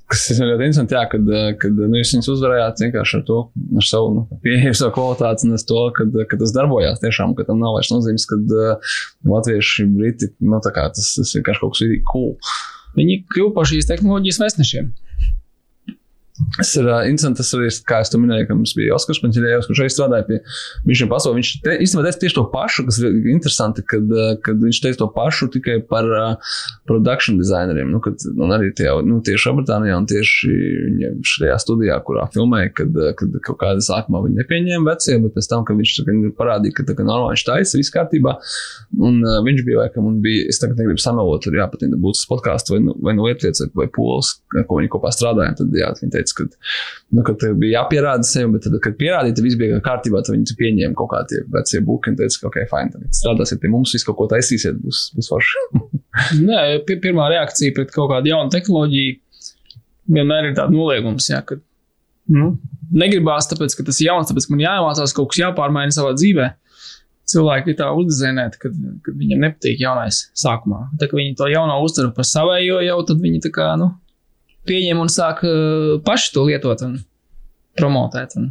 Kas 0.09 0.22
ir 0.32 0.39
ļoti 0.41 0.64
interesanti, 0.64 0.97
jā, 0.97 1.03
kad, 1.12 1.26
kad 1.61 1.80
nu, 1.82 1.99
jūs 2.01 2.14
viņus 2.14 2.30
uzvarējāt 2.32 2.80
vienkārši 2.80 3.18
ar 3.18 3.24
to, 3.28 3.41
ar 3.76 3.84
savu 3.84 4.12
nu, 4.14 4.22
pieeju, 4.45 4.72
savu 4.78 4.95
kvalitāti, 4.97 5.45
un 5.45 5.61
to, 5.68 5.82
kad, 5.99 6.16
kad 6.30 6.41
tas 6.41 6.55
darbojās 6.57 7.03
tiešām, 7.03 7.34
ka 7.36 7.45
tam 7.49 7.61
nav 7.61 7.76
vairs 7.76 7.91
nozīmes, 7.93 8.24
ka 8.30 8.39
uh, 8.41 8.95
latvieši, 9.28 9.84
briti, 9.99 10.30
nu, 10.41 10.62
tā 10.64 10.72
kā 10.72 10.86
tas, 10.97 11.11
tas 11.18 11.34
vienkārši 11.36 11.64
kaut 11.64 11.76
kas 11.76 11.84
ir 11.84 11.99
cool. 12.09 12.32
Viņi 12.97 13.18
kļuva 13.34 13.53
par 13.59 13.68
šīs 13.68 13.91
tehnoloģijas 13.91 14.41
vēstnešiem. 14.47 14.89
Tas 16.57 16.70
ir 16.78 16.86
uh, 16.86 17.01
interesanti, 17.09 17.41
tas 17.43 17.51
arī, 17.57 17.68
kā 17.89 18.01
es 18.05 18.12
to 18.12 18.18
minēju, 18.20 18.47
ka 18.49 18.57
mums 18.57 18.74
bija 18.78 18.95
Oskars 18.95 19.20
Paņķērijs, 19.22 19.66
kurš 19.68 19.80
šeit 19.82 19.95
strādāja 19.95 20.26
pie 20.28 20.39
Mission 20.86 21.11
Pasaule. 21.11 21.39
Viņš 21.39 21.51
te, 21.64 21.74
īstenībā 21.82 22.05
teica 22.07 22.22
tieši 22.24 22.36
to 22.39 22.45
pašu, 22.53 22.84
kas 22.89 23.01
ir 23.03 23.16
interesanti, 23.32 23.84
kad, 23.89 24.12
kad 24.47 24.61
viņš 24.62 24.80
teica 24.84 25.01
to 25.03 25.09
pašu 25.14 25.49
tikai 25.55 25.78
par 25.91 26.07
uh, 26.07 26.53
production 26.89 27.41
designeriem. 27.41 27.91
Nu, 27.95 28.03
kad, 28.05 28.22
un 28.30 28.55
arī 28.55 28.70
tie, 28.78 28.91
nu, 29.07 29.18
tieši 29.24 29.51
Abratānijā 29.53 29.99
un 29.99 30.07
tieši 30.11 30.53
viņam 30.53 31.18
šajā 31.32 31.59
studijā, 31.64 31.99
kurā 32.07 32.28
filmēja, 32.34 32.72
kad, 32.82 33.01
kad 33.18 33.39
kaut 33.49 33.61
kādā 33.62 33.82
sākumā 33.84 34.22
viņi 34.26 34.43
nepieņēma 34.43 34.93
vecie, 34.93 35.18
bet 35.24 35.34
pēc 35.36 35.51
tam, 35.51 35.66
kad 35.68 35.78
viņš 35.78 35.97
parādīja, 36.39 36.78
ka 36.78 36.86
tā 36.89 36.97
kā 36.99 37.07
normāli 37.07 37.34
viņš 37.34 37.47
taisa, 37.51 37.78
viss 37.80 37.95
kārtībā. 37.95 38.36
Un 38.99 39.20
uh, 39.26 39.41
viņš 39.47 39.64
bija 39.66 39.82
laikam, 39.84 40.07
un 40.11 40.22
bija, 40.24 40.47
es 40.53 40.62
tagad 40.62 40.80
negribu 40.80 41.03
samelot, 41.03 41.43
tur 41.45 41.59
jāpatina 41.59 41.99
būtu 41.99 42.18
tas 42.18 42.30
podkāsts 42.30 42.72
vai, 42.72 42.80
nu, 42.84 42.95
vai 43.05 43.14
no 43.16 43.26
Lietuvas 43.26 43.62
vai 43.76 43.89
Pols, 43.93 44.34
ko 44.55 44.78
viņi 44.78 44.91
kopā 44.93 45.12
strādāja. 45.14 45.57
Tad, 45.59 45.74
jā, 45.76 45.91
viņi 46.01 46.14
teica, 46.14 46.28
teica, 46.29 46.49
ka, 46.59 46.72
nu, 47.16 47.24
ka 47.26 47.53
bija 47.59 47.83
jāpierāda 47.83 48.29
sev, 48.29 48.51
bet 48.55 48.66
tad, 48.66 48.76
kad 48.85 48.99
pierādīja, 49.01 49.37
tad 49.39 49.47
viss 49.47 49.61
bija 49.61 49.79
kārtībā. 49.85 50.22
Tad 50.26 50.37
viņi 50.37 50.59
pieņēma 50.59 50.99
kaut 50.99 51.12
kādi 51.14 51.43
vecie 51.55 51.81
buļbuļsakti 51.81 52.12
un 52.12 52.18
teica, 52.20 52.41
ka, 52.43 52.51
ok, 52.51 52.59
fine, 52.72 52.93
tad 52.95 53.20
strādāsiet 53.20 53.62
pie 53.62 53.72
mums, 53.72 53.95
visu 53.97 54.09
kaut 54.09 54.18
ko 54.20 54.29
taisīsiet, 54.35 54.81
būs, 54.83 55.05
būs 55.16 55.33
forši. 55.33 55.64
Nē, 56.49 56.61
pirmā 56.91 57.31
reakcija 57.35 57.76
pret 57.76 57.95
kaut 57.95 58.12
kādu 58.12 58.33
jaunu 58.33 58.53
tehnoloģiju 58.55 59.16
vienmēr 60.09 60.51
ir 60.51 60.57
tāds 60.57 60.74
noliegums, 60.74 61.29
jā, 61.31 61.43
ka 61.45 61.59
nu, 62.33 62.55
negribās, 62.95 63.49
tāpēc, 63.51 63.76
ka 63.76 63.87
tas 63.89 64.01
ir 64.01 64.11
jauns, 64.11 64.31
tāpēc 64.31 64.49
man 64.53 64.64
jāiemācās 64.64 65.14
kaut 65.16 65.33
kas 65.33 65.43
jāpārmaina 65.45 65.95
savā 65.95 66.14
dzīvē. 66.16 66.49
Cilvēki 67.29 67.74
ir 67.74 67.76
tā 67.76 67.91
uzdizainēti, 67.93 68.61
ka, 68.62 68.70
ka 69.05 69.12
viņiem 69.12 69.43
nepatīk 69.45 69.83
jaunais 69.83 70.22
sākumā. 70.39 70.87
Tā 71.01 71.11
kā 71.11 71.18
viņi 71.18 71.35
to 71.37 71.51
jauno 71.53 71.74
uztver 71.85 72.09
par 72.16 72.24
savējo, 72.24 72.79
jau 72.87 73.03
tad 73.11 73.20
viņi 73.20 73.43
tā 73.45 73.51
kā, 73.53 73.66
nu, 73.81 73.91
pieņem 74.69 75.03
un 75.03 75.12
sāk 75.12 75.45
uh, 75.47 75.99
paši 76.07 76.35
to 76.37 76.49
lietot 76.49 76.87
un 76.87 76.99
promotēt. 77.79 78.39
Un... 78.39 78.51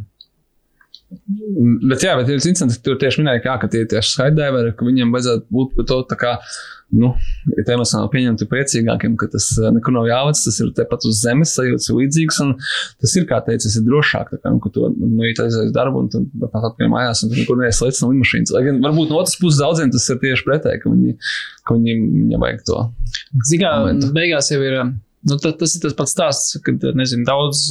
Bet, 1.08 2.02
jā, 2.04 2.12
bet 2.18 2.28
ir 2.28 2.36
interesanti, 2.36 2.76
ka 2.76 2.84
tur 2.84 2.98
tieši 3.00 3.22
minēja, 3.22 3.44
kā, 3.46 3.54
ka 3.62 3.68
tie 3.72 3.84
ir 3.84 3.86
tieši 3.88 4.12
skaidrēvēri, 4.12 4.74
ka 4.76 4.84
viņiem 4.84 5.14
vajadzētu 5.14 5.54
būt 5.56 5.70
par 5.78 5.86
to 5.88 5.96
tā 6.10 6.18
kā, 6.20 6.32
nu, 7.00 7.14
ja 7.54 7.64
te 7.64 7.72
emocionāli 7.72 8.10
pieņemti 8.12 8.48
priecīgākiem, 8.50 9.14
ka 9.20 9.30
tas 9.32 9.46
uh, 9.56 9.70
nekur 9.72 9.94
nav 9.96 10.04
jāvec, 10.10 10.42
tas 10.44 10.60
ir 10.60 10.74
tepat 10.76 11.08
uz 11.08 11.22
zemes 11.24 11.54
sajūtas 11.56 11.88
līdzīgs, 11.96 12.42
un 12.44 12.52
tas 12.60 13.16
ir, 13.16 13.24
kā 13.30 13.40
teica, 13.46 13.64
tas 13.64 13.78
ir 13.80 13.88
drošāk, 13.88 14.34
tā 14.34 14.40
kā, 14.42 14.52
nu, 14.52 14.60
ka 14.64 14.74
tu, 14.74 14.84
nu, 15.00 15.24
ja 15.24 15.32
aizies 15.46 15.72
darbu, 15.76 16.04
un 16.04 16.12
tad 16.12 16.28
pat 16.44 16.60
atpakaļ 16.60 16.92
mājās, 16.92 17.24
un 17.24 17.32
tu 17.32 17.40
nekur 17.40 17.60
neieslēdz 17.62 18.04
no 18.04 18.12
lidmašīnas. 18.12 18.54
Lai 18.58 18.64
gan 18.68 18.84
varbūt 18.84 19.12
no 19.12 19.22
otras 19.22 19.40
puses 19.40 19.64
daudziem 19.64 19.92
tas 19.96 20.12
ir 20.12 20.20
tieši 20.24 20.48
pretēji, 20.48 20.84
ka 20.84 20.92
viņi, 20.92 21.18
ka 21.64 21.80
viņi, 21.80 21.98
viņam 22.20 22.48
vajag 22.48 22.64
to. 22.68 22.80
Zigā, 23.48 23.76
beigās 24.12 24.52
jau 24.52 24.60
ir 24.60 24.82
Nu, 25.26 25.34
tad, 25.42 25.56
tas 25.58 25.72
ir 25.74 25.82
tas 25.82 25.96
pats 25.98 26.12
stāsts, 26.14 26.58
kad 26.62 26.84
nezinu, 26.94 27.24
daudz 27.26 27.64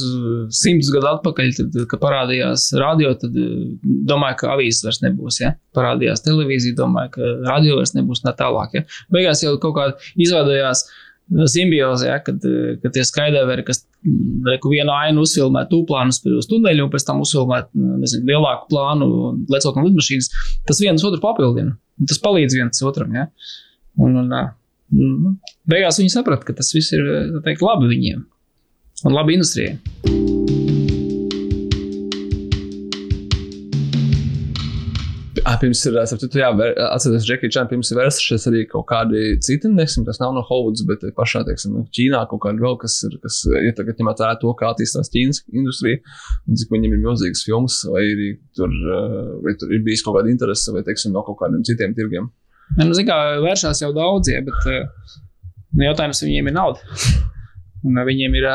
simtus 0.52 0.90
gadu 0.92 1.08
atpakaļ, 1.14 1.54
tad, 1.56 1.76
kad 1.88 2.02
parādījās 2.02 2.66
radio, 2.76 3.14
tad 3.16 3.36
domāju, 4.10 4.36
ka 4.42 4.50
avīzes 4.52 4.84
vairs 4.84 5.00
nebūs. 5.06 5.40
Ja? 5.40 5.54
Parādījās 5.76 6.24
televīzija, 6.26 6.76
domāju, 6.76 7.14
ka 7.16 7.30
radio 7.48 7.78
vairs 7.80 7.94
nebūs 7.96 8.20
tā 8.26 8.34
tālāk. 8.36 8.76
Ja? 8.76 8.84
Beigās 9.14 9.44
jau 9.46 9.54
kaut 9.62 9.78
kā 9.78 9.86
izveidojās 10.20 10.84
simbioze, 11.48 12.10
ja? 12.10 12.18
kad, 12.24 12.44
kad 12.82 12.92
tie 12.92 13.06
skaidrēvēri, 13.08 13.64
kas 13.64 13.82
reku 14.48 14.74
vienu 14.74 14.92
ainu 14.92 15.24
uzfilmē 15.24 15.64
tūplānus 15.72 16.20
uz 16.36 16.48
tuneļu, 16.52 16.84
un 16.84 16.92
pēc 16.92 17.08
tam 17.08 17.24
uzfilmē 17.24 17.62
nezinu, 18.04 18.28
lielāku 18.28 18.68
plānu, 18.74 19.08
lecot 19.52 19.76
no 19.76 19.88
lidmašīnas, 19.88 20.30
tas 20.68 20.84
viens 20.84 21.04
otru 21.04 21.20
papildina. 21.24 21.78
Tas 22.08 22.20
palīdz 22.22 22.60
viens 22.60 22.84
otram. 22.84 23.16
Ja? 23.16 23.30
Un, 23.96 24.20
un, 24.20 24.36
Nu, 24.94 25.34
beigās 25.68 26.00
viņi 26.00 26.14
saprata, 26.14 26.46
ka 26.48 26.56
tas 26.56 26.72
viss 26.72 26.94
ir 26.96 27.04
teikt, 27.44 27.64
labi 27.64 27.90
viņiem 27.90 28.24
un 29.04 29.14
labi 29.14 29.36
industrijai. 29.36 29.76
Pirms 35.58 35.80
ir, 35.88 35.96
sapratu, 36.06 36.38
jā, 36.38 36.48
atceros, 36.84 37.24
Džekija 37.26 37.50
Čāna, 37.56 37.70
pirms 37.70 37.88
ir 37.90 37.98
vērsušies 37.98 38.44
arī 38.50 38.60
kaut 38.70 38.84
kādi 38.90 39.32
citi, 39.42 39.70
nesim, 39.72 40.04
kas 40.06 40.20
nav 40.20 40.34
no 40.36 40.42
Hollywoods, 40.46 40.84
bet 40.86 41.02
pašā, 41.16 41.40
teiksim, 41.48 41.72
nu, 41.74 41.82
Ķīnā 41.94 42.20
kaut 42.30 42.44
kādi 42.44 42.62
vēl, 42.62 42.76
kas 42.78 42.98
ir, 43.08 43.16
kas 43.24 43.40
ir 43.48 43.72
tagad 43.78 43.98
ņemot 43.98 44.22
vērā 44.22 44.36
to, 44.42 44.52
kā 44.60 44.70
attīstās 44.70 45.10
Ķīnas 45.14 45.42
industrija, 45.48 46.02
un 46.46 46.60
cik 46.60 46.74
viņiem 46.74 46.94
ir 46.94 47.02
milzīgas 47.02 47.42
filmas, 47.48 47.80
vai 47.90 48.04
arī 48.04 48.28
tur, 48.58 48.76
vai 49.46 49.56
tur 49.58 49.72
ir 49.74 49.82
bijis 49.88 50.04
kaut 50.06 50.20
kāda 50.20 50.30
interese, 50.30 50.70
vai, 50.76 50.84
teiksim, 50.86 51.16
no 51.16 51.24
kaut 51.26 51.40
kādiem 51.42 51.64
citiem 51.66 51.96
tirgiem. 51.96 52.30
Nu, 52.76 52.92
Ziniet, 52.92 53.08
kā 53.08 53.18
vēršās 53.42 53.80
jau 53.82 53.90
daudzie, 53.96 54.38
bet 54.44 54.68
nu, 54.68 55.86
jautājums 55.86 56.22
viņiem 56.24 56.50
ir 56.50 56.56
nauda. 56.58 56.84
Un 57.86 57.94
viņiem 58.02 58.32
ir, 58.34 58.46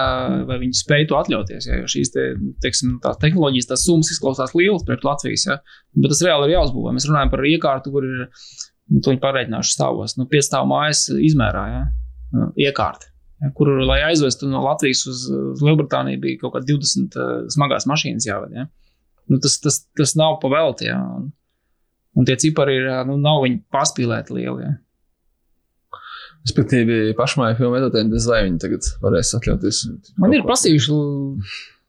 vai 0.50 0.58
viņi 0.60 0.76
spēj 0.76 1.06
to 1.08 1.16
atļauties. 1.16 1.68
Ja, 1.70 1.78
jo 1.80 1.88
šīs 1.90 2.12
te, 2.12 2.26
teiksim, 2.64 2.98
tehnoloģijas, 3.22 3.70
tās 3.70 3.86
summas 3.88 4.12
izklausās 4.12 4.52
lielas 4.58 4.84
priekš 4.88 5.08
Latvijas, 5.08 5.46
ja, 5.48 5.58
bet 5.96 6.12
tas 6.12 6.24
reāli 6.28 6.50
ir 6.50 6.58
jāuzbūvē. 6.58 6.92
Mēs 6.96 7.08
runājam 7.08 7.32
par 7.32 7.46
iekārtu, 7.48 7.94
kur 7.96 8.08
ir 8.08 8.26
nu, 8.28 9.00
to 9.00 9.16
pārreikināšu 9.24 9.78
stāvos. 9.78 10.18
Nu, 10.20 10.28
Piestāv 10.32 10.68
mājas 10.70 11.06
izmērā 11.16 11.64
ja, 11.72 11.84
nu, 12.36 12.50
iekārta. 12.60 13.14
Ja, 13.44 13.52
kur, 13.56 13.72
lai 13.88 14.02
aizvestu 14.10 14.48
no 14.52 14.64
Latvijas 14.64 15.06
uz, 15.10 15.26
uz 15.56 15.64
Lielbritāniju, 15.64 16.22
bija 16.24 16.42
kaut 16.44 16.58
kāda 16.58 16.70
20 16.70 17.16
uh, 17.16 17.32
smagās 17.52 17.88
mašīnas 17.90 18.28
jāved. 18.28 18.60
Ja. 18.60 18.68
Nu, 19.32 19.40
tas, 19.44 19.58
tas, 19.64 19.82
tas 19.98 20.16
nav 20.20 20.38
pavēlti. 20.44 20.92
Ja, 20.92 21.00
un, 21.16 21.32
Un 22.14 22.28
tie 22.30 22.38
cipari 22.38 22.78
ir, 22.78 22.90
nu, 23.10 23.18
nav 23.22 23.42
viņi 23.46 23.62
paspīlēti 23.74 24.36
lieli. 24.38 24.68
Ja. 24.68 24.74
Respektīvi, 26.44 27.14
pašmāju 27.18 27.58
filmu 27.58 27.78
veidotājiem, 27.78 28.10
vai 28.28 28.42
viņi 28.46 28.60
tagad 28.62 28.90
varēs 29.02 29.32
atļauties? 29.38 29.84
Man 30.22 30.36
ir 30.36 30.44
prasījuši, 30.46 30.98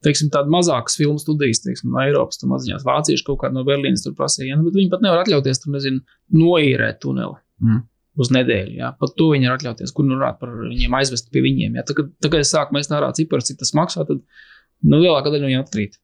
teiksim, 0.07 0.31
tādu 0.35 0.53
mazākas 0.55 0.95
filmu 1.01 1.19
studijas, 1.21 1.61
teiksim, 1.65 1.91
no 1.93 2.03
Eiropas, 2.05 2.39
tur 2.41 2.53
maziņās 2.53 2.87
vācieši 2.87 3.27
kaut 3.27 3.41
kādu 3.43 3.59
no 3.59 3.65
Berlīnas 3.67 4.05
tur 4.05 4.15
prasīja, 4.17 4.53
ja, 4.53 4.61
nu, 4.61 4.69
bet 4.69 4.79
viņi 4.79 4.93
pat 4.93 5.03
nevar 5.05 5.25
atļauties, 5.25 5.61
tur, 5.65 5.75
nezinu, 5.75 6.05
noīrēt 6.39 7.03
tuneli. 7.03 7.37
Mm. 7.65 7.83
Uz 8.15 8.31
nedēļu, 8.31 8.77
jā. 8.79 8.93
Pat 9.01 9.17
to 9.19 9.33
viņi 9.33 9.49
ir 9.49 9.57
atļauties, 9.57 9.91
kur 9.95 10.07
nu 10.07 10.21
runāt 10.21 10.39
par 10.39 10.53
viņiem, 10.61 10.93
aizvest 11.01 11.33
pie 11.35 11.43
viņiem. 11.43 11.81
Jā. 11.81 11.83
Tā, 11.89 11.97
kad 12.29 12.39
es 12.39 12.53
sāku 12.55 12.77
mēs 12.77 12.93
ārā 12.95 13.09
ciparus, 13.17 13.49
cik 13.51 13.59
tas 13.65 13.75
maksā, 13.75 14.07
tad 14.07 14.21
nu, 14.23 15.01
lielākā 15.01 15.33
daļa 15.33 15.43
no 15.43 15.51
viņiem 15.51 15.65
atkrīt. 15.65 15.99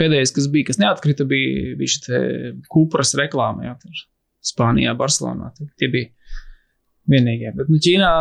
Pēdējais, 0.00 0.32
kas 0.36 0.46
bija, 0.52 0.70
kas 0.70 0.80
neatkrita, 0.80 1.26
bija, 1.28 1.74
bija 1.78 1.94
šī 1.94 2.20
Kūpras 2.72 3.12
reklāma. 3.20 3.68
Jā, 3.68 3.74
Spānijā, 4.50 4.94
Barcelonā. 4.96 5.50
Tie 5.80 5.90
bija 5.92 6.08
vienīgie. 7.10 7.52
Bet 7.56 7.68
nu, 7.68 7.80
Ķīnā, 7.82 8.12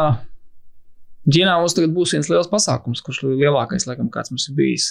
Ķīnā 1.29 1.53
mums 1.61 1.77
tagad 1.77 1.93
būs 1.95 2.15
viens 2.15 2.29
liels 2.31 2.49
pasākums, 2.51 3.03
kurš 3.05 3.21
lielākais, 3.27 3.87
laikam, 3.87 4.09
kāds 4.11 4.33
mums 4.33 4.49
ir 4.49 4.57
bijis. 4.57 4.89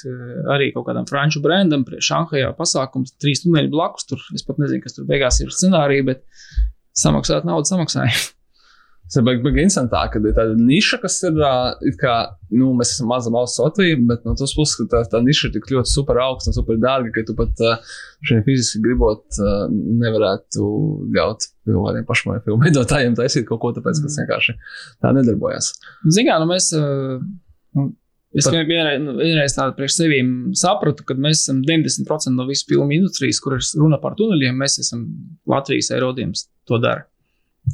Arī 0.54 0.70
kaut 0.72 0.88
kādam 0.88 1.08
franču 1.08 1.42
brandam, 1.44 1.84
Šanhajā 1.84 2.54
pasākums, 2.58 3.16
trīs 3.20 3.44
tuneļi 3.44 3.72
blakus. 3.74 4.08
Tur 4.08 4.24
es 4.36 4.46
pat 4.46 4.60
nezinu, 4.62 4.84
kas 4.84 4.96
tur 4.96 5.08
beigās 5.08 5.42
ir 5.44 5.52
scenārija, 5.52 6.08
bet 6.12 6.24
samaksāt 6.96 7.48
naudu 7.48 7.68
samaksājumu. 7.68 8.37
Tas 9.08 9.16
ir 9.20 9.24
baigi, 9.24 9.40
interesantāk, 9.48 10.10
ka 10.12 10.20
ir 10.20 10.34
tāda 10.36 10.56
niša, 10.60 10.98
kas 11.00 11.14
ir, 11.24 11.38
it 11.88 11.96
kā, 12.00 12.14
nu, 12.52 12.74
mēs 12.76 12.92
esam 12.92 13.08
maza 13.08 13.32
valsts 13.32 13.62
Latvija, 13.62 13.96
bet 14.10 14.26
no 14.28 14.34
tos 14.36 14.52
puses, 14.56 14.76
ka 14.76 14.84
tā, 14.92 15.00
tā 15.14 15.22
niša 15.24 15.48
ir 15.48 15.54
tik 15.54 15.70
ļoti 15.72 15.92
super 15.94 16.20
augsta 16.20 16.52
un 16.52 16.56
super 16.58 16.76
dārga, 16.82 17.14
ka 17.14 17.24
tu 17.24 17.36
pat 17.38 17.62
uh, 17.64 17.94
šiem 18.28 18.42
fiziski 18.44 18.82
gribot, 18.84 19.24
uh, 19.40 19.64
nevarētu 19.72 20.68
ļaut 21.16 21.48
kādiem 21.68 22.04
pašmāju 22.08 22.44
filmu 22.44 22.64
veidotājiem 22.66 23.16
taisīt 23.18 23.48
kaut 23.48 23.62
ko, 23.64 23.72
tāpēc, 23.76 24.02
ka 24.02 24.10
tas 24.10 24.20
vienkārši 24.22 24.58
tā 25.04 25.14
nedarbojas. 25.16 25.72
Zinām, 26.04 26.44
nu 26.44 26.52
mēs. 26.52 26.68
Uh, 26.76 27.24
nu, 27.78 27.90
Es 28.36 28.44
Pat- 28.44 28.58
vienreiz, 28.68 28.98
nu, 29.00 29.14
vienreiz 29.16 29.54
tādu 29.56 29.72
priekš 29.78 29.94
sevi 30.02 30.18
sapratu, 30.60 31.00
ka 31.08 31.14
mēs 31.16 31.46
esam 31.46 31.62
90% 31.64 32.34
no 32.36 32.44
visas 32.44 32.66
filmu 32.68 32.92
industrijas, 32.92 33.40
kuras 33.40 33.70
runa 33.72 33.96
par 34.02 34.18
tuneļiem. 34.18 34.58
Mēs 34.60 34.76
esam 34.82 35.06
Latvijas 35.48 35.88
erodījums, 35.96 36.44
to 36.68 36.76
dara. 36.82 37.06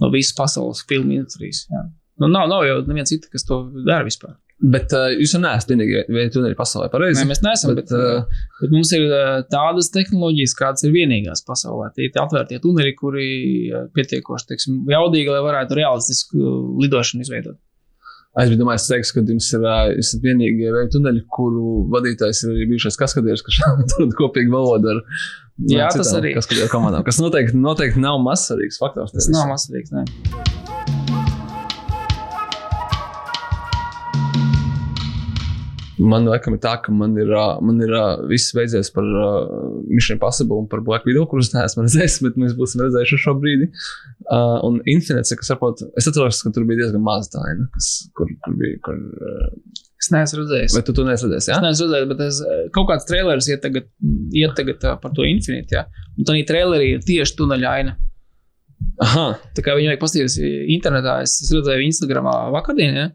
No 0.01 0.11
visas 0.15 0.35
pasaules 0.37 0.85
filmu 0.89 1.19
industrijas. 1.19 1.65
Jā. 1.71 1.85
Nu, 2.23 2.31
nav, 2.31 2.49
nav 2.51 2.65
jau 2.67 2.81
neviena 2.87 3.09
cita, 3.09 3.29
kas 3.33 3.47
to 3.47 3.65
dara 3.83 4.07
vispār. 4.07 4.37
Bet 4.65 4.93
uh, 4.95 5.11
jūs 5.19 5.35
jau 5.35 5.41
neesat 5.43 5.73
vienīgie, 5.73 6.05
tuneļi 6.33 6.57
pasaulē, 6.57 6.87
pareizi? 6.93 7.21
Nē, 7.21 7.27
mēs 7.33 7.43
neesam, 7.45 7.75
Bet, 7.75 7.91
bet, 7.91 7.99
ā, 7.99 8.53
bet 8.63 8.73
mums 8.73 8.93
ir 8.97 9.11
ā, 9.11 9.25
tādas 9.51 9.91
tehnoloģijas, 9.93 10.55
kādas 10.57 10.87
ir 10.87 10.95
vienīgās 10.95 11.43
pasaulē. 11.45 11.91
Tie 11.97 12.07
ir 12.07 12.15
tie 12.15 12.23
atvērtie 12.23 12.61
tuneļi, 12.63 12.95
kuri 12.97 13.27
pietiekoši 13.99 14.51
teiksim, 14.53 14.79
jaudīgi, 14.95 15.33
lai 15.35 15.43
varētu 15.45 15.81
realistisku 15.81 16.55
lidošanu 16.85 17.27
izveidot. 17.27 17.59
Es 18.35 18.49
biju 18.51 18.63
domājis, 18.63 18.89
teiks, 18.91 19.13
ka 19.15 19.23
jums 19.23 19.47
ir 19.55 19.65
esat 20.01 20.25
vienīgie 20.25 20.71
veidi 20.75 20.95
tuneļi, 20.97 21.21
kuru 21.35 21.85
vadītājs 21.93 22.41
ir 22.47 22.55
arī 22.55 22.65
bijušais 22.73 22.99
kaskadieris, 22.99 23.45
kurš 23.47 23.61
tur 23.93 24.09
kopīgi 24.19 24.51
valoda 24.55 24.97
ar 24.97 25.03
no, 25.59 25.77
Jā, 25.77 25.89
tas 25.95 26.11
arī. 26.19 26.35
Kaskadieru 26.39 26.71
komandām, 26.73 27.05
kas 27.07 27.21
noteikti, 27.23 27.59
noteikti 27.59 28.03
nav 28.03 28.19
mazsvarīgs 28.25 28.81
faktors. 28.83 29.15
Tas 29.15 29.31
nav 29.33 29.51
mazsvarīgs. 29.53 29.95
ne. 29.95 30.05
Man 36.05 36.27
ir 36.27 36.59
tā, 36.61 36.73
ka 36.83 36.93
man 36.93 37.15
ir, 37.21 37.31
man 37.65 37.79
ir 37.85 37.93
viss 38.29 38.53
beidzies 38.57 38.91
par 38.93 39.07
uh, 39.07 39.47
Mission 39.87 40.19
Impossible 40.19 40.59
un 40.59 40.67
par 40.69 40.83
Black 40.85 41.07
Widow, 41.07 41.27
kurus 41.31 41.53
neesmu 41.55 41.87
redzējis, 41.87 42.19
bet 42.27 42.39
mēs 42.41 42.57
būsim 42.59 42.83
redzējuši 42.83 43.21
šo 43.23 43.37
brīdi. 43.39 43.71
Uh, 44.27 44.59
un 44.67 44.81
Infinite, 44.91 45.39
kas 45.39 45.53
saprot, 45.53 45.85
es 45.95 46.11
atceros, 46.11 46.43
ka 46.43 46.53
tur 46.55 46.67
bija 46.69 46.83
diezgan 46.83 47.05
maz 47.05 47.31
tā, 47.33 47.45
ne, 47.55 47.69
kas, 47.77 47.93
kur, 48.19 48.31
kur 48.45 48.59
bija, 48.59 48.81
kur, 48.85 48.99
uh, 48.99 49.85
Es 50.05 50.11
neesmu 50.13 50.43
redzējis. 50.43 50.75
vai 50.77 50.83
tu 50.85 50.93
to 50.93 51.05
neesi 51.09 51.25
redzējis, 51.25 51.49
jā? 51.49 51.57
Es 51.57 51.65
neesmu 51.65 51.87
redzējis, 51.89 52.09
bet 52.13 52.21
es, 52.27 52.41
eh, 52.45 52.65
kaut 52.77 52.89
kāds 52.91 53.07
trailers 53.09 53.49
iet 53.49 53.63
tagad, 53.65 53.87
iet 54.37 54.55
tagad 54.59 54.85
ā, 54.85 54.97
par 55.01 55.15
to 55.17 55.25
Infinite. 55.25 55.73
Jā. 55.73 55.87
Un 56.19 56.29
tā 56.29 56.37
trailerī 56.45 56.95
ir 56.99 57.05
tieši 57.07 57.39
tuneļa 57.41 57.71
aina. 57.79 57.97
Aha, 59.01 59.27
Tā 59.57 59.63
kā 59.65 59.75
viņi 59.79 59.91
vajag 59.91 60.03
paskatīties 60.03 60.37
internetā, 60.77 61.23
es, 61.25 61.39
es 61.43 61.51
redzēju 61.57 61.87
Instagramā 61.89 62.35
vakardien. 62.55 62.95
Ja? 63.01 63.07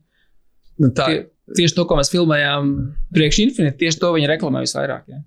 nu 0.80 0.90
tā, 0.96 1.06
Tie, 1.12 1.20
tieši 1.60 1.76
to, 1.76 1.86
ko 1.86 1.98
mēs 2.00 2.10
filmējām 2.12 2.70
priekš 3.16 3.42
Infinite, 3.46 3.78
tieši 3.80 4.00
to 4.02 4.12
viņi 4.16 4.30
reklamē 4.34 4.64
visvairāk. 4.66 5.04
Ja? 5.12 5.22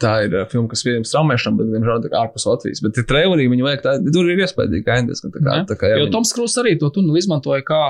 tā 0.00 0.14
ir 0.26 0.34
uh, 0.34 0.44
filma, 0.50 0.66
kas 0.72 0.82
pieejama 0.84 1.06
straumēšanai, 1.06 1.56
bet, 1.70 1.84
tā 2.04 2.10
kā 2.12 2.22
ārpus 2.24 2.44
Latvijas. 2.48 2.80
Bet 2.84 2.98
ir 2.98 3.06
trailerī, 3.08 3.46
viņi 3.52 3.64
vajag 3.64 3.84
tā, 3.84 3.92
tur 4.12 4.26
ir 4.28 4.42
iespējams, 4.42 5.22
ka 5.22 5.30
tā 5.30 5.40
kā, 5.44 5.54
Ja. 5.54 5.64
tā 5.70 5.76
kā, 5.78 5.90
jā, 5.92 6.00
Jo 6.00 6.06
viņi- 6.08 6.12
Toms 6.16 6.32
Krūss 6.34 6.58
arī 6.60 6.74
to 6.80 6.90
tuneli 6.90 7.22
izmantoja 7.22 7.62
kā, 7.62 7.82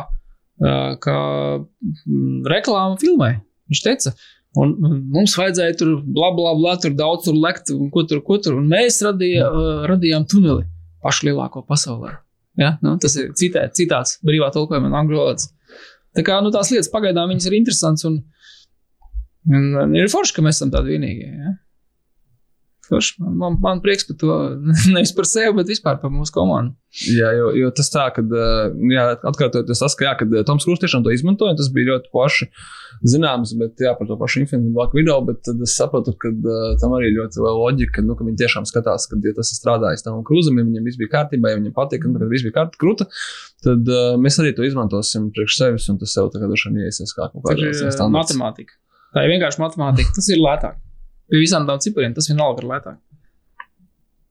kā 0.61 1.19
mm, 1.59 2.45
reklāmu 2.51 2.99
filmai. 3.01 3.33
Viņš 3.71 3.81
teica, 3.85 4.13
un 4.61 4.75
mums 5.15 5.35
vajadzēja 5.39 5.79
tur 5.81 5.97
bla 6.05 6.31
bla 6.37 6.55
bla, 6.59 6.77
tur 6.81 6.95
daudz 6.97 7.27
tur 7.27 7.39
lekt, 7.39 7.73
un 7.75 7.91
ko 7.95 8.05
tur, 8.09 8.23
ko 8.27 8.39
tur. 8.39 8.59
Un 8.61 8.69
mēs 8.71 9.01
radīja, 9.05 9.49
ā, 9.49 9.73
radījām 9.91 10.29
tuneli 10.31 10.67
pašu 11.05 11.29
lielāko 11.29 11.65
pasaulē. 11.67 12.15
Ja? 12.61 12.77
Nu, 12.85 12.97
tas 13.03 13.17
ir 13.19 13.33
citē, 13.39 13.67
citāts 13.75 14.19
brīvā 14.25 14.53
tulkojumā, 14.55 14.93
no 14.93 15.01
angļu 15.01 15.21
valodas. 15.21 15.51
Tā 16.15 16.23
kā 16.27 16.39
nu, 16.45 16.53
tās 16.55 16.71
lietas 16.71 16.93
pagaidām 16.93 17.33
ir 17.35 17.57
interesantas 17.59 18.07
un, 18.07 18.21
un, 19.51 19.71
un 19.83 19.97
ir 19.99 20.11
forši, 20.13 20.37
ka 20.37 20.45
mēs 20.47 20.61
esam 20.61 20.71
tādi 20.75 20.95
vienīgie. 20.95 21.33
Ja? 21.35 21.57
Forši. 22.89 23.17
Man, 23.23 23.37
man, 23.41 23.59
man 23.63 23.83
prieks 23.85 24.07
par 24.09 24.19
to 24.21 24.39
nevis 24.95 25.15
par 25.17 25.29
sevi, 25.29 25.53
bet 25.59 25.71
vispār 25.71 26.01
par 26.03 26.13
mūsu 26.13 26.35
komandu. 26.35 26.77
Jā, 27.11 27.33
jo, 27.35 27.49
jo 27.59 27.71
tas 27.75 27.89
tā, 27.91 28.05
ka, 28.15 28.23
jā, 28.23 29.05
atkārtoties 29.27 29.81
tas, 29.83 29.97
ka, 29.99 30.07
jā, 30.07 30.13
kad 30.21 30.35
eh, 30.35 30.45
Toms 30.47 30.67
Krūs 30.67 30.83
tiešām 30.85 31.03
to 31.03 31.11
izmantoja, 31.11 31.57
tas 31.59 31.71
bija 31.75 31.89
ļoti 31.91 32.13
plaši 32.13 32.47
zināms, 33.11 33.57
bet 33.59 33.83
jā, 33.83 33.97
par 33.99 34.07
to 34.07 34.15
pašu 34.21 34.45
Infinite 34.45 34.71
Black 34.77 34.95
video, 34.95 35.17
bet 35.27 35.41
tad 35.49 35.59
es 35.67 35.75
sapratu, 35.75 36.15
ka 36.21 36.31
uh, 36.31 36.77
tam 36.79 36.95
arī 36.95 37.11
ļoti 37.17 37.43
loģika, 37.43 38.05
nu, 38.07 38.15
ka 38.15 38.29
viņi 38.29 38.39
tiešām 38.45 38.69
skatās, 38.71 39.09
ka, 39.11 39.19
ja 39.27 39.35
tas 39.35 39.51
ir 39.51 39.59
strādājis 39.59 40.07
tam 40.07 40.23
Krūzam, 40.29 40.61
ja 40.63 40.69
viņam 40.69 40.87
viss 40.87 41.01
bija 41.01 41.17
kārtībā, 41.17 41.51
ja 41.51 41.59
viņam 41.59 41.75
patīk, 41.75 42.07
un 42.07 42.15
kad 42.15 42.31
viss 42.31 42.47
bija 42.47 42.61
kārtībā, 42.61 42.83
krūta, 42.85 43.09
tad 43.67 43.91
uh, 43.91 44.15
mēs 44.21 44.39
arī 44.45 44.55
to 44.55 44.69
izmantosim 44.69 45.33
priekš 45.35 45.59
sevis, 45.65 45.91
un 45.91 45.99
tas 45.99 46.15
sev 46.15 46.31
tagad 46.31 46.55
droši 46.55 46.71
vien 46.71 46.87
iesies 46.87 47.11
kā 47.11 47.27
kaut 47.27 47.43
kādā 47.43 47.67
ir 47.67 47.75
ā, 47.75 47.91
standarts. 47.91 48.37
matemātika. 48.37 48.79
Tā 49.15 49.27
ir 49.27 49.35
vienkārši 49.35 49.63
matemātika. 49.63 50.15
Tas 50.15 50.31
ir 50.31 50.43
lētāk. 50.43 50.84
Pie 51.31 51.41
visām 51.41 51.69
tām 51.69 51.83
cipariem 51.83 52.15
tas 52.17 52.29
vienalga 52.31 52.63
ir 52.63 52.71
lētāk. 52.71 52.97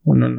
Un, 0.09 0.25
un, 0.27 0.33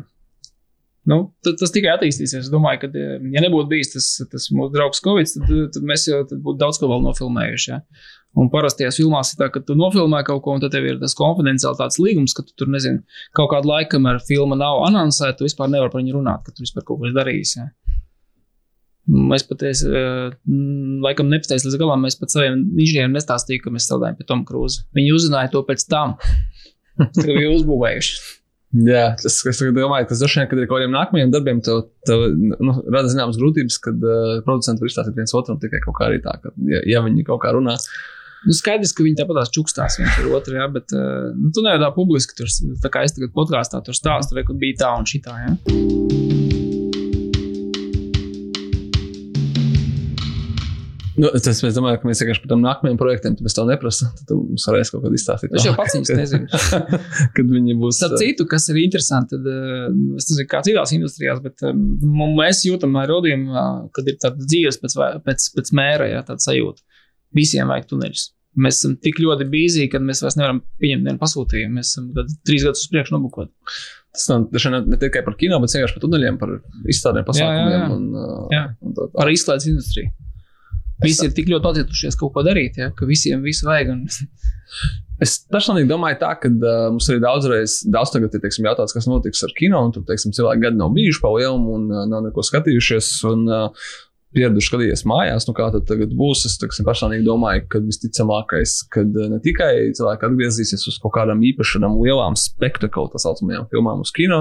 nu, 1.10 1.18
tad, 1.44 1.56
tas 1.60 1.72
tikai 1.74 1.94
attīstīsies. 1.94 2.46
Es 2.46 2.50
domāju, 2.52 2.84
ka, 2.84 2.90
eh, 2.98 3.22
ja 3.34 3.42
nebūtu 3.44 3.70
bijis 3.70 3.94
tas, 3.94 4.10
tas 4.30 4.50
mūsu 4.54 4.74
draugs 4.76 5.02
Covid, 5.04 5.30
tad, 5.34 5.54
tad 5.76 5.88
mēs 5.88 6.06
jau 6.10 6.20
tad 6.28 6.42
būtu 6.44 6.60
daudz 6.60 6.80
ko 6.80 6.90
vēl 6.92 7.02
nofilmējuši. 7.06 7.70
Ja? 7.72 7.80
Un 8.38 8.50
parastajās 8.50 8.98
filmās 8.98 9.30
ir 9.32 9.40
tā, 9.40 9.48
ka 9.54 9.62
tu 9.62 9.76
nofilmē 9.78 10.24
kaut 10.26 10.42
ko, 10.44 10.56
un 10.56 10.62
tad 10.62 10.74
tev 10.74 10.86
ir 10.88 10.98
tas 11.02 11.14
konfidenciāls 11.18 12.00
līgums, 12.02 12.34
ka 12.34 12.42
tu 12.46 12.56
tur 12.58 12.70
nezini, 12.70 13.04
kaut 13.36 13.52
kādu 13.52 13.70
laiku, 13.70 13.92
kamēr 13.94 14.18
filma 14.26 14.58
nav 14.58 14.82
anoncēta, 14.88 15.38
tu 15.38 15.46
vispār 15.46 15.70
nevari 15.70 15.92
par 15.92 16.02
viņu 16.02 16.16
runāt, 16.18 16.42
ka 16.46 16.54
tu 16.54 16.66
vispār 16.66 16.86
kaut 16.86 16.98
ko 16.98 17.08
esi 17.08 17.18
darījis. 17.18 17.56
Ja? 17.60 17.68
Mēs 19.04 19.44
pat, 19.44 19.62
es, 19.68 19.82
eh, 19.84 20.30
mm, 20.48 21.02
laikam, 21.04 21.28
nepateicu 21.28 21.68
līdz 21.68 21.80
galam. 21.80 22.06
Mēs 22.06 22.16
pat 22.16 22.32
saviem 22.32 22.62
inženieriem 22.72 23.12
nestāstījām, 23.12 23.60
ka 23.66 23.74
mēs 23.74 23.88
strādājam 23.88 24.16
pie 24.16 24.24
Toma 24.28 24.48
Krūza. 24.48 24.86
Viņi 24.96 25.12
uzzināja 25.12 25.52
to 25.52 25.60
pēc 25.66 25.84
tam, 25.90 26.16
kad 26.96 27.28
bija 27.28 27.52
uzbūvējuši. 27.52 28.16
Jā, 28.74 29.04
tas, 29.20 29.36
es 29.46 29.60
tagad 29.60 29.76
domāju, 29.76 30.06
ka 30.06 30.10
tas 30.10 30.22
droši 30.24 30.40
vien, 30.40 30.48
kad 30.50 30.58
ir 30.58 30.66
kaut 30.66 30.80
kādiem 30.80 30.94
nākamajiem 30.96 31.30
darbiem, 31.30 31.60
tev, 31.62 31.84
tev 32.08 32.24
nu, 32.34 32.74
rada 32.90 33.12
zināmas 33.12 33.38
grūtības, 33.38 33.76
kad 33.84 34.02
uh, 34.02 34.40
producenti 34.46 34.82
var 34.82 34.90
izstāstīt 34.90 35.20
viens 35.20 35.36
otram 35.38 35.60
tikai 35.62 35.78
kaut 35.84 35.94
kā 36.00 36.08
arī 36.08 36.18
tā, 36.24 36.34
ka, 36.42 36.50
ja, 36.72 36.82
ja 36.96 37.04
viņi 37.04 37.22
kaut 37.28 37.44
kā 37.44 37.54
runā. 37.54 37.76
Nu, 38.44 38.56
skaidrs, 38.56 38.90
ka 38.96 39.06
viņi 39.06 39.20
tāpat 39.22 39.54
čukstās 39.54 40.00
viens 40.00 40.18
ar 40.18 40.26
otru, 40.40 40.58
jā, 40.58 40.66
bet 40.74 40.90
uh, 40.96 41.30
nu, 41.38 41.52
tu 41.54 41.62
nevari 41.62 41.86
tā 41.86 41.92
publiski 41.94 42.34
tur, 42.40 42.50
tā 42.82 42.90
kā 42.90 43.06
es 43.06 43.14
tagad 43.14 43.36
podkāstā 43.36 43.84
tur 43.86 43.94
stāstu, 43.94 44.40
re, 44.40 44.46
kur 44.48 44.58
bija 44.58 44.82
tā 44.82 44.92
un 44.98 45.06
šitā. 45.06 45.38
Jā. 45.44 46.63
Nu, 51.14 51.28
tas 51.38 51.60
mēs 51.62 51.76
domājam, 51.76 52.00
ka 52.02 52.08
mēs 52.08 52.20
vienkārši 52.22 52.42
par 52.42 52.50
tiem 52.50 52.62
nākamajiem 52.64 52.98
projektiem, 52.98 53.34
to 53.54 53.64
neprasām. 53.68 54.10
Tad 54.18 54.32
mums 54.34 54.64
varēs 54.66 54.90
kaut 54.90 55.04
ko 55.04 55.12
izstāstīt. 55.14 55.52
Es 55.54 55.66
jau 55.68 55.74
pats 55.78 55.94
nezinu. 56.10 56.48
kad 57.36 57.52
viņi 57.54 57.76
būs. 57.78 58.00
Starp 58.00 58.16
citu, 58.18 58.46
kas 58.50 58.66
ir 58.72 58.80
interesanti, 58.82 59.36
tad 59.36 59.46
uh, 59.46 59.88
es 60.18 60.26
nezinu, 60.32 60.48
kā 60.50 60.62
citās 60.66 60.94
industrijās, 60.96 61.42
bet 61.44 61.62
um, 61.70 61.84
mēs 62.40 62.64
jūtam 62.66 62.94
uh, 63.54 63.84
kad 63.94 64.10
ir 64.10 64.18
tāda 64.22 64.42
dzīves 64.42 64.80
pēc, 64.82 64.96
pēc, 65.28 65.50
pēc 65.58 65.74
mēra, 65.78 66.10
jā, 66.10 66.24
tāda 66.26 66.42
sajūta. 66.48 66.82
Visiem 67.38 67.70
vajag 67.70 67.86
tuneļus. 67.94 68.26
Mēs 68.64 68.78
esam 68.78 68.98
tik 69.02 69.18
ļoti 69.22 69.46
bīzīgi, 69.50 69.90
ka 69.94 69.98
mēs 70.02 70.20
vairs 70.22 70.36
nevaram 70.38 70.60
pieņemt 70.82 71.08
vienu 71.08 71.18
pasūtījumu. 71.22 71.78
Mēs 71.78 71.94
esam 71.94 72.10
trīs 72.46 72.66
gadus 72.66 72.84
uz 72.84 72.90
priekšu 72.92 73.16
nobukot. 73.16 73.50
Tas 74.14 74.28
nav 74.30 74.44
ne, 74.70 74.82
ne 74.94 74.98
tikai 75.02 75.24
par 75.26 75.34
kino, 75.38 75.58
bet 75.62 75.74
vienkārši 75.74 75.96
par 75.96 76.04
tuneļiem, 76.04 76.36
par 76.38 76.52
izstādēm, 76.90 77.26
pasākumiem. 77.26 77.72
jā. 77.74 77.88
Un, 77.96 78.04
uh, 78.14 78.44
Jā. 78.54 78.60
un 78.78 78.94
tā, 78.94 79.08
tā. 79.08 79.16
Par 79.16 79.32
izklaides 79.34 79.66
industriju. 79.72 80.12
Visi 81.02 81.26
ir 81.26 81.32
tik 81.34 81.48
ļoti 81.50 81.70
atcietušies 81.70 82.18
kaut 82.20 82.34
ko 82.36 82.44
darīt, 82.46 82.78
ja, 82.78 82.92
ka 82.94 83.08
visiem 83.08 83.42
visu 83.46 83.66
vajag. 83.70 83.96
Un... 83.96 84.06
Es 85.22 85.36
personīgi 85.46 85.86
domāju, 85.86 86.16
tā, 86.18 86.32
ka 86.42 86.48
uh, 86.50 86.88
mums 86.90 87.06
arī 87.06 87.20
daudzreiz, 87.22 87.76
daudz 87.94 88.10
tagad 88.10 88.32
ir 88.34 88.40
teiksim, 88.42 88.66
jautāts, 88.66 88.90
kas 88.96 89.06
notiks 89.06 89.44
ar 89.46 89.52
kino, 89.54 89.78
un 89.86 89.92
tur 89.94 90.02
teiksim, 90.08 90.32
cilvēki 90.34 90.64
gadi 90.64 90.80
nav 90.80 90.90
bijuši 90.96 91.22
pa 91.22 91.30
lielu 91.36 91.76
un 91.76 91.84
uh, 91.86 92.00
nav 92.10 92.24
neko 92.26 92.42
skatījušies. 92.42 93.12
Un, 93.30 93.46
uh, 93.46 93.86
Pieraduši 94.34 94.66
skatīties 94.66 95.04
mājās, 95.06 95.44
nu 95.46 95.52
kā 95.54 95.68
tad 95.70 95.86
būs. 96.18 96.40
Es 96.48 96.56
teiksim, 96.58 96.82
personīgi 96.88 97.22
domāju, 97.22 97.68
ka 97.70 97.78
visticamākais, 97.84 98.72
ka 98.90 99.04
ne 99.06 99.38
tikai 99.44 99.92
cilvēki 99.94 100.26
atgriezīsies 100.26 100.88
uz 100.90 100.96
kaut 100.98 101.14
kādām 101.14 101.44
īpašām 101.52 101.94
lielām 102.00 102.34
spektaklu, 102.34 103.06
tā 103.12 103.22
saucamajām 103.22 103.68
filmām 103.70 104.02
uz 104.02 104.10
kino, 104.16 104.40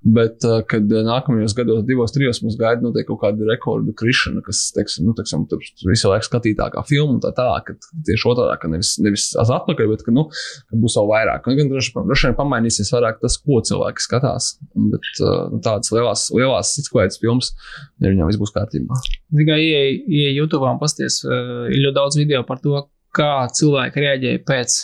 bet 0.00 0.44
uh, 0.48 0.60
kad 0.68 0.88
nākamajos 0.88 1.52
gados, 1.56 1.82
divos, 1.88 2.12
trijos 2.14 2.40
mums 2.44 2.56
gaida 2.60 2.80
noteikti 2.84 3.10
kaut 3.10 3.20
kāda 3.24 3.48
rekordu 3.50 3.92
krišana, 3.96 4.40
kas, 4.46 4.62
teiksim, 4.76 5.04
nu, 5.08 5.14
teiksim, 5.16 5.44
visu 5.88 6.08
laiku 6.08 6.28
skatītākā 6.28 6.84
filma 6.88 7.18
un 7.18 7.22
tā 7.24 7.32
tālāk, 7.36 7.68
ka 7.68 8.00
tieši 8.08 8.28
otrādi, 8.30 8.58
ka 8.62 8.70
nevis, 8.72 8.94
nevis 9.04 9.26
atpakaļ, 9.40 9.90
bet 9.92 10.04
ka, 10.06 10.14
nu, 10.16 10.26
ka 10.32 10.80
būs 10.80 10.96
vēl 11.00 11.10
vairāk. 11.10 11.50
Un 11.50 11.58
gan 11.60 11.72
droši 11.72 12.30
vien 12.30 12.38
pamainīsies 12.38 12.92
vairāk 12.96 13.20
tas, 13.20 13.36
ko 13.44 13.60
cilvēki 13.70 14.06
skatās. 14.06 14.54
Bet 14.76 15.10
uh, 15.20 15.50
nu, 15.52 15.60
tādas 15.64 15.92
lielās, 15.94 16.28
lielās 16.36 16.72
izklaides 16.80 17.20
filmas, 17.20 17.52
ja 18.00 18.12
viņām 18.12 18.30
viss 18.32 18.40
būs 18.40 18.54
kārtībā. 18.56 19.02
Tikai 19.36 19.60
ieej 19.60 20.32
YouTube 20.38 20.64
un 20.64 20.80
pasties, 20.80 21.20
uh, 21.28 21.68
ir 21.68 21.84
ļoti 21.84 21.98
daudz 22.00 22.20
video 22.20 22.42
par 22.48 22.62
to, 22.64 22.86
kā 23.16 23.34
cilvēki 23.58 24.04
reaģēja 24.04 24.42
pēc 24.46 24.80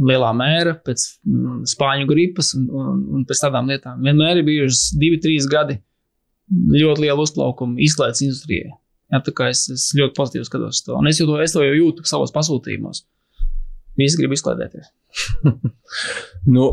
lielā 0.00 0.30
mēra, 0.36 0.74
pēc 0.86 1.04
mm, 1.28 1.62
spāņu 1.74 2.08
gripas 2.08 2.54
un, 2.56 2.66
un, 2.72 3.00
un 3.18 3.24
pēc 3.28 3.44
tādām 3.44 3.70
lietām. 3.70 4.00
Vienmēr 4.04 4.40
ir 4.40 4.46
bijušas 4.48 4.90
divi, 5.00 5.20
trīs 5.22 5.48
gadi 5.50 5.78
ļoti 6.50 7.04
liela 7.04 7.22
uzplaukuma 7.22 7.80
izklaides 7.84 8.24
industrijai. 8.26 8.72
Jā, 9.10 9.20
tā 9.26 9.34
kā 9.34 9.48
es, 9.50 9.64
es 9.72 9.88
ļoti 9.98 10.14
pozitīvi 10.16 10.46
skatos 10.46 10.84
to. 10.86 10.94
Un 10.98 11.10
es, 11.10 11.18
to, 11.18 11.38
es 11.42 11.54
to 11.54 11.64
jau 11.64 11.74
jūtu 11.74 12.06
savos 12.06 12.32
pasūtījumos. 12.34 13.04
Visi 13.98 14.20
grib 14.20 14.36
izklaidēties. 14.36 14.92
Nu, 16.50 16.64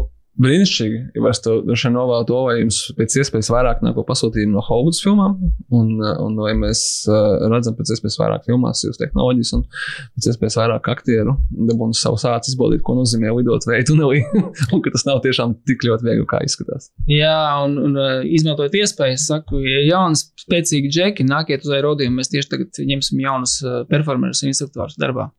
brīnišķīgi. 0.42 1.00
Ja 1.18 1.32
es 1.32 1.42
tev 1.44 1.62
droši 1.66 1.88
vien 1.88 1.96
novēlu 1.98 2.28
to, 2.30 2.38
lai 2.48 2.56
jums 2.60 2.80
pēc 2.98 3.16
iespējas 3.22 3.50
vairāk 3.54 3.82
nāko 3.86 4.04
pasūtījumu 4.08 4.54
no 4.58 4.64
Hollywoods 4.66 5.02
filmām, 5.04 5.38
un, 5.74 5.90
un 5.98 6.38
lai 6.44 6.54
mēs 6.60 6.82
uh, 7.10 7.48
redzam 7.52 7.78
pēc 7.78 7.96
iespējas 7.96 8.20
vairāk 8.22 8.46
filmās 8.50 8.84
jūsu 8.86 9.02
tehnoloģijas 9.02 9.54
un 9.58 9.66
pēc 9.72 10.30
iespējas 10.32 10.60
vairāk 10.62 10.92
aktieru 10.94 11.36
dabūnu 11.72 11.98
savu 11.98 12.22
sācis 12.22 12.54
izbaudīt, 12.54 12.84
ko 12.86 12.98
nozīmē 13.00 13.34
lidot 13.40 13.66
veidu 13.70 13.94
tunelī, 13.94 14.22
un 14.74 14.86
ka 14.86 14.94
tas 14.94 15.08
nav 15.10 15.24
tiešām 15.26 15.58
tik 15.68 15.88
ļoti 15.88 16.10
viegli, 16.10 16.28
kā 16.30 16.44
izskatās. 16.46 16.92
Jā, 17.10 17.40
un, 17.66 17.78
un 17.90 17.98
uh, 17.98 18.14
izmantojot 18.38 18.78
iespējas, 18.78 19.28
saku, 19.32 19.64
ja 19.66 19.84
jauns, 19.88 20.28
spēcīgi 20.46 20.94
džeki, 20.94 21.28
nākiet 21.28 21.66
uz 21.66 21.74
aerodījumu, 21.80 22.22
mēs 22.22 22.34
tieši 22.34 22.54
tagad 22.54 22.82
ņemsim 22.94 23.26
jaunus 23.26 23.60
performerus 23.90 24.44
un 24.44 24.54
instruktorus 24.54 24.98
darbā. 25.02 25.32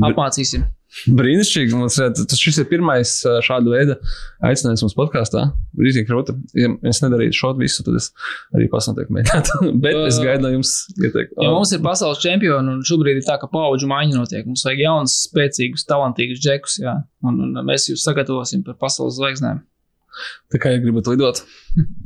Apmācīsim. 0.00 0.64
Brīnišķīgi. 0.90 1.76
Mums, 1.78 1.96
tas 2.18 2.40
šis 2.40 2.60
ir 2.62 2.66
pirmais 2.70 3.12
šāda 3.46 3.70
veida 3.70 3.96
aicinājums 4.46 4.82
mums 4.84 4.96
podkāstā. 4.98 5.44
Rītīgi 5.78 6.08
krūta. 6.08 6.34
Ja 6.58 6.72
es 6.90 7.00
nedarītu 7.04 7.38
šo 7.38 7.52
visu, 7.58 7.84
tad 7.86 8.00
es 8.00 8.10
arī 8.56 8.66
pasnotiek 8.72 9.12
mēģināt. 9.14 9.52
Bet 9.84 9.98
es 10.08 10.18
gaidu 10.22 10.46
no 10.46 10.52
jums 10.56 10.74
ieteikumu. 10.98 11.46
Jo 11.46 11.54
mums 11.54 11.74
ir 11.76 11.82
pasaules 11.84 12.22
čempioni, 12.24 12.74
un 12.74 12.84
šobrīd 12.86 13.20
ir 13.22 13.26
tā, 13.26 13.38
ka 13.40 13.50
paudžu 13.52 13.90
maiņa 13.90 14.18
notiek. 14.18 14.46
Mums 14.48 14.66
vajag 14.66 14.84
jaunus, 14.84 15.16
spēcīgus, 15.28 15.86
talantīgus 15.88 16.42
džekus, 16.42 16.80
jā. 16.82 16.98
Un, 17.26 17.38
un 17.46 17.66
mēs 17.66 17.86
jūs 17.92 18.04
sagatavosim 18.06 18.66
par 18.66 18.80
pasaules 18.82 19.18
zvaigznēm. 19.20 19.62
Tā 20.50 20.58
kā 20.60 20.72
ja 20.74 20.80
gribat 20.82 21.06
lidot, 21.06 21.44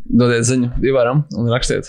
dodiet 0.04 0.44
ziņu 0.44 0.74
Ivaram 0.84 1.24
un 1.40 1.48
rakstiet. 1.50 1.88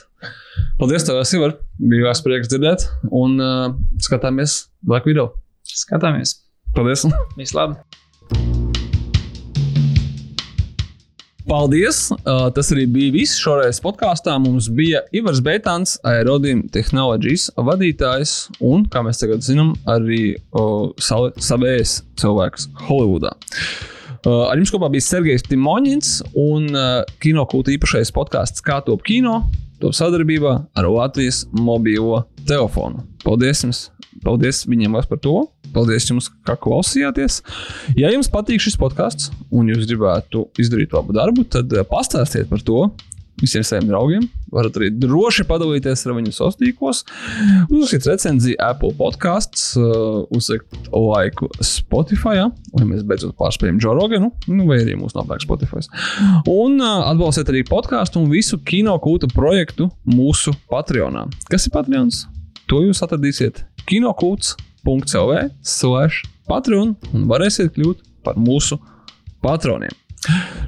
Paldies, 0.80 1.04
tev, 1.08 1.20
Ivar. 1.38 1.58
Bija 1.76 2.08
vārds 2.08 2.24
prieks 2.24 2.52
dzirdēt. 2.54 2.88
Un 3.12 3.36
uh, 3.44 3.68
skatāmies 4.02 4.62
Black 4.86 5.10
Widow. 5.10 5.34
Skatāmies! 5.68 6.45
Paldies! 6.76 7.06
Viss 7.38 7.54
labi! 7.56 7.78
Paldies! 11.48 12.10
Uh, 12.12 12.50
tas 12.52 12.72
arī 12.74 12.84
bija 12.92 13.14
viss 13.14 13.38
šoreiz 13.40 13.80
podkāstā. 13.80 14.34
Mums 14.44 14.68
bija 14.76 15.06
Ivars 15.16 15.40
Beitāns, 15.46 15.96
Aerodīm 16.04 16.66
Technologies 16.76 17.48
vadītājs 17.56 18.34
un, 18.60 18.84
kā 18.92 19.06
mēs 19.08 19.24
tagad 19.24 19.46
zinām, 19.46 19.72
arī 19.88 20.36
uh, 20.36 20.92
savējs 21.00 22.02
cilvēks 22.20 22.68
Holivudā. 22.90 23.32
Uh, 24.26 24.50
ar 24.50 24.60
jums 24.60 24.76
kopā 24.76 24.92
bija 24.92 25.08
Sergejs 25.08 25.48
Timoņins 25.48 26.18
un 26.36 26.68
kinokūta 27.24 27.72
īpašais 27.78 28.12
podkāsts 28.12 28.66
Kā 28.66 28.82
top 28.84 29.08
kino, 29.08 29.46
top 29.80 29.96
sadarbībā 29.96 30.58
ar 30.76 30.92
Latvijas 30.92 31.46
mobilo 31.56 32.26
telefonu. 32.44 33.08
Paldies 33.24 33.64
jums! 33.64 33.86
Paldies 34.26 34.66
viņiem 34.68 35.00
par 35.06 35.24
to! 35.24 35.46
Paldies 35.76 36.08
jums, 36.08 36.30
ka 36.48 36.56
klausījāties. 36.60 37.42
Ja 38.00 38.14
jums 38.14 38.32
patīk 38.32 38.64
šis 38.64 38.80
podkāsts 38.80 39.34
un 39.52 39.68
jūs 39.72 39.88
gribētu 39.90 40.48
izdarīt 40.62 40.96
labu 40.96 41.16
darbu, 41.16 41.44
tad 41.52 41.74
eh, 41.76 41.84
pastāstiet 41.88 42.48
par 42.52 42.64
to 42.64 42.88
visiem 43.42 43.64
saviem 43.68 43.90
draugiem. 43.90 44.28
Varat 44.54 44.78
arī 44.80 44.90
droši 44.96 45.44
padalīties 45.50 46.06
ar 46.06 46.16
viņu 46.16 46.32
sociālos 46.32 46.58
tīklos. 46.60 47.02
Uzrakstiet 47.68 48.08
recenziju 48.08 48.60
Apple 48.64 48.94
podkāsts, 48.96 49.74
uh, 49.80 50.22
uzlikt 50.36 50.88
laiku 50.94 51.50
Spotify, 51.60 52.38
ja? 52.40 52.48
lai 52.78 52.88
mēs 52.88 53.04
beidzot 53.08 53.36
pārspējam 53.40 53.82
Joe 53.84 53.98
Roganu, 53.98 54.32
nu, 54.48 54.68
vai 54.70 54.80
arī 54.84 54.96
mūsu 55.00 55.20
nopērk 55.20 55.44
Spotify. 55.44 55.84
Un 56.52 56.80
uh, 56.80 57.10
atbalstiet 57.10 57.52
arī 57.52 57.66
podkāstu 57.68 58.24
un 58.24 58.32
visu 58.32 58.62
kino 58.64 58.96
kūta 59.04 59.30
projektu 59.34 59.90
mūsu 60.08 60.56
Patreonā. 60.72 61.28
Kas 61.52 61.68
ir 61.68 61.76
Patreons? 61.76 62.24
To 62.72 62.80
jūs 62.86 63.04
atradīsiet 63.06 63.66
kinokūts.cl. 64.86 65.50
slash 65.62 66.24
patron 66.50 66.96
un 67.14 67.28
varēsiet 67.30 67.74
kļūt 67.76 68.04
par 68.26 68.38
mūsu 68.38 68.78
patroniem. 69.44 69.94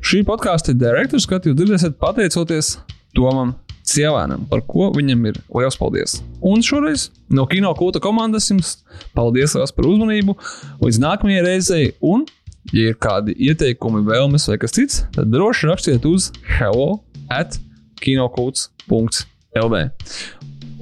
Šī 0.05 0.21
podkāstu 0.25 0.75
direktors 0.77 1.25
skatu 1.25 1.51
jūs 1.51 1.57
dzirdēsiet 1.57 1.97
pateicoties 2.01 2.75
Tomam 3.17 3.55
Cielēnam, 3.87 4.43
par 4.49 4.61
ko 4.67 4.89
viņam 4.91 5.29
ir 5.29 5.37
liels 5.55 5.77
paldies. 5.79 6.17
Un 6.43 6.61
šoreiz 6.65 7.07
no 7.33 7.45
kino 7.49 7.71
kūta 7.77 8.01
komandas 8.03 8.49
jums 8.51 8.75
paldies 9.15 9.55
par 9.55 9.87
uzmanību. 9.87 10.35
Līdz 10.83 10.99
nākamajai 11.05 11.45
reizei, 11.45 11.93
un, 12.03 12.25
ja 12.73 12.91
ir 12.91 12.99
kādi 12.99 13.37
ieteikumi, 13.47 14.03
vēlmes 14.07 14.49
vai 14.51 14.59
kas 14.61 14.75
cits, 14.75 15.05
tad 15.15 15.31
droši 15.31 15.71
rakstiet 15.71 16.05
uz 16.09 16.33
hello 16.59 16.99
at 17.31 17.57
kinokūts.lv. 18.03 19.81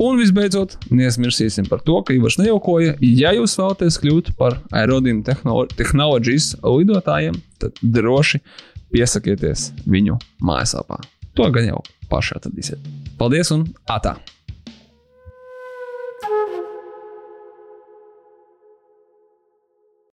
Un 0.02 0.20
visbeidzot, 0.20 0.76
neaizmirsīsim 0.92 1.70
par 1.72 1.80
to, 1.88 2.02
ka 2.04 2.16
Ivars 2.16 2.36
nejaukoja. 2.42 2.98
Ja 3.00 3.32
jūs 3.36 3.56
vēlaties 3.60 4.00
kļūt 4.04 4.34
par 4.40 4.58
aerodīmu 4.76 5.24
tehnoloģijas 5.78 6.52
lidotājiem, 6.66 7.40
tad 7.64 7.80
droši 7.80 8.42
piesakieties 8.92 9.70
viņu 9.88 10.20
mājaslapā. 10.44 11.00
To 11.40 11.48
gan 11.56 11.72
jau 11.72 11.84
paši 12.12 12.40
atradīsiet. 12.42 12.96
Paldies 13.20 13.56
un 13.56 13.70
atā! 13.88 14.18